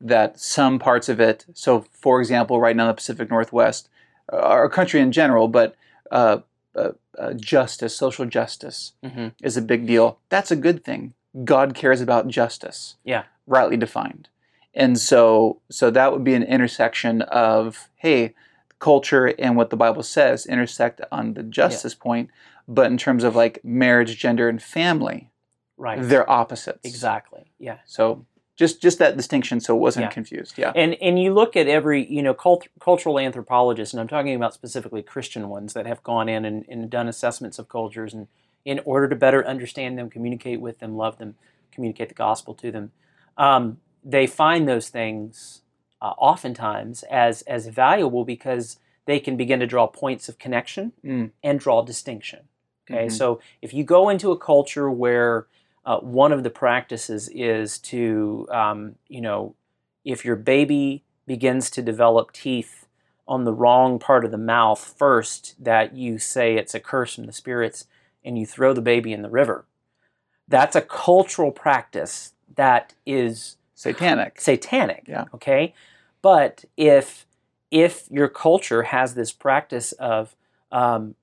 that 0.00 0.38
some 0.40 0.78
parts 0.78 1.08
of 1.08 1.20
it. 1.20 1.46
So, 1.54 1.84
for 1.92 2.20
example, 2.20 2.60
right 2.60 2.74
now 2.74 2.84
in 2.84 2.88
the 2.88 2.94
Pacific 2.94 3.30
Northwest, 3.30 3.88
uh, 4.32 4.36
our 4.36 4.68
country 4.68 5.00
in 5.00 5.12
general, 5.12 5.48
but 5.48 5.76
uh, 6.10 6.38
uh, 6.74 6.90
uh, 7.20 7.32
justice, 7.34 7.96
social 7.96 8.26
justice 8.26 8.92
hmm 9.04 9.28
is 9.42 9.56
a 9.56 9.62
big 9.62 9.86
deal. 9.86 10.18
That's 10.28 10.50
a 10.50 10.56
good 10.56 10.84
thing. 10.84 11.14
God 11.44 11.74
cares 11.74 12.00
about 12.00 12.28
justice. 12.28 12.96
Yeah. 13.04 13.24
Rightly 13.46 13.76
defined. 13.76 14.28
And 14.74 14.98
so 14.98 15.60
so 15.70 15.90
that 15.90 16.12
would 16.12 16.24
be 16.24 16.34
an 16.34 16.42
intersection 16.42 17.22
of 17.22 17.88
hey, 17.96 18.34
culture 18.78 19.26
and 19.38 19.56
what 19.56 19.70
the 19.70 19.76
Bible 19.76 20.02
says 20.02 20.46
intersect 20.46 21.00
on 21.12 21.34
the 21.34 21.42
justice 21.42 21.94
point, 21.94 22.30
but 22.66 22.86
in 22.90 22.96
terms 22.96 23.24
of 23.24 23.36
like 23.36 23.62
marriage, 23.64 24.16
gender 24.18 24.48
and 24.48 24.62
family, 24.62 25.28
Right. 25.76 25.98
they're 26.02 26.28
opposites. 26.30 26.80
Exactly. 26.84 27.52
Yeah. 27.58 27.78
So 27.86 28.26
just 28.60 28.82
just 28.82 28.98
that 28.98 29.16
distinction 29.16 29.58
so 29.58 29.74
it 29.74 29.80
wasn't 29.80 30.04
Yeah. 30.04 30.10
confused. 30.10 30.58
Yeah. 30.58 30.72
And 30.76 30.94
and 31.00 31.18
you 31.18 31.32
look 31.32 31.56
at 31.56 31.66
every 31.66 32.04
you 32.12 32.22
know 32.22 32.34
cult, 32.34 32.68
cultural 32.78 33.18
anthropologists, 33.18 33.94
and 33.94 34.00
I'm 34.00 34.06
talking 34.06 34.34
about 34.36 34.52
specifically 34.54 35.02
Christian 35.02 35.48
ones 35.48 35.72
that 35.72 35.86
have 35.86 36.02
gone 36.02 36.28
in 36.28 36.44
and, 36.44 36.66
and 36.68 36.90
done 36.90 37.08
assessments 37.08 37.58
of 37.58 37.68
cultures, 37.70 38.12
and 38.12 38.28
in 38.66 38.78
order 38.84 39.08
to 39.08 39.16
better 39.16 39.44
understand 39.46 39.96
them, 39.98 40.10
communicate 40.10 40.60
with 40.60 40.78
them, 40.78 40.94
love 40.94 41.16
them, 41.16 41.36
communicate 41.72 42.10
the 42.10 42.14
gospel 42.14 42.52
to 42.54 42.70
them, 42.70 42.92
um, 43.38 43.78
they 44.04 44.26
find 44.26 44.68
those 44.68 44.90
things 44.90 45.62
uh, 46.02 46.12
oftentimes 46.18 47.02
as 47.04 47.40
as 47.42 47.66
valuable 47.68 48.24
because 48.26 48.78
they 49.06 49.18
can 49.18 49.36
begin 49.38 49.58
to 49.60 49.66
draw 49.66 49.86
points 49.86 50.28
of 50.28 50.38
connection 50.38 50.92
Mm. 51.02 51.30
and 51.42 51.58
draw 51.58 51.80
distinction. 51.82 52.40
Okay, 52.90 53.06
Mhm. 53.06 53.12
so 53.12 53.40
if 53.62 53.72
you 53.72 53.84
go 53.84 54.10
into 54.10 54.30
a 54.32 54.36
culture 54.38 54.90
where 54.90 55.46
uh, 55.90 55.98
one 55.98 56.30
of 56.30 56.44
the 56.44 56.50
practices 56.50 57.28
is 57.34 57.76
to, 57.76 58.46
um, 58.52 58.94
you 59.08 59.20
know, 59.20 59.56
if 60.04 60.24
your 60.24 60.36
baby 60.36 61.02
begins 61.26 61.68
to 61.68 61.82
develop 61.82 62.30
teeth 62.30 62.86
on 63.26 63.42
the 63.42 63.52
wrong 63.52 63.98
part 63.98 64.24
of 64.24 64.30
the 64.30 64.38
mouth 64.38 64.78
first, 64.96 65.56
that 65.58 65.96
you 65.96 66.16
say 66.16 66.54
it's 66.54 66.76
a 66.76 66.80
curse 66.80 67.16
from 67.16 67.26
the 67.26 67.32
spirits 67.32 67.86
and 68.24 68.38
you 68.38 68.46
throw 68.46 68.72
the 68.72 68.80
baby 68.80 69.12
in 69.12 69.22
the 69.22 69.28
river. 69.28 69.64
That's 70.46 70.76
a 70.76 70.80
cultural 70.80 71.50
practice 71.50 72.34
that 72.54 72.94
is 73.04 73.56
Satanic. 73.74 74.40
satanic. 74.40 75.06
Yeah. 75.08 75.24
Okay. 75.34 75.74
But 76.22 76.66
if 76.76 77.26
if 77.72 78.06
your 78.12 78.28
culture 78.28 78.84
has 78.84 79.14
this 79.14 79.32
practice 79.32 79.90
of 79.92 80.36
um, 80.70 81.16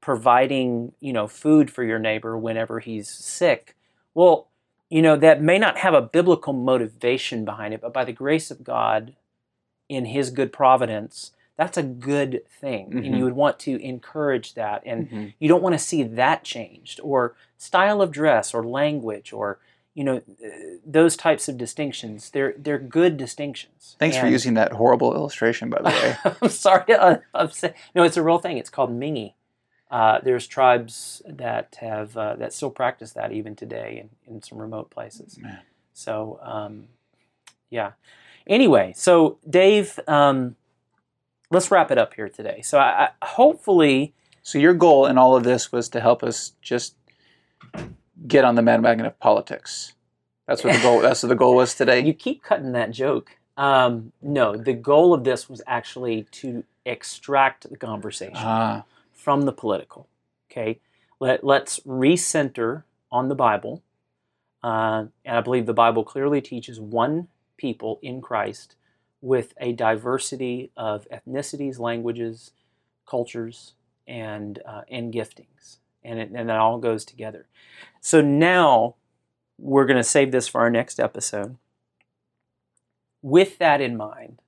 providing, 0.00 0.92
you 1.00 1.12
know, 1.12 1.26
food 1.26 1.68
for 1.68 1.82
your 1.82 1.98
neighbor 1.98 2.38
whenever 2.38 2.78
he's 2.78 3.08
sick, 3.08 3.73
well, 4.14 4.48
you 4.90 5.02
know, 5.02 5.16
that 5.16 5.42
may 5.42 5.58
not 5.58 5.78
have 5.78 5.94
a 5.94 6.02
biblical 6.02 6.52
motivation 6.52 7.44
behind 7.44 7.74
it, 7.74 7.80
but 7.80 7.92
by 7.92 8.04
the 8.04 8.12
grace 8.12 8.50
of 8.50 8.62
God, 8.64 9.14
in 9.88 10.06
His 10.06 10.30
good 10.30 10.52
providence, 10.52 11.32
that's 11.56 11.76
a 11.76 11.82
good 11.82 12.42
thing, 12.48 12.92
and 12.96 13.14
Mhm. 13.14 13.18
you 13.18 13.24
would 13.24 13.34
want 13.36 13.58
to 13.60 13.80
encourage 13.82 14.54
that 14.54 14.82
and 14.84 15.08
Mhm. 15.10 15.34
you 15.38 15.48
don't 15.48 15.62
want 15.62 15.74
to 15.74 15.78
see 15.78 16.02
that 16.02 16.42
changed 16.42 17.00
or 17.02 17.34
style 17.58 18.00
of 18.02 18.10
dress 18.10 18.52
or 18.54 18.64
language 18.64 19.32
or 19.32 19.58
you 19.94 20.02
know 20.02 20.16
uh, 20.16 20.48
those 20.84 21.16
types 21.16 21.48
of 21.48 21.56
distinctions 21.56 22.30
they're 22.30 22.54
they're 22.58 22.78
good 22.80 23.16
distinctions 23.16 23.94
Thanks 24.00 24.16
for 24.16 24.26
using 24.26 24.54
that 24.54 24.72
horrible 24.72 25.14
illustration, 25.14 25.70
by 25.70 25.78
the 25.82 25.88
way. 25.90 26.16
i'm 26.42 26.48
sorry 26.48 26.84
to 26.86 27.00
uh, 27.00 27.18
upset 27.34 27.76
no 27.94 28.02
it's 28.02 28.16
a 28.16 28.22
real 28.22 28.38
thing 28.38 28.58
it's 28.58 28.70
called 28.70 28.90
mingi 28.90 29.34
uh, 29.94 30.18
there's 30.24 30.46
tribes 30.46 31.22
that 31.24 31.76
have 31.80 32.16
uh, 32.16 32.34
that 32.36 32.52
still 32.52 32.70
practice 32.70 33.12
that 33.12 33.30
even 33.32 33.54
today 33.54 33.90
in, 34.26 34.34
in 34.34 34.42
some 34.42 34.58
remote 34.58 34.90
places 34.90 35.38
Man. 35.38 35.60
so 35.92 36.38
um, 36.42 36.88
yeah 37.70 37.92
anyway 38.46 38.92
so 38.96 39.38
dave 39.48 40.00
um, 40.06 40.56
let's 41.50 41.70
wrap 41.70 41.90
it 41.90 41.98
up 41.98 42.14
here 42.14 42.28
today 42.28 42.60
so 42.62 42.78
I, 42.78 43.10
I 43.20 43.26
hopefully 43.26 44.14
So 44.42 44.58
your 44.58 44.74
goal 44.74 45.06
in 45.06 45.16
all 45.16 45.34
of 45.34 45.42
this 45.42 45.72
was 45.72 45.88
to 45.90 46.00
help 46.00 46.22
us 46.22 46.52
just 46.60 46.96
get 48.26 48.44
on 48.44 48.54
the 48.54 48.62
bandwagon 48.62 49.06
of 49.06 49.18
politics. 49.18 49.94
That's 50.46 50.62
what 50.62 50.74
the 50.76 50.82
goal. 50.82 51.00
that's 51.00 51.22
what 51.22 51.30
the 51.30 51.34
goal 51.34 51.54
was 51.56 51.74
today. 51.74 52.00
You 52.00 52.12
keep 52.12 52.42
cutting 52.42 52.72
that 52.72 52.90
joke. 52.90 53.38
Um, 53.56 54.12
no, 54.20 54.54
the 54.56 54.74
goal 54.74 55.14
of 55.14 55.24
this 55.24 55.48
was 55.48 55.62
actually 55.66 56.26
to 56.42 56.64
extract 56.84 57.70
the 57.70 57.78
conversation 57.78 58.34
Ah, 58.36 58.84
from 59.24 59.42
the 59.42 59.52
political. 59.52 60.06
Okay, 60.50 60.80
Let, 61.18 61.42
let's 61.42 61.80
recenter 61.80 62.84
on 63.10 63.28
the 63.28 63.34
Bible, 63.34 63.82
uh, 64.62 65.06
and 65.24 65.36
I 65.38 65.40
believe 65.40 65.64
the 65.64 65.72
Bible 65.72 66.04
clearly 66.04 66.42
teaches 66.42 66.78
one 66.78 67.28
people 67.56 67.98
in 68.02 68.20
Christ 68.20 68.76
with 69.22 69.54
a 69.58 69.72
diversity 69.72 70.70
of 70.76 71.06
ethnicities, 71.10 71.78
languages, 71.78 72.50
cultures, 73.08 73.72
and 74.06 74.60
uh, 74.66 74.82
and 74.90 75.12
giftings, 75.12 75.78
and 76.04 76.20
it, 76.20 76.30
and 76.34 76.50
that 76.50 76.58
all 76.58 76.78
goes 76.78 77.06
together. 77.06 77.46
So 78.02 78.20
now 78.20 78.96
we're 79.58 79.86
going 79.86 79.96
to 79.96 80.04
save 80.04 80.32
this 80.32 80.46
for 80.46 80.60
our 80.60 80.70
next 80.70 81.00
episode. 81.00 81.56
With 83.22 83.56
that 83.58 83.80
in 83.80 83.96
mind, 83.96 84.42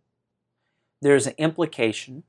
there's 1.01 1.27
an 1.27 1.35
implication 1.39 2.25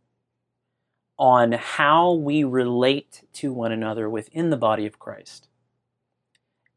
on 1.18 1.54
how 1.54 2.12
we 2.12 2.44
relate 2.44 3.24
to 3.34 3.52
one 3.52 3.72
another 3.72 4.10
within 4.10 4.50
the 4.50 4.58
body 4.58 4.86
of 4.86 5.00
Christ. 5.00 5.48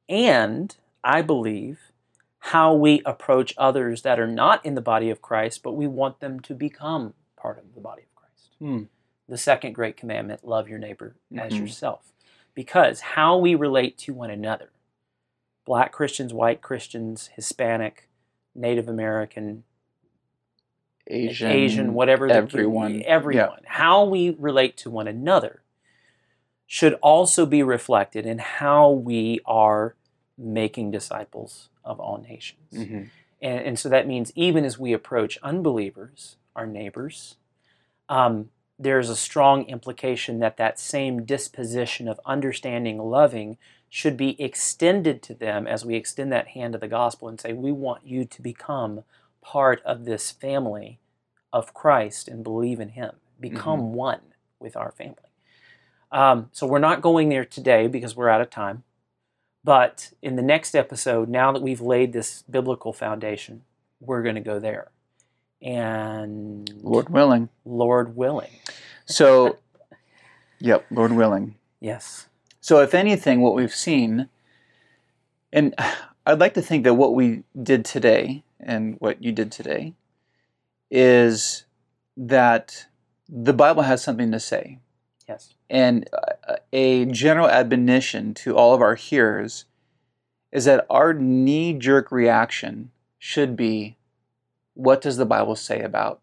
And 0.09 0.77
I 1.05 1.23
believe 1.23 1.93
how 2.45 2.73
we 2.75 3.03
approach 3.05 3.55
others 3.59 4.03
that 4.03 4.19
are 4.19 4.27
not 4.27 4.65
in 4.65 4.75
the 4.75 4.81
body 4.81 5.11
of 5.11 5.21
Christ, 5.21 5.63
but 5.63 5.73
we 5.73 5.87
want 5.87 6.21
them 6.21 6.41
to 6.41 6.55
become 6.55 7.15
part 7.37 7.59
of 7.59 7.75
the 7.75 7.81
body 7.81 8.03
of 8.03 8.15
Christ. 8.15 8.55
Hmm. 8.59 8.85
The 9.29 9.39
second 9.39 9.75
great 9.75 9.97
commandment 9.97 10.45
love 10.45 10.69
your 10.69 10.79
neighbor 10.79 11.17
as 11.37 11.53
Mhm. 11.53 11.61
yourself. 11.61 12.13
Because 12.55 13.01
how 13.01 13.37
we 13.37 13.55
relate 13.55 13.97
to 13.99 14.15
one 14.15 14.31
another, 14.31 14.71
black 15.65 15.93
Christians, 15.93 16.35
white 16.35 16.63
Christians, 16.63 17.29
Hispanic, 17.37 18.09
Native 18.55 18.89
American, 18.89 19.65
Asian, 21.11 21.51
Asian, 21.51 21.95
whatever 21.95 22.29
the 22.29 22.35
everyone. 22.35 23.03
everyone, 23.05 23.61
how 23.67 24.05
we 24.05 24.31
relate 24.39 24.77
to 24.79 24.91
one 24.91 25.09
another 25.09 25.63
should 26.67 26.95
also 27.03 27.45
be 27.45 27.63
reflected 27.63 28.25
in 28.25 28.39
how 28.39 28.89
we 28.89 29.41
are 29.45 29.97
making 30.39 30.91
disciples 30.91 31.69
of 31.85 31.99
all 31.99 32.19
nations. 32.19 32.73
Mhm. 32.73 33.09
And, 33.43 33.61
and 33.61 33.79
so 33.79 33.89
that 33.89 34.07
means 34.07 34.33
even 34.37 34.65
as 34.65 34.79
we 34.79 34.93
approach 34.93 35.37
unbelievers, 35.43 36.37
our 36.55 36.67
neighbors, 36.67 37.37
um, 38.09 38.51
there's 38.79 39.11
a 39.11 39.17
strong 39.17 39.65
implication 39.65 40.39
that 40.39 40.57
that 40.59 40.79
same 40.79 41.25
disposition 41.25 42.07
of 42.07 42.21
understanding, 42.25 42.99
loving, 42.99 43.59
should 43.89 44.17
be 44.17 44.41
extended 44.41 45.23
to 45.23 45.35
them 45.35 45.67
as 45.67 45.85
we 45.85 45.97
extend 45.97 46.31
that 46.33 46.49
hand 46.49 46.77
of 46.77 46.81
the 46.81 46.89
gospel 46.89 47.29
and 47.29 47.41
say, 47.41 47.53
We 47.53 47.73
want 47.73 48.07
you 48.07 48.25
to 48.25 48.41
become 48.41 49.03
part 49.43 49.83
of 49.83 50.05
this 50.05 50.31
family 50.31 51.00
of 51.53 51.75
Christ 51.75 52.29
and 52.29 52.45
believe 52.45 52.81
in 52.81 52.91
Him. 52.91 53.13
Become 53.39 53.93
one 53.95 54.21
with 54.59 54.77
our 54.77 54.91
family. 54.91 55.17
Um, 56.13 56.49
so 56.53 56.67
we're 56.67 56.79
not 56.79 57.01
going 57.01 57.29
there 57.29 57.45
today 57.45 57.87
because 57.87 58.17
we're 58.17 58.29
out 58.29 58.41
of 58.41 58.51
time. 58.51 58.83
But 59.63 60.13
in 60.23 60.37
the 60.37 60.43
next 60.43 60.75
episode, 60.75 61.29
now 61.29 61.53
that 61.53 61.63
we've 61.63 61.81
laid 61.81 62.13
this 62.13 62.43
biblical 62.51 62.93
foundation, 62.93 63.63
we're 64.01 64.23
going 64.23 64.37
to 64.37 64.41
go 64.41 64.59
there. 64.59 64.91
And 65.61 66.71
Lord 66.83 67.11
willing. 67.11 67.51
Lord 67.65 68.17
willing. 68.17 68.51
So, 69.05 69.59
yep, 70.59 70.87
Lord 70.91 71.13
willing. 71.13 71.57
Yes. 71.79 72.27
So, 72.63 72.81
if 72.81 72.95
anything, 72.95 73.43
what 73.43 73.55
we've 73.55 73.75
seen, 73.75 74.29
and 75.53 75.75
I'd 76.27 76.41
like 76.41 76.55
to 76.55 76.63
think 76.63 76.85
that 76.85 76.95
what 76.95 77.15
we 77.15 77.43
did 77.61 77.85
today 77.85 78.43
and 78.59 78.97
what 78.99 79.23
you 79.23 79.33
did 79.33 79.53
today 79.53 79.95
is 80.91 81.65
that 82.17 82.87
the 83.29 83.53
Bible 83.53 83.83
has 83.83 84.03
something 84.03 84.33
to 84.33 84.41
say. 84.41 84.79
Yes. 85.29 85.55
And 85.69 86.09
uh, 86.13 86.57
a 86.73 87.05
general 87.07 87.49
admonition 87.49 88.35
to 88.35 88.57
all 88.57 88.75
of 88.75 88.83
our 88.83 88.97
hearers 88.97 89.67
is 90.51 90.65
that 90.65 90.87
our 90.91 91.13
knee 91.15 91.73
jerk 91.73 92.11
reaction 92.11 92.91
should 93.19 93.57
be 93.57 93.97
what 94.75 95.01
does 95.01 95.17
the 95.17 95.27
Bible 95.27 95.57
say 95.57 95.81
about 95.81 96.21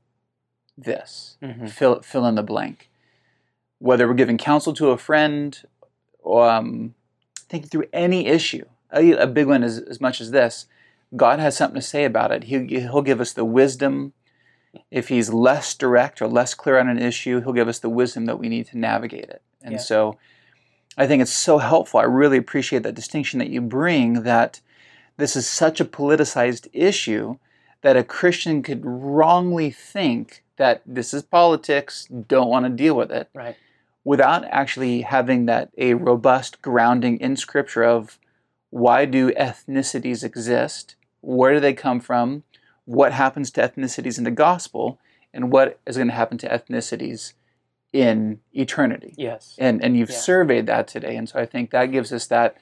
this? 0.77 1.37
Mhm. 1.41 1.69
Fill, 1.69 2.01
fill 2.01 2.25
in 2.25 2.35
the 2.35 2.43
blank. 2.43 2.89
Whether 3.79 4.07
we're 4.07 4.15
giving 4.15 4.37
counsel 4.37 4.73
to 4.73 4.89
a 4.89 4.97
friend, 4.97 5.57
or, 6.19 6.49
um, 6.49 6.95
thinking 7.47 7.69
through 7.69 7.85
any 7.93 8.27
issue, 8.27 8.65
a, 8.91 9.11
a 9.13 9.27
big 9.27 9.47
one 9.47 9.63
is 9.63 9.79
as 9.79 10.01
much 10.01 10.19
as 10.19 10.31
this. 10.31 10.65
God 11.15 11.39
has 11.39 11.55
something 11.55 11.79
to 11.79 11.85
say 11.87 12.03
about 12.03 12.31
it. 12.31 12.45
He, 12.45 12.65
he'll 12.79 13.01
give 13.01 13.21
us 13.21 13.31
the 13.31 13.45
wisdom. 13.45 14.13
If 14.91 15.09
He's 15.09 15.31
less 15.31 15.73
direct 15.75 16.21
or 16.21 16.27
less 16.27 16.53
clear 16.53 16.77
on 16.79 16.89
an 16.89 16.99
issue, 16.99 17.41
He'll 17.41 17.53
give 17.53 17.67
us 17.67 17.79
the 17.79 17.89
wisdom 17.89 18.25
that 18.25 18.39
we 18.39 18.49
need 18.49 18.67
to 18.67 18.77
navigate 18.77 19.29
it. 19.29 19.41
And 19.61 19.73
Yeah. 19.73 19.79
so 19.79 20.17
I 20.97 21.05
think 21.05 21.21
it's 21.21 21.33
so 21.33 21.59
helpful. 21.59 21.99
I 21.99 22.03
really 22.03 22.37
appreciate 22.37 22.83
that 22.83 22.95
distinction 22.95 23.39
that 23.39 23.49
you 23.49 23.61
bring 23.61 24.23
that 24.23 24.61
this 25.17 25.35
is 25.35 25.47
such 25.47 25.79
a 25.79 25.85
politicized 25.85 26.67
issue 26.73 27.37
that 27.81 27.97
a 27.97 28.03
Christian 28.03 28.63
could 28.63 28.83
wrongly 28.83 29.69
think 29.69 30.43
that 30.57 30.81
this 30.85 31.13
is 31.13 31.21
politics, 31.21 32.07
don't 32.27 32.49
want 32.49 32.65
to 32.65 32.69
deal 32.71 32.95
with 32.95 33.11
it, 33.11 33.29
Right. 33.35 33.55
without 34.03 34.43
actually 34.45 35.01
having 35.01 35.45
that 35.45 35.69
a 35.77 35.93
robust 35.93 36.61
grounding 36.61 37.19
in 37.19 37.35
scripture 37.35 37.83
of 37.83 38.17
why 38.69 39.05
do 39.05 39.31
ethnicities 39.33 40.23
exist? 40.23 40.95
Where 41.21 41.53
do 41.53 41.59
they 41.59 41.73
come 41.73 41.99
from? 41.99 42.43
What 42.87 43.11
happens 43.13 43.51
to 43.51 43.61
ethnicities 43.61 44.17
in 44.17 44.23
the 44.23 44.31
gospel? 44.31 44.97
And 45.33 45.51
what 45.51 45.79
is 45.85 45.97
going 45.97 46.07
to 46.07 46.13
happen 46.13 46.37
to 46.39 46.47
ethnicities 46.49 47.33
in 47.93 48.39
eternity? 48.53 49.13
Yes. 49.17 49.55
and 49.59 49.83
and 49.83 49.95
you've 49.97 50.09
Yeah. 50.09 50.17
surveyed 50.29 50.65
that 50.67 50.87
today 50.87 51.15
and 51.15 51.27
so 51.29 51.39
i 51.39 51.45
think 51.45 51.71
that 51.71 51.85
gives 51.87 52.11
us 52.11 52.27
that 52.27 52.57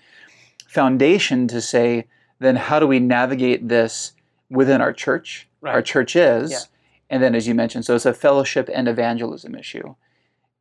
foundation 0.67 1.47
to 1.47 1.61
say 1.61 2.05
then 2.39 2.55
how 2.55 2.79
do 2.79 2.87
we 2.87 2.99
navigate 2.99 3.67
this 3.67 4.13
within 4.49 4.81
our 4.81 4.93
church 4.93 5.47
our 5.63 5.81
church 5.81 6.15
is 6.15 6.51
Yeah. 6.51 6.57
and 7.09 7.23
then 7.23 7.33
as 7.35 7.47
you 7.47 7.55
mentioned 7.55 7.85
so 7.85 7.95
it's 7.95 8.05
a 8.05 8.13
fellowship 8.13 8.69
and 8.73 8.87
evangelism 8.87 9.55
issue 9.55 9.95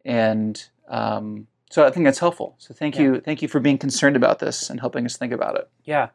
and 0.05 0.55
um, 0.89 1.47
so 1.71 1.85
i 1.87 1.91
think 1.91 2.05
that's 2.07 2.21
helpful 2.21 2.55
so 2.59 2.73
thank 2.75 2.97
Yeah. 2.97 3.03
you 3.03 3.21
thank 3.21 3.43
you 3.43 3.49
for 3.49 3.61
being 3.61 3.79
concerned 3.79 4.17
about 4.17 4.39
this 4.39 4.71
and 4.71 4.81
helping 4.81 5.05
us 5.05 5.17
think 5.17 5.33
about 5.33 5.57
it 5.57 5.69
Yeah, 5.85 6.09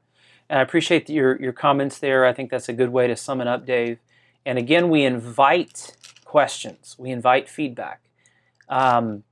and 0.49 0.59
I 0.59 0.61
appreciate 0.61 1.09
your 1.09 1.39
your 1.41 1.53
comments 1.53 1.99
there. 1.99 2.25
I 2.25 2.33
think 2.33 2.49
that's 2.49 2.69
a 2.69 2.73
good 2.73 2.89
way 2.89 3.07
to 3.07 3.15
sum 3.15 3.41
it 3.41 3.47
up, 3.47 3.65
Dave. 3.65 3.99
And 4.45 4.57
again, 4.57 4.89
we 4.89 5.03
invite 5.03 5.95
questions. 6.25 6.95
We 6.97 7.11
invite 7.11 7.49
feedback. 7.49 8.01
Um, 8.67 9.23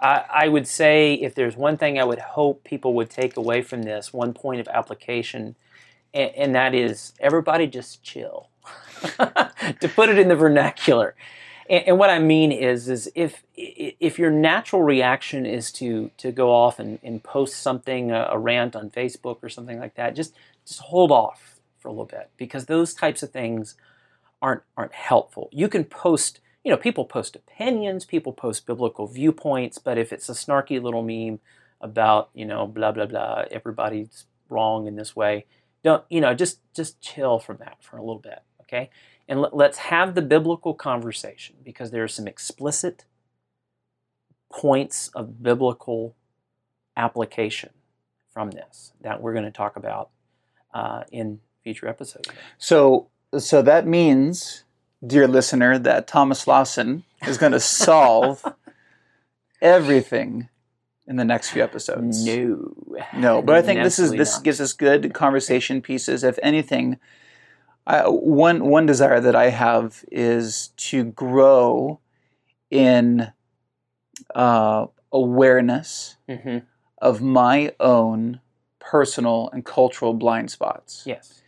I, 0.00 0.24
I 0.32 0.48
would 0.48 0.66
say 0.66 1.14
if 1.14 1.34
there's 1.34 1.56
one 1.56 1.76
thing 1.76 1.98
I 1.98 2.04
would 2.04 2.18
hope 2.18 2.64
people 2.64 2.94
would 2.94 3.10
take 3.10 3.36
away 3.36 3.62
from 3.62 3.82
this, 3.82 4.12
one 4.12 4.32
point 4.32 4.60
of 4.60 4.68
application, 4.68 5.56
and, 6.12 6.30
and 6.34 6.54
that 6.54 6.74
is 6.74 7.12
everybody 7.20 7.66
just 7.66 8.02
chill. 8.02 8.48
to 9.80 9.88
put 9.94 10.08
it 10.08 10.18
in 10.18 10.28
the 10.28 10.36
vernacular. 10.36 11.14
And, 11.68 11.84
and 11.88 11.98
what 11.98 12.10
I 12.10 12.18
mean 12.18 12.52
is, 12.52 12.88
is 12.88 13.10
if 13.14 13.42
if 13.56 14.18
your 14.18 14.30
natural 14.30 14.82
reaction 14.82 15.46
is 15.46 15.70
to 15.72 16.10
to 16.18 16.32
go 16.32 16.52
off 16.52 16.78
and, 16.78 16.98
and 17.02 17.22
post 17.22 17.56
something, 17.56 18.10
a, 18.10 18.28
a 18.32 18.38
rant 18.38 18.74
on 18.74 18.90
Facebook 18.90 19.38
or 19.42 19.48
something 19.48 19.78
like 19.78 19.94
that, 19.94 20.14
just 20.14 20.34
just 20.68 20.80
hold 20.80 21.10
off 21.10 21.60
for 21.78 21.88
a 21.88 21.90
little 21.92 22.04
bit 22.04 22.30
because 22.36 22.66
those 22.66 22.94
types 22.94 23.22
of 23.22 23.30
things 23.30 23.74
aren't 24.40 24.62
aren't 24.76 24.92
helpful. 24.92 25.48
You 25.52 25.68
can 25.68 25.84
post, 25.84 26.40
you 26.64 26.70
know, 26.70 26.76
people 26.76 27.04
post 27.04 27.36
opinions, 27.36 28.04
people 28.04 28.32
post 28.32 28.66
biblical 28.66 29.06
viewpoints, 29.06 29.78
but 29.78 29.98
if 29.98 30.12
it's 30.12 30.28
a 30.28 30.32
snarky 30.32 30.80
little 30.82 31.02
meme 31.02 31.40
about, 31.80 32.30
you 32.34 32.44
know, 32.44 32.66
blah 32.66 32.92
blah 32.92 33.06
blah, 33.06 33.44
everybody's 33.50 34.26
wrong 34.48 34.86
in 34.86 34.96
this 34.96 35.16
way, 35.16 35.46
don't, 35.82 36.04
you 36.08 36.20
know, 36.20 36.34
just 36.34 36.60
just 36.74 37.00
chill 37.00 37.38
from 37.38 37.56
that 37.58 37.78
for 37.80 37.96
a 37.96 38.02
little 38.02 38.20
bit, 38.20 38.40
okay? 38.62 38.90
And 39.28 39.40
let, 39.40 39.54
let's 39.54 39.78
have 39.78 40.14
the 40.14 40.22
biblical 40.22 40.74
conversation 40.74 41.56
because 41.64 41.90
there 41.90 42.04
are 42.04 42.08
some 42.08 42.26
explicit 42.26 43.04
points 44.50 45.08
of 45.14 45.42
biblical 45.42 46.16
application 46.96 47.70
from 48.30 48.50
this 48.50 48.92
that 49.00 49.20
we're 49.20 49.32
going 49.32 49.44
to 49.44 49.50
talk 49.50 49.76
about 49.76 50.10
uh, 50.78 51.00
in 51.20 51.26
future 51.64 51.88
episodes. 51.94 52.28
so 52.70 53.08
so 53.38 53.56
that 53.70 53.82
means 53.86 54.64
dear 55.12 55.26
listener 55.28 55.72
that 55.88 56.00
thomas 56.12 56.40
lawson 56.50 56.90
is 57.30 57.36
going 57.42 57.52
to 57.60 57.60
solve 57.60 58.36
everything 59.60 60.48
in 61.06 61.16
the 61.16 61.24
next 61.24 61.50
few 61.50 61.62
episodes 61.62 62.24
No, 62.26 62.74
No, 63.14 63.42
but 63.42 63.54
I 63.56 63.62
think 63.62 63.82
this 63.82 63.98
is 63.98 64.10
this 64.12 64.34
not. 64.36 64.44
gives 64.44 64.60
us 64.60 64.72
good 64.72 65.12
conversation 65.14 65.80
pieces. 65.82 66.22
If 66.24 66.38
anything, 66.42 66.98
I, 67.86 68.02
one 68.08 68.58
one 68.76 68.86
desire 68.86 69.20
that 69.20 69.34
I 69.34 69.48
have 69.50 70.04
is 70.12 70.68
to 70.90 71.04
grow 71.04 72.00
in 72.70 73.32
uh, 74.34 74.86
awareness 75.12 76.16
Mhm. 76.28 76.62
of 77.00 77.22
my 77.22 77.72
own 77.80 78.40
personal 78.90 79.50
and 79.52 79.64
cultural 79.64 80.14
blind 80.14 80.50
spots, 80.50 81.02
Yes. 81.04 81.42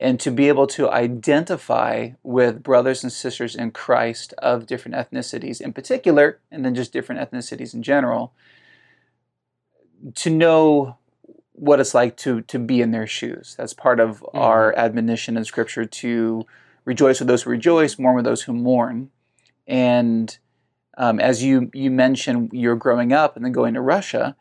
and 0.00 0.18
to 0.18 0.30
be 0.30 0.48
able 0.48 0.66
to 0.66 0.90
identify 0.90 2.10
with 2.22 2.62
brothers 2.62 3.04
and 3.04 3.12
sisters 3.12 3.54
in 3.54 3.70
Christ 3.70 4.34
of 4.38 4.66
different 4.66 4.96
ethnicities, 4.96 5.60
in 5.60 5.72
particular, 5.72 6.40
and 6.50 6.64
then 6.64 6.74
just 6.74 6.92
different 6.92 7.20
ethnicities 7.20 7.74
in 7.74 7.82
general, 7.82 8.32
to 10.14 10.30
know 10.30 10.96
what 11.52 11.78
it's 11.80 11.94
like 11.94 12.16
to 12.16 12.40
to 12.42 12.58
be 12.58 12.80
in 12.80 12.90
their 12.90 13.06
shoes. 13.06 13.54
That's 13.58 13.74
part 13.74 14.00
of 14.00 14.24
our 14.34 14.74
admonition 14.76 15.36
in 15.36 15.44
Scripture 15.44 15.84
to 15.84 16.46
rejoice 16.86 17.20
with 17.20 17.28
those 17.28 17.42
who 17.42 17.50
rejoice, 17.50 17.98
mourn 17.98 18.16
with 18.16 18.24
those 18.24 18.42
who 18.42 18.52
mourn. 18.54 19.10
And 19.66 20.36
um, 20.96 21.20
as 21.20 21.42
you 21.42 21.70
you 21.74 21.90
mentioned, 21.90 22.50
you're 22.52 22.76
growing 22.86 23.12
up 23.12 23.36
and 23.36 23.44
then 23.44 23.52
going 23.52 23.74
to 23.74 23.80
Russia, 23.82 24.36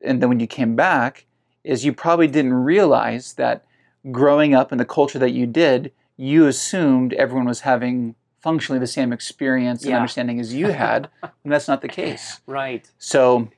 and 0.00 0.22
then 0.22 0.28
when 0.28 0.40
you 0.40 0.46
came 0.46 0.76
back, 0.76 1.26
is 1.64 1.84
you 1.84 1.92
probably 1.92 2.26
didn't 2.28 2.52
realize 2.54 3.32
that 3.34 3.64
growing 4.10 4.54
up 4.54 4.70
in 4.70 4.78
the 4.78 4.84
culture 4.84 5.18
that 5.18 5.30
you 5.32 5.46
did, 5.46 5.90
you 6.16 6.46
assumed 6.46 7.12
everyone 7.14 7.46
was 7.46 7.60
having 7.60 8.14
functionally 8.40 8.78
the 8.78 8.86
same 8.86 9.12
experience 9.12 9.82
and 9.82 9.90
Yeah. 9.90 9.96
understanding 9.96 10.38
as 10.38 10.52
you 10.52 10.68
had, 10.68 11.08
and 11.22 11.52
that's 11.52 11.66
not 11.66 11.80
the 11.80 11.88
case. 11.88 12.40
Right. 12.46 12.88
So. 12.98 13.48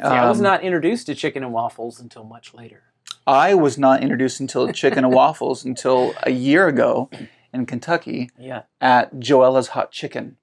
See, 0.00 0.04
I 0.06 0.28
was 0.28 0.38
um, 0.38 0.42
not 0.44 0.62
introduced 0.62 1.06
to 1.06 1.14
chicken 1.14 1.42
and 1.42 1.52
waffles 1.52 2.00
until 2.00 2.24
much 2.24 2.52
later. 2.54 2.82
I 3.26 3.54
was 3.54 3.76
not 3.78 4.02
introduced 4.02 4.40
until 4.40 4.70
chicken 4.72 5.04
and 5.04 5.12
waffles 5.12 5.64
until 5.64 6.14
a 6.22 6.30
year 6.30 6.68
ago 6.68 7.08
in 7.52 7.66
Kentucky 7.66 8.30
Yeah. 8.38 8.62
at 8.80 9.14
Joella's 9.18 9.68
Hot 9.68 9.90
Chicken, 9.90 10.36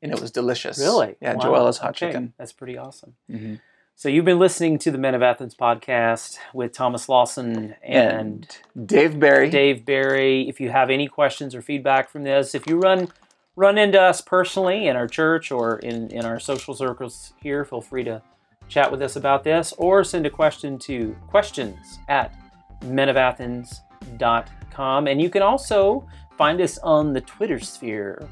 and 0.00 0.12
it 0.12 0.20
was 0.20 0.30
delicious. 0.30 0.78
Really? 0.78 1.16
Yeah, 1.20 1.34
Wow. 1.34 1.40
Joella's 1.42 1.78
Hot 1.78 1.90
Okay. 1.90 2.06
Chicken. 2.06 2.32
That's 2.38 2.52
pretty 2.52 2.78
awesome. 2.78 3.14
Mm-hmm. 3.30 3.54
So 4.00 4.08
you've 4.08 4.24
been 4.24 4.38
listening 4.38 4.78
to 4.78 4.90
the 4.90 4.96
Men 4.96 5.14
of 5.14 5.22
Athens 5.22 5.54
podcast 5.54 6.38
with 6.54 6.72
Thomas 6.72 7.06
Lawson 7.06 7.74
and 7.82 8.48
And 8.74 8.86
Dave 8.86 9.20
Barry. 9.20 9.50
Dave 9.50 9.84
Barry. 9.84 10.48
If 10.48 10.58
you 10.58 10.70
have 10.70 10.88
any 10.88 11.06
questions 11.06 11.54
or 11.54 11.60
feedback 11.60 12.08
from 12.08 12.22
this, 12.22 12.54
if 12.54 12.66
you 12.66 12.78
run 12.78 13.08
run 13.56 13.76
into 13.76 14.00
us 14.00 14.22
personally 14.22 14.88
in 14.88 14.96
our 14.96 15.06
church 15.06 15.52
or 15.52 15.80
in, 15.80 16.08
in 16.12 16.24
our 16.24 16.40
social 16.40 16.72
circles 16.72 17.34
here, 17.42 17.62
feel 17.62 17.82
free 17.82 18.02
to 18.04 18.22
chat 18.70 18.90
with 18.90 19.02
us 19.02 19.16
about 19.16 19.44
this 19.44 19.74
or 19.76 20.02
send 20.02 20.24
a 20.24 20.30
question 20.30 20.78
to 20.78 21.14
questions 21.26 21.98
at 22.08 22.34
menofathens.com. 22.80 25.08
And 25.08 25.20
you 25.20 25.28
can 25.28 25.42
also 25.42 26.08
find 26.38 26.58
us 26.62 26.78
on 26.78 27.12
the 27.12 27.20
Twitter 27.20 27.60
sphere. 27.60 28.26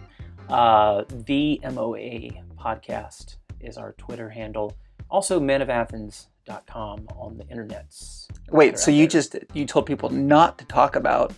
Uh, 0.49 1.05
the 1.27 1.61
MOA 1.63 2.31
podcast 2.59 3.37
is 3.61 3.77
our 3.77 3.93
Twitter 3.99 4.31
handle. 4.31 4.75
Also, 5.11 5.41
menofathens.com 5.41 7.09
on 7.17 7.37
the 7.39 7.45
internets. 7.45 8.27
Wait, 8.51 8.79
so 8.79 8.91
you 8.91 9.01
there. 9.01 9.07
just 9.07 9.37
you 9.55 9.65
told 9.67 9.87
people 9.87 10.11
not 10.11 10.59
to 10.59 10.65
talk 10.67 10.97
about 10.97 11.33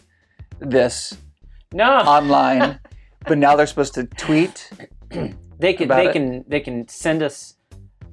this 0.58 1.16
no 1.72 1.84
online, 1.98 2.78
but 3.26 3.38
now 3.38 3.54
they're 3.56 3.66
supposed 3.66 3.94
to 3.94 4.04
tweet. 4.04 4.70
they 5.58 5.72
can 5.74 5.88
they 5.88 6.08
it. 6.08 6.12
can 6.12 6.44
they 6.48 6.60
can 6.60 6.86
send 6.88 7.22
us 7.22 7.54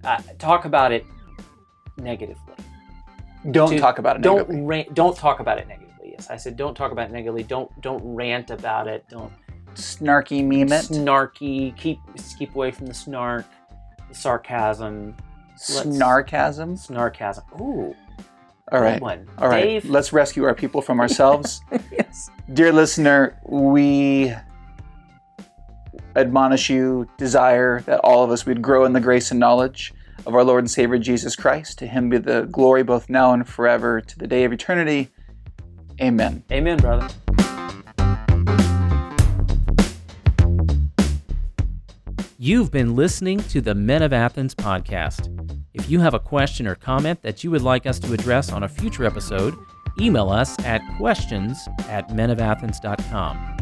uh, 0.03 0.21
talk 0.37 0.65
about 0.65 0.91
it 0.91 1.05
negatively. 1.97 2.53
Don't 3.51 3.69
To- 3.71 3.79
talk 3.79 3.99
about 3.99 4.17
it. 4.17 4.21
Don't 4.21 4.37
negatively. 4.49 4.61
rant, 4.65 4.93
don't 4.93 5.17
talk 5.17 5.39
about 5.39 5.57
it 5.57 5.67
negatively. 5.67 6.11
Yes, 6.11 6.29
I 6.29 6.37
said 6.37 6.55
don't 6.57 6.75
talk 6.75 6.91
about 6.91 7.09
it 7.09 7.13
negatively. 7.13 7.43
Don't 7.43 7.69
don't 7.81 8.01
rant 8.03 8.49
about 8.51 8.87
it. 8.87 9.05
Don't 9.09 9.31
snarky 9.75 10.43
meme 10.43 10.71
it. 10.71 10.85
snarky. 10.85 11.75
Keep 11.77 11.99
keep 12.37 12.55
away 12.55 12.71
from 12.71 12.87
the 12.87 12.93
snark, 12.93 13.45
the 14.09 14.15
sarcasm, 14.15 15.15
Snarkasm. 15.57 16.77
snarkasm. 16.77 17.59
Ooh, 17.59 17.95
All 18.71 18.79
right. 18.81 19.01
one. 19.01 19.27
All 19.37 19.49
right. 19.49 19.63
Dave. 19.63 19.85
Let's 19.85 20.13
rescue 20.13 20.43
our 20.43 20.55
people 20.55 20.81
from 20.81 20.99
ourselves. 20.99 21.61
yes. 21.91 22.29
Dear 22.53 22.71
listener, 22.71 23.37
we 23.45 24.33
admonish 26.15 26.69
you, 26.69 27.07
desire 27.17 27.81
that 27.81 27.99
all 27.99 28.23
of 28.23 28.31
us 28.31 28.45
would 28.45 28.61
grow 28.61 28.85
in 28.85 28.93
the 28.93 28.99
grace 28.99 29.31
and 29.31 29.39
knowledge 29.39 29.93
of 30.25 30.35
our 30.35 30.43
Lord 30.43 30.63
and 30.63 30.71
Savior 30.71 30.97
Jesus 30.97 31.35
Christ. 31.35 31.77
To 31.79 31.87
him 31.87 32.09
be 32.09 32.17
the 32.17 32.47
glory 32.51 32.83
both 32.83 33.09
now 33.09 33.33
and 33.33 33.47
forever, 33.47 34.01
to 34.01 34.19
the 34.19 34.27
day 34.27 34.43
of 34.43 34.51
eternity. 34.51 35.09
Amen. 36.01 36.43
Amen, 36.51 36.77
brother. 36.77 37.07
You've 42.39 42.69
been 42.69 42.95
listening 42.95 43.39
to 43.49 43.61
the 43.61 43.73
Men 43.73 44.03
of 44.03 44.13
Athens 44.13 44.53
podcast. 44.53 45.33
If 45.73 45.89
you 45.89 45.99
have 46.01 46.13
a 46.13 46.19
question 46.19 46.67
or 46.67 46.75
comment 46.75 47.23
that 47.23 47.43
you 47.43 47.49
would 47.49 47.63
like 47.63 47.87
us 47.87 47.97
to 47.97 48.13
address 48.13 48.51
on 48.51 48.61
a 48.61 48.69
future 48.69 49.05
episode, 49.05 49.55
email 49.99 50.29
us 50.29 50.55
at 50.63 50.83
questions 50.97 51.67
at 51.89 52.09
menofathens.com. 52.09 53.56